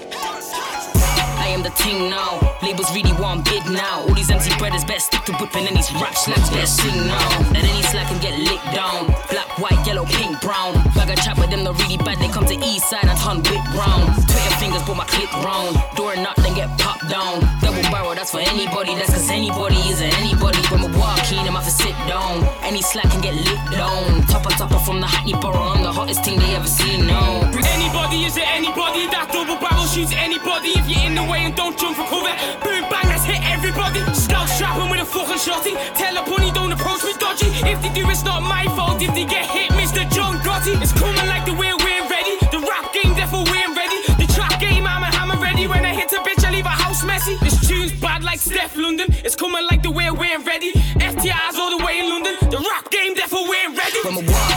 the 1.63 1.69
ting 1.79 2.09
now. 2.09 2.39
Labels 2.61 2.91
really 2.93 3.13
want 3.13 3.45
big 3.45 3.63
now. 3.71 4.03
All 4.03 4.13
these 4.13 4.29
MC 4.29 4.51
brothers 4.59 4.83
better 4.83 4.99
stick 4.99 5.23
to 5.23 5.33
whipping 5.39 5.65
and 5.65 5.75
these 5.75 5.91
rap 5.95 6.15
slaps 6.15 6.49
better 6.49 6.67
sing 6.67 7.07
now. 7.07 7.27
Let 7.55 7.63
any 7.63 7.81
slack 7.83 8.11
and 8.11 8.19
get 8.21 8.37
licked 8.37 8.67
down. 8.75 9.07
Black, 9.31 9.47
white, 9.57 9.79
yellow, 9.87 10.05
pink, 10.05 10.39
brown. 10.41 10.75
Bag 10.93 11.09
a 11.09 11.15
chat 11.15 11.37
with 11.39 11.49
them, 11.49 11.63
not 11.63 11.79
really 11.79 11.97
bad. 11.97 12.19
They 12.19 12.27
come 12.27 12.45
to 12.45 12.57
east 12.59 12.89
side 12.89 13.07
and 13.07 13.17
turn 13.17 13.39
whip 13.47 13.63
round. 13.79 14.11
Twitter 14.27 14.55
fingers, 14.59 14.83
put 14.83 14.97
my 14.97 15.05
clip 15.07 15.31
round. 15.39 15.79
Door 15.95 16.17
knock, 16.17 16.35
then 16.43 16.53
get 16.53 16.69
popped 16.79 17.07
down. 17.09 17.39
Double 17.63 17.81
barrel, 17.87 18.13
that's 18.13 18.31
for 18.31 18.43
anybody. 18.43 18.95
That's 18.95 19.15
cause 19.15 19.29
anybody 19.29 19.79
is 19.87 20.01
an 20.01 20.11
anybody. 20.19 20.59
When 20.67 20.83
we 20.83 20.91
walk 20.99 21.31
in, 21.31 21.47
I'm 21.47 21.55
off 21.55 21.67
a 21.67 21.71
sit 21.71 21.95
down. 22.11 22.43
Any 22.63 22.81
slack 22.81 23.09
can 23.09 23.21
get 23.21 23.35
licked 23.35 23.71
down. 23.71 24.27
Topper, 24.27 24.51
topper 24.59 24.79
from 24.79 24.99
the 24.99 25.07
Hackney 25.07 25.33
Borough. 25.39 25.71
I'm 25.71 25.83
the 25.83 25.91
hottest 25.91 26.25
thing 26.25 26.39
they 26.39 26.55
ever 26.55 26.67
seen, 26.67 27.07
no. 27.07 27.47
Anybody 27.55 28.25
is 28.27 28.35
it 28.35 28.47
anybody? 28.51 29.07
That 29.07 29.31
double 29.31 29.55
barrel 29.55 29.85
shoots 29.87 30.11
anybody. 30.11 30.75
If 30.75 30.89
you're 30.89 31.07
in 31.07 31.15
the 31.15 31.23
way 31.23 31.52
don't 31.55 31.77
jump 31.77 31.95
from 31.97 32.07
cover. 32.07 32.33
Boom 32.63 32.83
bang, 32.89 33.07
let's 33.09 33.25
hit 33.25 33.41
everybody. 33.45 34.01
Stop 34.13 34.47
strapping 34.47 34.89
with 34.89 35.01
a 35.01 35.05
fucking 35.05 35.41
shotty. 35.41 35.73
Tell 35.95 36.17
a 36.17 36.23
pony 36.23 36.51
don't 36.51 36.71
approach 36.71 37.03
me 37.03 37.13
dodgy. 37.19 37.47
If 37.65 37.81
they 37.81 37.93
do, 37.93 38.09
it's 38.09 38.23
not 38.23 38.41
my 38.43 38.65
fault. 38.75 39.01
If 39.01 39.13
they 39.13 39.25
get 39.25 39.45
hit, 39.45 39.71
Mr. 39.71 40.09
John 40.11 40.37
Gotti. 40.45 40.79
It's 40.81 40.93
coming 40.93 41.27
like 41.27 41.45
the 41.45 41.53
way 41.53 41.73
we're 41.73 42.05
ready. 42.09 42.35
The 42.51 42.59
rap 42.59 42.93
game, 42.93 43.13
therefore 43.15 43.43
we're 43.45 43.73
ready. 43.73 43.99
The 44.19 44.27
trap 44.33 44.59
game, 44.59 44.85
I'm 44.85 45.03
a 45.03 45.11
hammer 45.15 45.39
ready. 45.41 45.67
When 45.67 45.85
I 45.85 45.93
hit 45.93 46.11
a 46.13 46.19
bitch, 46.19 46.43
I 46.45 46.51
leave 46.51 46.65
a 46.65 46.69
house 46.69 47.03
messy. 47.03 47.35
This 47.41 47.67
tune's 47.67 47.91
bad 47.93 48.23
like 48.23 48.39
Steph 48.39 48.75
London. 48.75 49.07
It's 49.23 49.35
coming 49.35 49.65
like 49.65 49.83
the 49.83 49.91
way 49.91 50.09
we're 50.11 50.41
ready. 50.43 50.71
FTR's 50.97 51.57
all 51.57 51.77
the 51.77 51.83
way 51.85 51.99
in 51.99 52.09
London. 52.09 52.35
The 52.49 52.57
rap 52.69 52.89
game, 52.91 53.15
therefore 53.15 53.47
we're 53.47 53.73
ready. 53.75 53.99
A 54.05 54.52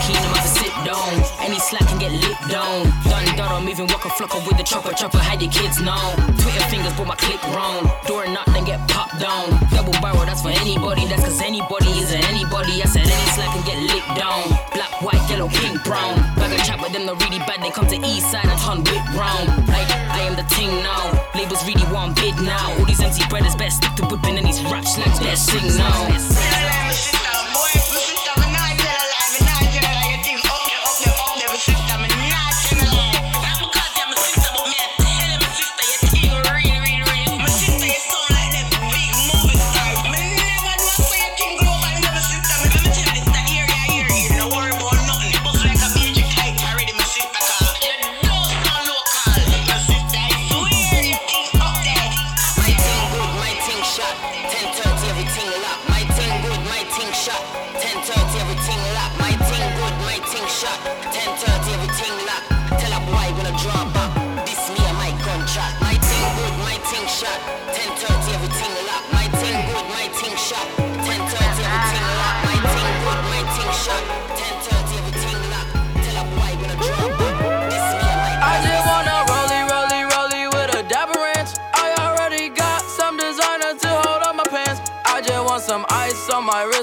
we 1.57 1.61
slack 1.61 1.89
and 1.89 1.99
get 1.99 2.11
licked 2.11 2.47
down. 2.49 2.85
Donnie 3.09 3.33
Dodd, 3.33 3.49
I'm 3.49 3.67
even 3.69 3.87
walk 3.87 4.05
a 4.05 4.09
flocker 4.09 4.45
with 4.45 4.57
the 4.57 4.63
chopper. 4.63 4.93
Chopper 4.93 5.17
had 5.17 5.41
your 5.41 5.51
kids 5.51 5.81
know? 5.81 6.13
Twitter 6.37 6.65
fingers, 6.69 6.93
but 6.93 7.07
my 7.07 7.15
click 7.15 7.41
wrong. 7.49 7.89
Door 8.05 8.27
knock, 8.29 8.45
then 8.53 8.65
get 8.65 8.79
popped 8.87 9.19
down. 9.19 9.49
Double 9.73 9.93
barrel, 10.01 10.25
that's 10.25 10.41
for 10.41 10.53
anybody. 10.53 11.07
That's 11.07 11.23
cause 11.23 11.41
anybody 11.41 11.89
isn't 12.03 12.23
anybody. 12.29 12.83
I 12.83 12.85
said 12.85 13.09
any 13.09 13.27
slack 13.33 13.55
and 13.57 13.65
get 13.65 13.79
licked 13.89 14.13
down. 14.13 14.43
Black, 14.73 14.91
white, 15.01 15.23
yellow, 15.29 15.49
pink, 15.49 15.83
brown. 15.83 16.15
Bag 16.37 16.53
a 16.53 16.61
chat 16.63 16.79
with 16.79 16.93
them, 16.93 17.05
not 17.05 17.17
really 17.23 17.39
bad. 17.39 17.61
They 17.63 17.71
come 17.71 17.87
to 17.87 17.97
east 18.05 18.29
side 18.29 18.45
and 18.45 18.59
turn 18.61 18.85
whip 18.85 19.05
round. 19.17 19.49
I, 19.73 19.81
I 20.13 20.19
am 20.29 20.35
the 20.37 20.45
ting 20.53 20.69
now. 20.85 21.09
Labels 21.33 21.65
really 21.65 21.85
want 21.91 22.15
bid 22.17 22.37
now. 22.37 22.77
All 22.77 22.85
these 22.85 23.01
empty 23.01 23.25
brothers 23.29 23.55
best 23.55 23.77
stick 23.81 23.95
to 23.97 24.05
whipping 24.05 24.37
and 24.37 24.45
these 24.45 24.61
rap 24.69 24.85
slacks 24.85 25.19
best 25.19 25.49
sing 25.49 25.65
now. 25.73 27.16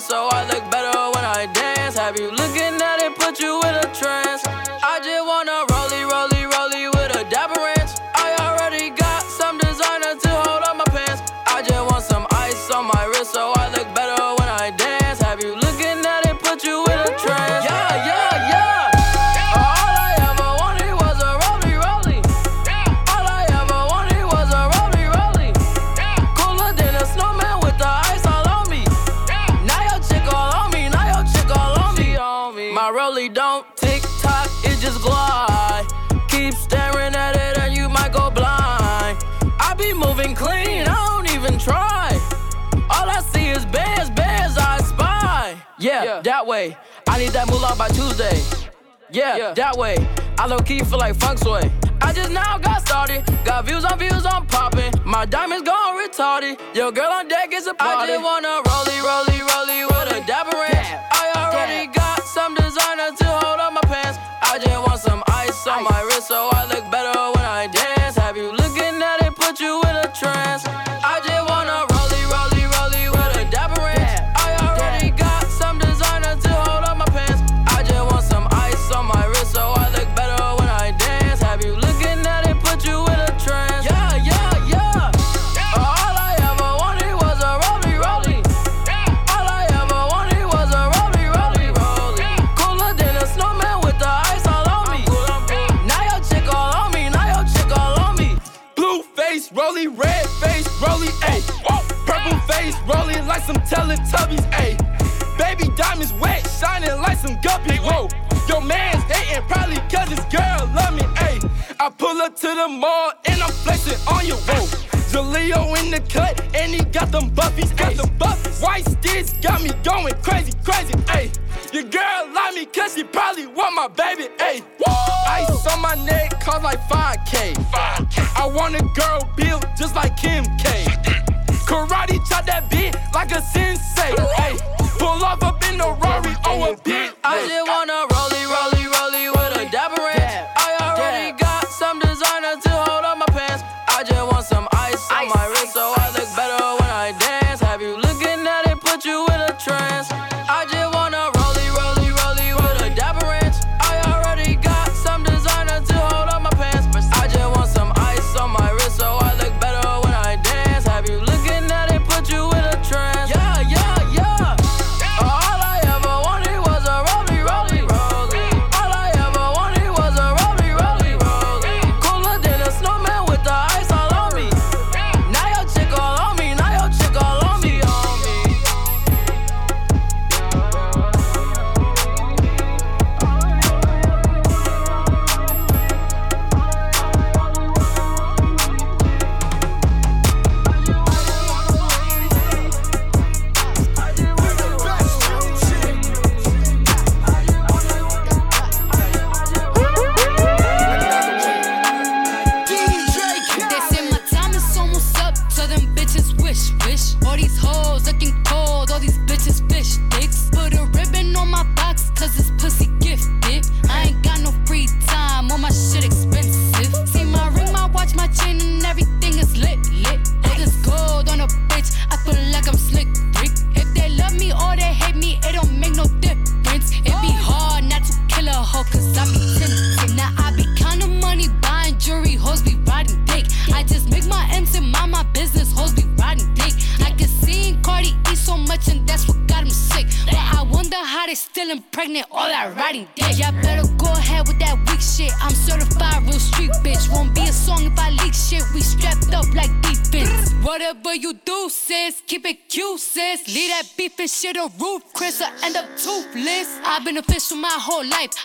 so 0.05 0.29
I 0.31 0.45
look 0.53 0.71
back. 0.71 0.74
that 47.35 47.49
moolah 47.49 47.75
by 47.77 47.89
Tuesday. 47.89 48.41
Yeah, 49.11 49.37
yeah, 49.37 49.55
that 49.55 49.77
way. 49.77 49.97
I 50.39 50.47
low 50.47 50.59
key 50.59 50.83
feel 50.85 50.99
like 50.99 51.17
funk 51.17 51.39
sway. 51.39 51.71
I 52.01 52.13
just 52.13 52.31
now 52.31 52.59
got 52.59 52.87
started. 52.87 53.25
Got 53.45 53.67
views 53.67 53.85
on 53.85 53.99
views, 53.99 54.25
I'm 54.25 54.47
popping. 54.47 54.93
My 55.05 55.27
diamonds 55.27 55.69
gone 55.69 55.99
retarded. 55.99 56.61
Yo, 56.75 56.93
girl 56.93 57.11
on 57.11 57.29
deck 57.29 57.53
is 57.53 57.67
a 57.67 57.75
party. 57.75 58.13
I 58.13 58.15
just 58.15 58.25
wanna 58.25 58.63
rollie, 58.63 59.01
rollie, 59.03 59.49
rollie. 59.49 59.94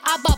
I 0.03 0.17
bought 0.23 0.28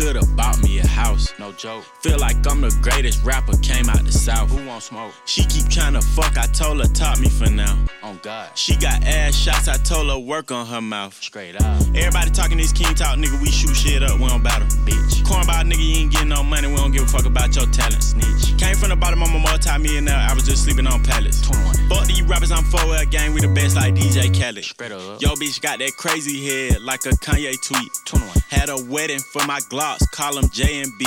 Could've 0.00 0.34
bought 0.34 0.62
me 0.62 0.69
house. 1.00 1.32
No 1.38 1.52
joke. 1.52 1.84
Feel 2.00 2.18
like 2.18 2.36
I'm 2.46 2.60
the 2.60 2.76
greatest 2.82 3.24
rapper, 3.24 3.56
came 3.58 3.88
out 3.88 4.04
the 4.04 4.12
south. 4.12 4.50
Who 4.50 4.66
want 4.66 4.82
smoke? 4.82 5.12
She 5.24 5.44
keep 5.44 5.68
trying 5.68 5.94
to 5.94 6.00
fuck, 6.00 6.36
I 6.36 6.46
told 6.46 6.80
her 6.80 6.88
top 6.92 7.18
me 7.18 7.28
for 7.28 7.50
now. 7.50 7.76
On 8.02 8.18
God. 8.22 8.56
She 8.56 8.76
got 8.76 9.04
ass 9.04 9.34
shots, 9.34 9.68
I 9.68 9.76
told 9.76 10.08
her 10.10 10.18
work 10.18 10.50
on 10.50 10.66
her 10.66 10.80
mouth. 10.80 11.14
Straight 11.22 11.56
up. 11.60 11.80
Everybody 11.94 12.30
talking 12.30 12.58
this 12.58 12.72
king 12.72 12.94
talk, 12.94 13.16
nigga, 13.18 13.40
we 13.40 13.50
shoot 13.50 13.74
shit 13.74 14.02
up, 14.02 14.18
we 14.20 14.28
don't 14.28 14.42
battle. 14.42 14.68
Bitch. 14.86 15.22
Cornball 15.24 15.64
nigga, 15.70 15.84
you 15.84 15.96
ain't 16.02 16.12
getting 16.12 16.28
no 16.28 16.42
money, 16.42 16.68
we 16.68 16.76
don't 16.76 16.92
give 16.92 17.02
a 17.02 17.06
fuck 17.06 17.26
about 17.26 17.54
your 17.56 17.66
talent. 17.66 18.02
Snitch. 18.02 18.58
Came 18.58 18.76
from 18.76 18.90
the 18.90 18.96
bottom, 18.96 19.22
I'm 19.22 19.34
a 19.34 19.38
multi-millionaire, 19.38 20.26
I 20.28 20.34
was 20.34 20.44
just 20.44 20.64
sleeping 20.64 20.86
on 20.86 21.02
pallets. 21.02 21.40
21. 21.42 21.88
Fuck 21.88 22.06
these 22.06 22.22
rappers, 22.22 22.52
I'm 22.52 22.64
4L 22.64 23.10
gang, 23.10 23.32
we 23.34 23.40
the 23.40 23.48
best 23.48 23.76
like 23.76 23.94
DJ 23.94 24.28
Khaled. 24.38 24.64
Straight 24.64 24.92
up. 24.92 25.20
Yo, 25.22 25.30
bitch 25.34 25.60
got 25.60 25.78
that 25.78 25.96
crazy 25.96 26.44
head, 26.46 26.82
like 26.82 27.04
a 27.06 27.10
Kanye 27.10 27.54
tweet. 27.62 27.90
21. 28.04 28.36
Had 28.48 28.68
a 28.68 28.76
wedding 28.90 29.20
for 29.20 29.44
my 29.46 29.60
Glocks, 29.70 30.08
call 30.10 30.34
them 30.34 30.48
J 30.50 30.80
and 30.82 30.89
B. 30.98 31.06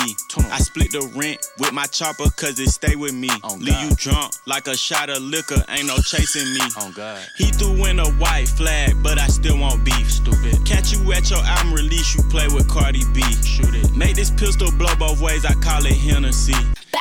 I 0.52 0.60
split 0.60 0.92
the 0.92 1.02
rent 1.16 1.46
with 1.60 1.74
my 1.74 1.86
chopper, 1.86 2.30
cause 2.36 2.60
it 2.60 2.70
stay 2.70 2.96
with 2.96 3.14
me. 3.14 3.30
Oh, 3.44 3.56
Leave 3.60 3.82
you 3.82 3.96
drunk 3.96 4.34
like 4.46 4.68
a 4.68 4.76
shot 4.76 5.10
of 5.10 5.22
liquor, 5.22 5.64
ain't 5.70 5.88
no 5.88 5.98
chasing 5.98 6.54
me. 6.54 6.60
Oh, 6.78 6.92
God. 6.96 7.22
He 7.38 7.46
threw 7.46 7.86
in 7.86 8.00
a 8.00 8.10
white 8.14 8.48
flag, 8.48 9.02
but 9.02 9.20
I 9.20 9.28
still 9.28 9.58
want 9.58 9.84
beef. 9.84 10.12
Stupid. 10.12 10.66
Catch 10.66 10.94
you 10.94 11.14
at 11.14 11.30
your 11.30 11.44
album 11.44 11.74
release, 11.74 12.16
you 12.16 12.24
play 12.24 12.48
with 12.48 12.68
Cardi 12.70 13.04
B. 13.14 13.22
Shoot 13.44 13.76
it. 13.76 13.96
Make 13.96 14.16
this 14.16 14.32
pistol 14.32 14.72
blow 14.72 14.96
both 14.96 15.22
ways, 15.22 15.46
I 15.46 15.54
call 15.56 15.86
it 15.86 15.94
Hennessy. 15.98 16.56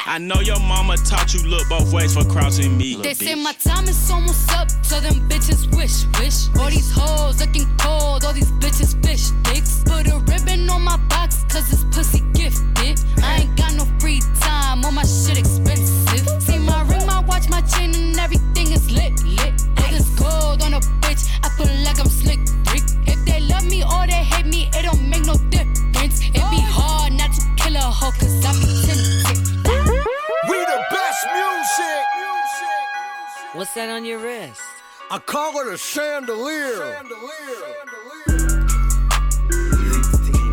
I 0.07 0.18
know 0.18 0.40
your 0.40 0.61
mama 0.61 0.97
taught 0.97 1.32
you 1.34 1.43
look 1.49 1.68
both 1.68 1.93
ways 1.93 2.14
for 2.14 2.24
crossing 2.24 2.76
me. 2.76 2.97
They 2.97 3.14
say 3.14 3.34
my 3.34 3.53
time 3.53 3.84
is 3.88 4.11
almost 4.11 4.51
up, 4.53 4.70
so 4.84 5.01
them 5.01 5.26
bitches 5.28 5.74
wish, 5.76 6.05
wish. 6.20 6.49
All 6.61 6.70
these 6.70 6.90
hoes 6.93 7.40
looking 7.40 7.66
cold, 7.78 8.24
all 8.24 8.32
these 8.32 8.51
bitches 8.53 8.95
fish 9.05 9.30
dicks. 9.43 9.82
Put 9.84 10.09
a 10.09 10.18
ribbon 10.18 10.68
on 10.68 10.82
my 10.82 10.97
box, 11.09 11.45
cause 11.49 11.70
this 11.70 11.84
pussy 11.95 12.20
gifted. 12.34 13.01
I 13.22 13.43
ain't 13.43 13.57
got 13.57 13.74
no 13.74 13.86
free 14.01 14.20
time, 14.40 14.84
all 14.84 14.93
my 14.93 15.05
shit 15.05 15.38
expensive. 15.38 16.43
See 16.43 16.59
my 16.59 16.82
ring, 16.82 17.07
my 17.07 17.20
watch, 17.20 17.49
my 17.49 17.62
chain, 17.62 17.95
and 17.95 18.18
everything 18.18 18.72
is 18.72 18.90
lit, 18.90 19.22
lit. 19.24 19.55
Put 19.76 19.90
this 19.90 20.09
gold 20.18 20.62
on 20.62 20.74
a 20.74 20.80
bitch, 21.01 21.24
I 21.43 21.49
feel 21.57 21.72
like 21.84 21.99
I'm 21.99 22.09
slick, 22.09 22.40
Rick. 22.72 22.84
If 23.07 23.24
they 23.24 23.40
love 23.40 23.64
me 23.64 23.82
or 23.82 24.07
they 24.07 24.24
hate 24.24 24.47
me, 24.47 24.68
it 24.74 24.82
don't 24.82 25.09
make 25.09 25.24
no 25.24 25.36
difference. 25.49 26.20
It 26.20 26.45
be 26.51 26.61
hard 26.61 27.12
not 27.14 27.32
to 27.32 27.47
kill 27.57 27.76
a 27.76 27.80
hoe, 27.80 28.11
cause 28.12 28.45
I 28.45 28.53
be 28.61 28.86
tempted. 28.86 29.32
We 31.25 31.29
the 31.29 31.35
best 31.35 31.81
music. 32.16 33.55
What's 33.55 33.75
that 33.75 33.91
on 33.91 34.05
your 34.05 34.18
wrist? 34.18 34.61
I 35.11 35.18
call 35.18 35.57
it 35.61 35.73
a 35.73 35.79
chandelier. 35.79 36.83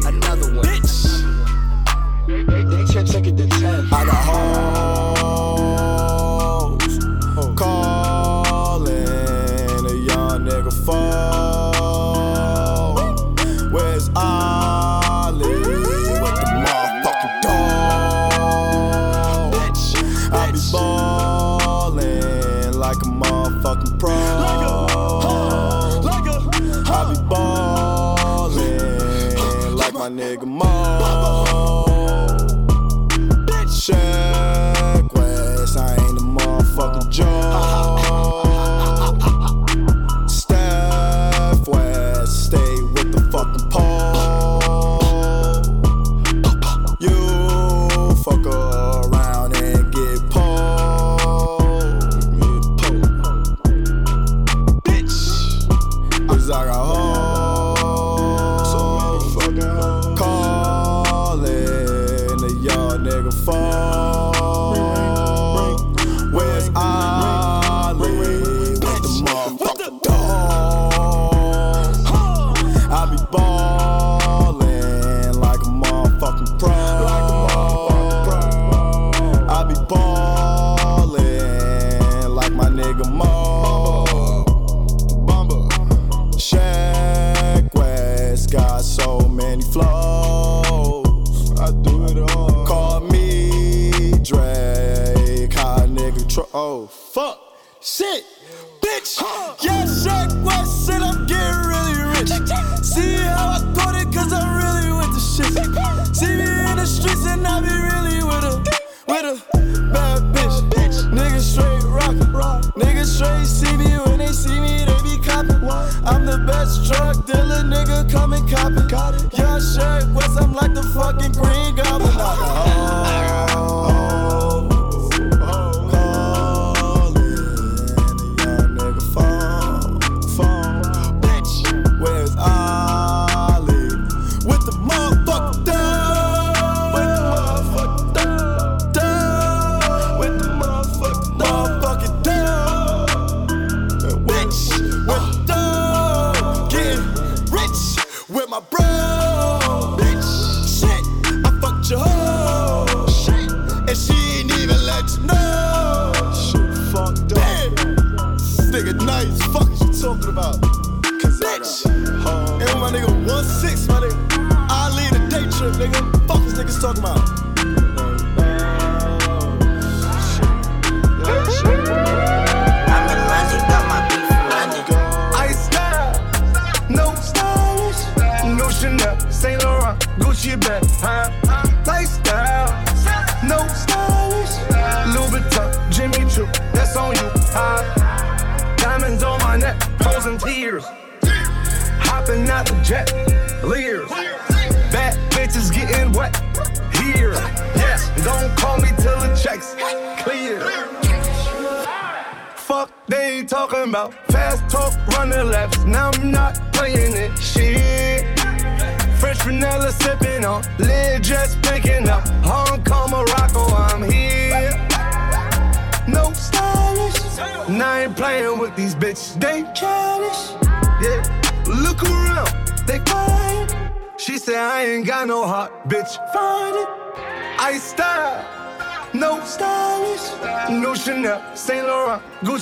Another 0.06 0.54
one. 0.54 0.66
bitch. 0.66 0.94
They 2.28 2.94
can't 2.94 3.08
take 3.10 3.26
it 3.28 3.38
to 3.38 3.48
ten. 3.48 3.88
I 3.92 4.06
got 4.06 4.14
hoes 4.14 4.99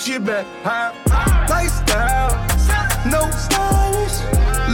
Laurent, 0.07 0.23
Gucci 0.23 0.25
bag, 0.25 0.45
huh? 0.63 0.93
Lifestyle, 1.49 2.35
no 3.05 3.29
stylish, 3.31 4.21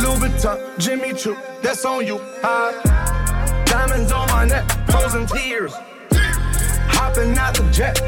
Louis 0.01 0.29
Vuitton, 0.29 0.77
Jimmy 0.79 1.13
Choo, 1.13 1.37
that's 1.61 1.85
on 1.85 2.05
you, 2.05 2.19
huh? 2.41 3.63
Diamonds 3.65 4.11
on 4.11 4.27
my 4.29 4.45
neck, 4.45 4.69
frozen 4.89 5.25
tears, 5.25 5.73
hopping 6.89 7.37
out 7.37 7.55
the 7.55 7.69
jet, 7.71 7.99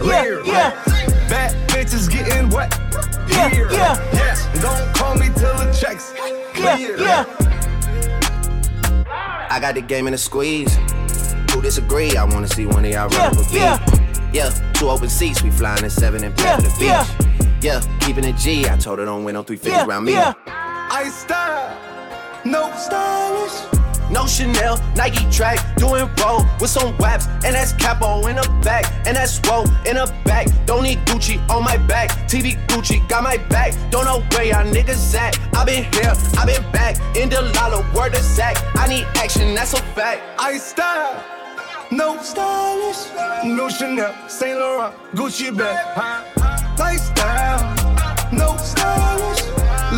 leer, 0.00 0.44
yeah. 0.44 0.70
Bad 1.28 1.54
bitches 1.68 2.10
getting 2.10 2.48
wet, 2.50 2.72
Yeah, 3.28 3.48
here, 3.48 3.70
yeah. 3.70 3.96
yes. 4.12 4.46
Don't 4.60 4.94
call 4.94 5.14
me 5.14 5.26
till 5.36 5.54
the 5.56 5.72
checks 5.78 6.12
clear. 6.54 6.96
I 9.50 9.58
got 9.60 9.74
the 9.74 9.82
game 9.82 10.06
in 10.06 10.14
a 10.14 10.18
squeeze. 10.18 10.74
Who 11.52 11.60
disagree? 11.60 12.16
I 12.16 12.24
wanna 12.24 12.48
see 12.48 12.66
one 12.66 12.84
of 12.84 12.90
y'all 12.90 13.08
run 13.08 13.20
up 13.20 13.32
a 13.34 13.50
beat. 13.50 13.54
Yeah, 13.54 13.78
two 14.74 14.88
open 14.88 15.08
seats, 15.08 15.42
we 15.42 15.50
flying 15.50 15.84
in 15.84 15.90
seven 15.90 16.24
and 16.24 16.38
yeah, 16.40 16.56
to 16.56 16.62
the 16.62 16.68
beach. 16.70 17.62
Yeah. 17.62 17.80
keeping 18.00 18.24
it 18.24 18.36
G. 18.36 18.68
I 18.68 18.76
told 18.76 18.98
her 18.98 19.04
don't 19.04 19.24
win 19.24 19.36
on 19.36 19.44
350 19.44 19.88
around 19.88 20.04
me. 20.04 20.12
Yeah. 20.12 20.34
I 20.46 21.08
style, 21.08 21.76
no 22.44 22.72
stylish. 22.76 23.82
No 24.12 24.26
Chanel, 24.26 24.78
Nike 24.94 25.24
track, 25.30 25.58
doing 25.76 26.06
roll 26.22 26.44
with 26.60 26.68
some 26.68 26.96
waps, 26.98 27.26
and 27.44 27.54
that's 27.54 27.72
capo 27.72 28.26
in 28.26 28.36
the 28.36 28.60
back, 28.62 28.84
and 29.06 29.16
that's 29.16 29.40
roll 29.48 29.64
in 29.86 29.96
the 29.96 30.12
back. 30.24 30.48
Don't 30.66 30.82
need 30.82 30.98
Gucci 31.06 31.40
on 31.48 31.64
my 31.64 31.78
back, 31.78 32.10
TV 32.28 32.58
Gucci 32.66 33.08
got 33.08 33.22
my 33.22 33.38
back. 33.48 33.72
Don't 33.90 34.04
know 34.04 34.20
where 34.32 34.44
y'all 34.44 34.70
niggas 34.70 35.14
at. 35.14 35.38
I 35.54 35.64
been 35.64 35.84
here, 35.94 36.12
I 36.36 36.44
been 36.44 36.72
back, 36.72 36.96
in 37.16 37.30
the 37.30 37.40
lala, 37.54 37.80
word 37.96 38.14
of 38.14 38.22
Zach. 38.22 38.56
I 38.76 38.86
need 38.86 39.06
action, 39.14 39.54
that's 39.54 39.72
a 39.72 39.80
fact. 39.94 40.20
I 40.38 40.58
style, 40.58 41.24
no 41.92 42.20
stylish, 42.22 43.12
no 43.44 43.68
Chanel, 43.68 44.14
Saint 44.28 44.58
Laurent, 44.58 44.94
Gucci 45.14 45.56
bag? 45.56 45.76
Lifestyle, 46.78 47.62
no 48.32 48.56
stylish, 48.56 49.44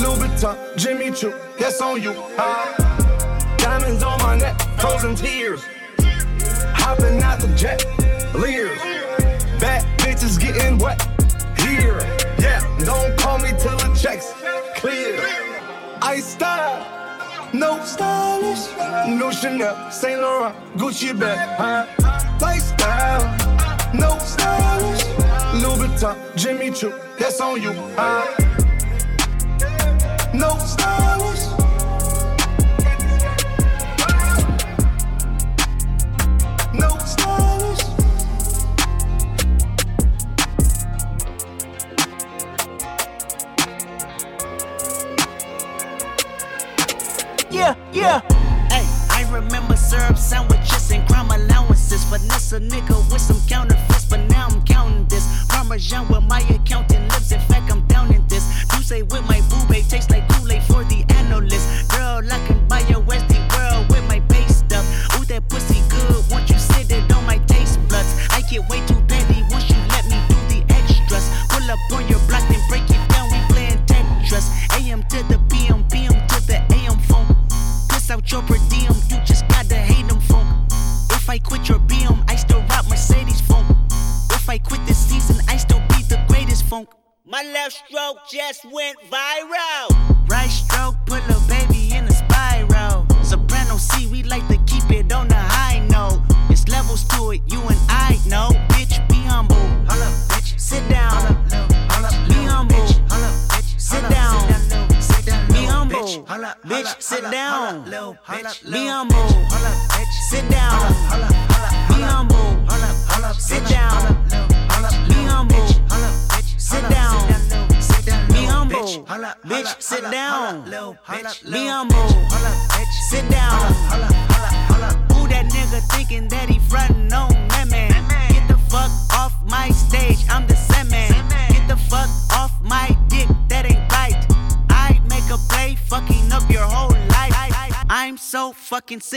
Louis 0.03 0.29
Vuitton, 0.29 0.77
Jimmy 0.77 1.13
Choo, 1.13 1.33
that's 1.59 1.81
on 1.81 2.03
you, 2.03 2.13
huh? 2.37 3.57
Diamonds 3.59 4.03
on 4.03 4.19
my 4.23 4.37
neck, 4.37 4.61
frozen 4.79 5.15
tears, 5.15 5.63
hopping 6.75 7.23
out 7.23 7.41
the 7.41 7.49
jet, 7.57 7.85
leers, 8.35 8.79
bad 9.61 9.85
bitches 9.99 10.39
getting 10.39 10.79
wet, 10.79 11.01
here, 11.59 12.01
yeah. 12.39 12.61
Don't 12.85 13.17
call 13.17 13.39
me 13.39 13.51
till 13.59 13.77
the 13.79 13.97
checks 13.99 14.33
clear. 14.77 15.21
I 16.03 16.21
style. 16.21 17.04
No 17.55 17.81
stylish, 17.85 18.67
no 19.07 19.31
Chanel, 19.31 19.77
Saint 19.89 20.21
Laurent, 20.21 20.53
Gucci 20.77 21.17
bag, 21.17 21.39
huh? 21.57 21.87
Lifestyle, 22.41 23.23
no 23.95 24.19
stylish, 24.19 25.05
Louis 25.63 25.87
Vuitton, 25.87 26.17
Jimmy 26.35 26.73
Choo, 26.73 26.93
that's 27.17 27.41
on 27.41 27.63
you, 27.63 27.73
huh? 27.97 28.25
No 30.35 30.59
stylish. 30.59 31.54
Yeah, 47.55 47.77
yeah. 47.93 48.21
Hey, 48.69 48.85
I 49.11 49.31
remember 49.33 49.77
syrup 49.77 50.19
sandwiches 50.19 50.91
and 50.91 51.07
crime 51.07 51.31
allowances. 51.31 52.03
Finesse 52.03 52.51
a 52.51 52.59
nigga 52.59 52.97
with 53.13 53.21
some 53.21 53.41
counterfeits, 53.47 54.07
but 54.07 54.19
now 54.29 54.49
I'm 54.49 54.61
counting 54.65 55.07
this. 55.07 55.47
Parmesan 55.49 56.09
with 56.09 56.25
my 56.25 56.41
accountant 56.51 57.13
lips. 57.13 57.31
In 57.31 57.39
fact, 57.43 57.71
I'm 57.71 57.87
down 57.87 58.13
in 58.13 58.27
this. 58.27 58.45
You 58.75 58.83
say 58.83 59.03
with 59.03 59.23
my 59.29 59.41
boo 59.49 59.65
babe 59.73 59.87
tastes 59.89 60.11
like 60.11 60.29
Kool-Aid 60.31 60.65
for 60.65 60.83
the 60.83 61.05
analyst. 61.11 61.93
Girl, 61.93 62.27
I 62.27 62.45
can 62.49 62.67
buy 62.67 62.81
your 62.89 63.03
Westie 63.03 63.39
world 63.55 63.89
with 63.89 64.05
my 64.09 64.19
base 64.19 64.57
stuff. 64.57 64.85
Ooh, 65.15 65.25
that 65.27 65.49
pussy 65.49 65.74
just 88.49 88.65
went 88.67 88.99
viral. 89.11 89.74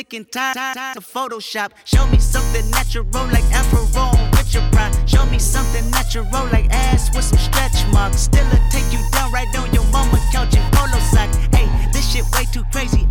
Sick 0.10 0.18
and 0.18 0.32
tired 0.32 0.98
of 0.98 1.06
Photoshop. 1.06 1.72
Show 1.86 2.06
me 2.08 2.20
something 2.20 2.70
natural 2.72 3.06
like 3.32 3.44
Afro 3.54 3.86
with 4.32 4.54
your 4.54 4.64
pride. 4.72 4.94
Show 5.10 5.26
me 5.26 5.40
something 5.40 5.90
natural 5.92 6.26
like 6.52 6.68
ass 6.72 7.10
with 7.16 7.24
some 7.24 7.40
stretch 7.40 7.86
marks. 7.92 8.22
Still 8.22 8.46
a 8.48 8.60
take 8.72 8.92
you 8.92 9.00
down 9.12 9.32
right 9.32 9.48
on 9.58 9.74
your 9.74 9.84
mama 9.86 10.20
couch 10.32 10.56
in 10.56 10.64
polo 10.72 11.00
sock. 11.12 11.30
Hey, 11.54 11.68
this 11.92 12.12
shit 12.12 12.26
way 12.34 12.46
too 12.52 12.64
crazy. 12.72 13.07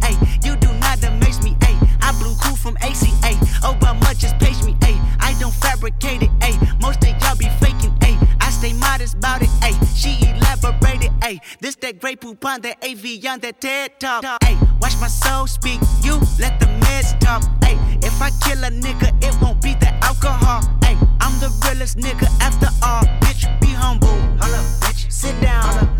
This 12.46 12.62
that 12.62 12.80
Grey 12.80 12.86
Poupon, 12.86 13.20
that 13.20 13.26
AV 13.26 13.32
on 13.32 13.40
that 13.40 13.60
TED 13.60 14.00
Talk. 14.00 14.24
Hey, 14.44 14.56
watch 14.80 14.94
my 15.00 15.08
soul 15.08 15.46
speak, 15.46 15.80
you 16.02 16.14
let 16.38 16.58
the 16.60 16.66
meds 16.80 17.18
talk. 17.20 17.42
Hey, 17.64 17.76
if 18.02 18.20
I 18.22 18.30
kill 18.44 18.62
a 18.64 18.70
nigga, 18.70 19.12
it 19.22 19.34
won't 19.40 19.60
be 19.62 19.74
the 19.74 19.92
alcohol. 20.04 20.62
Hey, 20.84 20.96
I'm 21.20 21.38
the 21.40 21.50
realest 21.64 21.98
nigga 21.98 22.28
after 22.40 22.68
all. 22.82 23.04
Bitch, 23.20 23.44
be 23.60 23.68
humble. 23.68 24.08
Holla, 24.38 24.58
bitch. 24.80 25.10
Sit 25.10 25.40
down. 25.40 25.96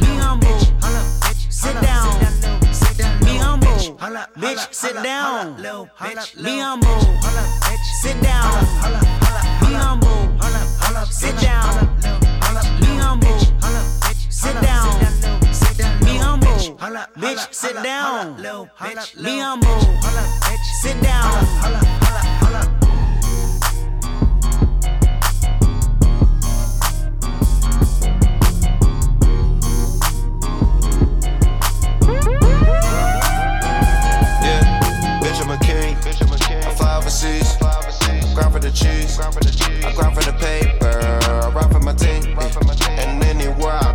Be 0.00 0.06
humble. 0.06 0.58
Sit 1.50 1.74
down. 1.82 2.18
Be 3.20 3.36
humble. 3.36 3.68
Bitch, 4.36 4.74
sit 4.74 4.94
down. 5.02 5.56
Be 5.56 6.58
humble. 6.58 7.00
Sit 8.02 8.20
down. 8.22 8.66
Be 9.60 9.72
humble. 9.74 10.38
Sit 11.10 11.36
down. 11.40 11.98
Be 12.80 12.86
humble. 12.96 13.38
Sit 14.30 14.60
down. 14.62 14.85
Be 17.16 17.22
humble. 17.22 17.40
Bitch, 17.40 17.54
sit 17.54 17.82
down. 17.82 18.36
Be 18.36 19.38
humble. 19.38 19.80
Sit 20.82 21.00
down. 21.02 21.32
Yeah, 34.42 34.62
bitch, 35.22 35.40
I'm 35.40 35.50
a 35.50 35.58
king. 35.64 35.96
I 36.66 36.74
fly 36.74 36.96
overseas. 36.98 37.56
Grind 38.34 38.52
for 38.52 38.60
the 38.60 38.70
cheese. 38.70 39.18
I 39.18 39.92
grind 39.94 40.14
for 40.14 40.22
the 40.22 40.34
paper. 40.38 41.00
I 41.24 41.48
ride 41.48 41.72
for 41.72 41.80
my 41.80 41.94
team. 41.94 42.36
And 42.98 43.24
anywhere 43.24 43.72
I 43.72 43.85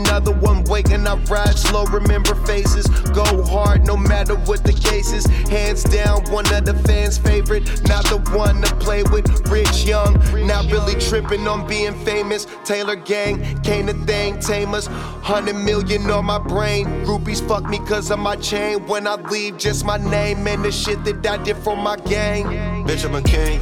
another 0.00 0.32
one 0.32 0.64
waiting. 0.64 1.06
I 1.06 1.14
ride 1.24 1.58
slow, 1.58 1.84
remember 1.86 2.34
faces. 2.46 2.86
Go 3.10 3.42
hard, 3.44 3.86
no 3.86 3.96
matter 3.96 4.34
what 4.36 4.64
the 4.64 4.72
case 4.72 5.12
is. 5.12 5.26
Hands 5.48 5.82
down, 5.84 6.24
one 6.30 6.52
of 6.54 6.64
the 6.64 6.74
fans' 6.86 7.18
favorite. 7.18 7.64
Not 7.88 8.04
the 8.04 8.18
one 8.36 8.62
to 8.62 8.74
play 8.76 9.02
with. 9.04 9.26
Rich 9.50 9.84
Young, 9.84 10.14
not 10.46 10.70
really 10.70 10.94
tripping 11.00 11.46
on 11.46 11.66
being 11.66 11.94
famous. 12.04 12.46
Taylor 12.64 12.96
Gang, 12.96 13.60
came 13.62 13.86
the 13.86 13.94
thing, 14.06 14.38
tamers. 14.38 14.86
Hundred 14.86 15.56
million 15.56 16.10
on 16.10 16.24
my 16.24 16.38
brain. 16.38 16.86
Groupies 17.04 17.46
fuck 17.46 17.68
me 17.68 17.78
cause 17.80 18.10
of 18.10 18.18
my 18.18 18.36
chain. 18.36 18.86
When 18.86 19.06
I 19.06 19.14
leave, 19.14 19.58
just 19.58 19.84
my 19.84 19.96
name 19.96 20.46
and 20.46 20.64
the 20.64 20.72
shit 20.72 21.04
that 21.04 21.26
I 21.26 21.42
did 21.42 21.56
for 21.58 21.76
my 21.76 21.96
gang. 21.96 22.44
Bitch, 22.86 23.04
I'm 23.04 23.14
a 23.14 23.22
king. 23.22 23.60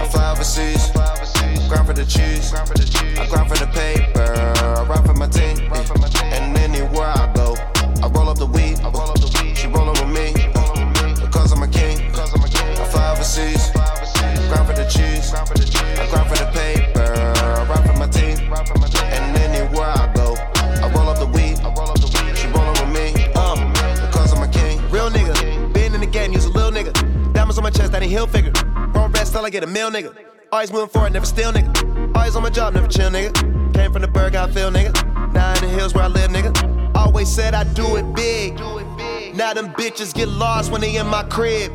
I 0.00 0.08
fly 0.08 0.32
overseas. 0.32 1.49
Grind 1.70 1.86
for 1.86 1.92
the 1.92 2.04
cheese. 2.04 2.52
I 2.52 3.28
grind 3.28 3.48
for 3.48 3.56
the 3.56 3.70
paper. 3.70 4.34
I 4.76 4.82
ride 4.86 5.06
for 5.06 5.14
my 5.14 5.28
team. 5.28 5.56
And 6.34 6.58
anywhere 6.58 7.12
I 7.14 7.32
go, 7.32 7.54
I 8.02 8.08
roll 8.08 8.28
up 8.28 8.38
the 8.38 8.46
weed. 8.46 8.78
She 9.56 9.68
rollin' 9.68 9.94
with 10.02 10.10
me. 10.10 10.32
Because 11.22 11.52
I'm 11.52 11.62
a 11.62 11.68
king. 11.68 12.10
I 12.10 12.84
fly 12.90 13.12
overseas. 13.12 13.70
Grind 13.70 14.66
for 14.66 14.74
the 14.74 14.84
cheese. 14.90 15.32
I 15.32 16.10
grind 16.10 16.28
for 16.28 16.38
the 16.42 16.50
paper. 16.50 17.06
I 17.06 17.64
ride 17.68 17.86
for 17.86 17.96
my 17.96 18.08
team. 18.08 18.52
And 19.14 19.36
anywhere 19.38 19.94
I 19.94 20.12
go, 20.12 20.34
I 20.82 20.90
roll 20.92 21.08
up 21.08 21.20
the 21.20 21.26
weed. 21.30 21.54
She 22.36 22.48
rollin' 22.48 22.74
with 22.82 22.90
me. 22.90 23.30
Um, 23.34 23.70
because 24.10 24.32
I'm 24.34 24.42
a 24.42 24.48
king. 24.50 24.82
Real 24.90 25.08
nigga. 25.08 25.72
Been 25.72 25.94
in 25.94 26.00
the 26.00 26.06
game, 26.06 26.32
use 26.32 26.46
a 26.46 26.50
little 26.50 26.72
nigga. 26.72 26.92
Diamonds 27.32 27.58
on 27.58 27.62
my 27.62 27.70
chest, 27.70 27.92
that 27.92 28.02
ain't 28.02 28.10
hill 28.10 28.26
figure. 28.26 28.50
Wrong 28.92 29.12
rest 29.12 29.30
till 29.30 29.44
I 29.44 29.50
get 29.50 29.62
a 29.62 29.68
meal, 29.68 29.92
nigga. 29.92 30.39
Always 30.52 30.72
moving 30.72 30.88
forward, 30.88 31.12
never 31.12 31.26
still, 31.26 31.52
nigga. 31.52 32.16
Always 32.16 32.34
on 32.34 32.42
my 32.42 32.50
job, 32.50 32.74
never 32.74 32.88
chill, 32.88 33.08
nigga. 33.08 33.32
Came 33.72 33.92
from 33.92 34.02
the 34.02 34.08
burg, 34.08 34.34
I 34.34 34.50
feel, 34.50 34.68
nigga. 34.72 34.92
Now 35.32 35.54
in 35.54 35.60
the 35.60 35.68
hills 35.68 35.94
where 35.94 36.02
I 36.02 36.08
live, 36.08 36.32
nigga. 36.32 36.96
Always 36.96 37.28
said 37.28 37.54
I 37.54 37.62
do 37.62 37.94
it 37.94 38.14
big. 38.16 38.58
Now 39.36 39.54
them 39.54 39.72
bitches 39.74 40.12
get 40.12 40.28
lost 40.28 40.72
when 40.72 40.80
they 40.80 40.96
in 40.96 41.06
my 41.06 41.22
crib. 41.22 41.72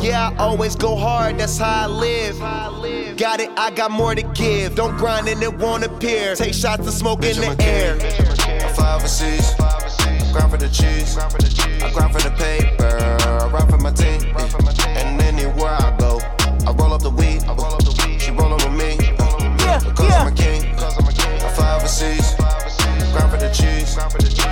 Yeah, 0.00 0.30
I 0.30 0.36
always 0.38 0.74
go 0.74 0.96
hard, 0.96 1.38
that's 1.38 1.56
how 1.56 1.84
I 1.84 1.86
live. 1.86 3.16
Got 3.16 3.38
it, 3.38 3.50
I 3.56 3.70
got 3.70 3.92
more 3.92 4.12
to 4.12 4.22
give. 4.22 4.74
Don't 4.74 4.96
grind 4.96 5.28
and 5.28 5.40
it 5.40 5.56
won't 5.56 5.84
appear. 5.84 6.34
Take 6.34 6.52
shots 6.52 6.88
of 6.88 6.92
smoke 6.94 7.22
in 7.24 7.36
the 7.36 7.56
air. 7.62 7.96
I 8.66 8.72
fly 8.72 8.96
overseas. 8.96 9.54
Grind 10.32 10.50
for 10.50 10.56
the 10.56 10.68
cheese. 10.68 11.16
I 11.16 11.92
grind 11.92 12.12
for 12.12 12.28
the 12.28 12.34
paper. 12.36 12.86
I 13.20 13.46
ride 13.46 13.70
for 13.70 13.78
my 13.78 13.92
team. 13.92 14.20
And 14.96 15.22
anywhere 15.22 15.76
I 15.78 15.96
go, 15.96 16.18
I 16.66 16.72
roll 16.72 16.92
up 16.92 17.02
the 17.02 17.10
weed. 17.10 17.42
Because 20.04 20.20
I'm 20.20 21.06
a 21.06 21.12
king. 21.12 21.42
I 21.42 21.48
fly 21.54 21.76
overseas. 21.76 22.34
Grind 23.12 23.30
for 23.30 23.38
the 23.38 24.28
cheese. 24.28 24.43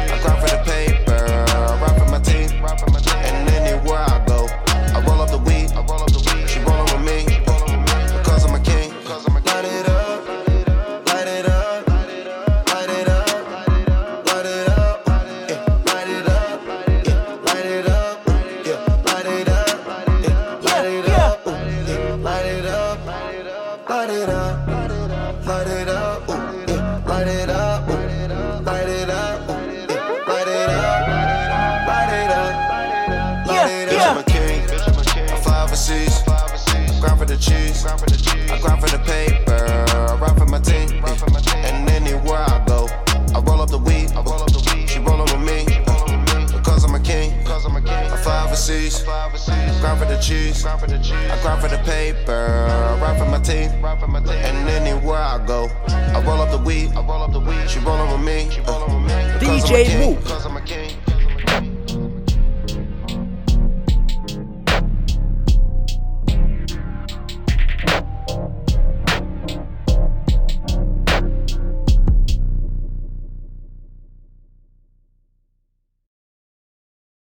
Cheese. 50.22 50.64
I 50.64 50.78
grind 51.42 51.60
for 51.60 51.68
the 51.68 51.78
paper. 51.84 52.66
I 52.70 53.00
ride 53.00 53.18
for 53.18 53.26
my 53.26 53.40
team. 53.40 53.70
And 53.84 54.68
anywhere 54.68 55.16
I 55.16 55.44
go, 55.44 55.68
I 55.88 56.22
roll 56.24 56.40
up 56.40 56.50
the 56.50 56.58
weed. 56.58 56.92
She 57.68 57.80
rollin' 57.80 58.10
with 58.12 58.24
me. 58.24 58.48
Uh, 58.66 58.72
a 58.72 59.38
DJ. 59.40 59.98
Mook. 59.98 60.51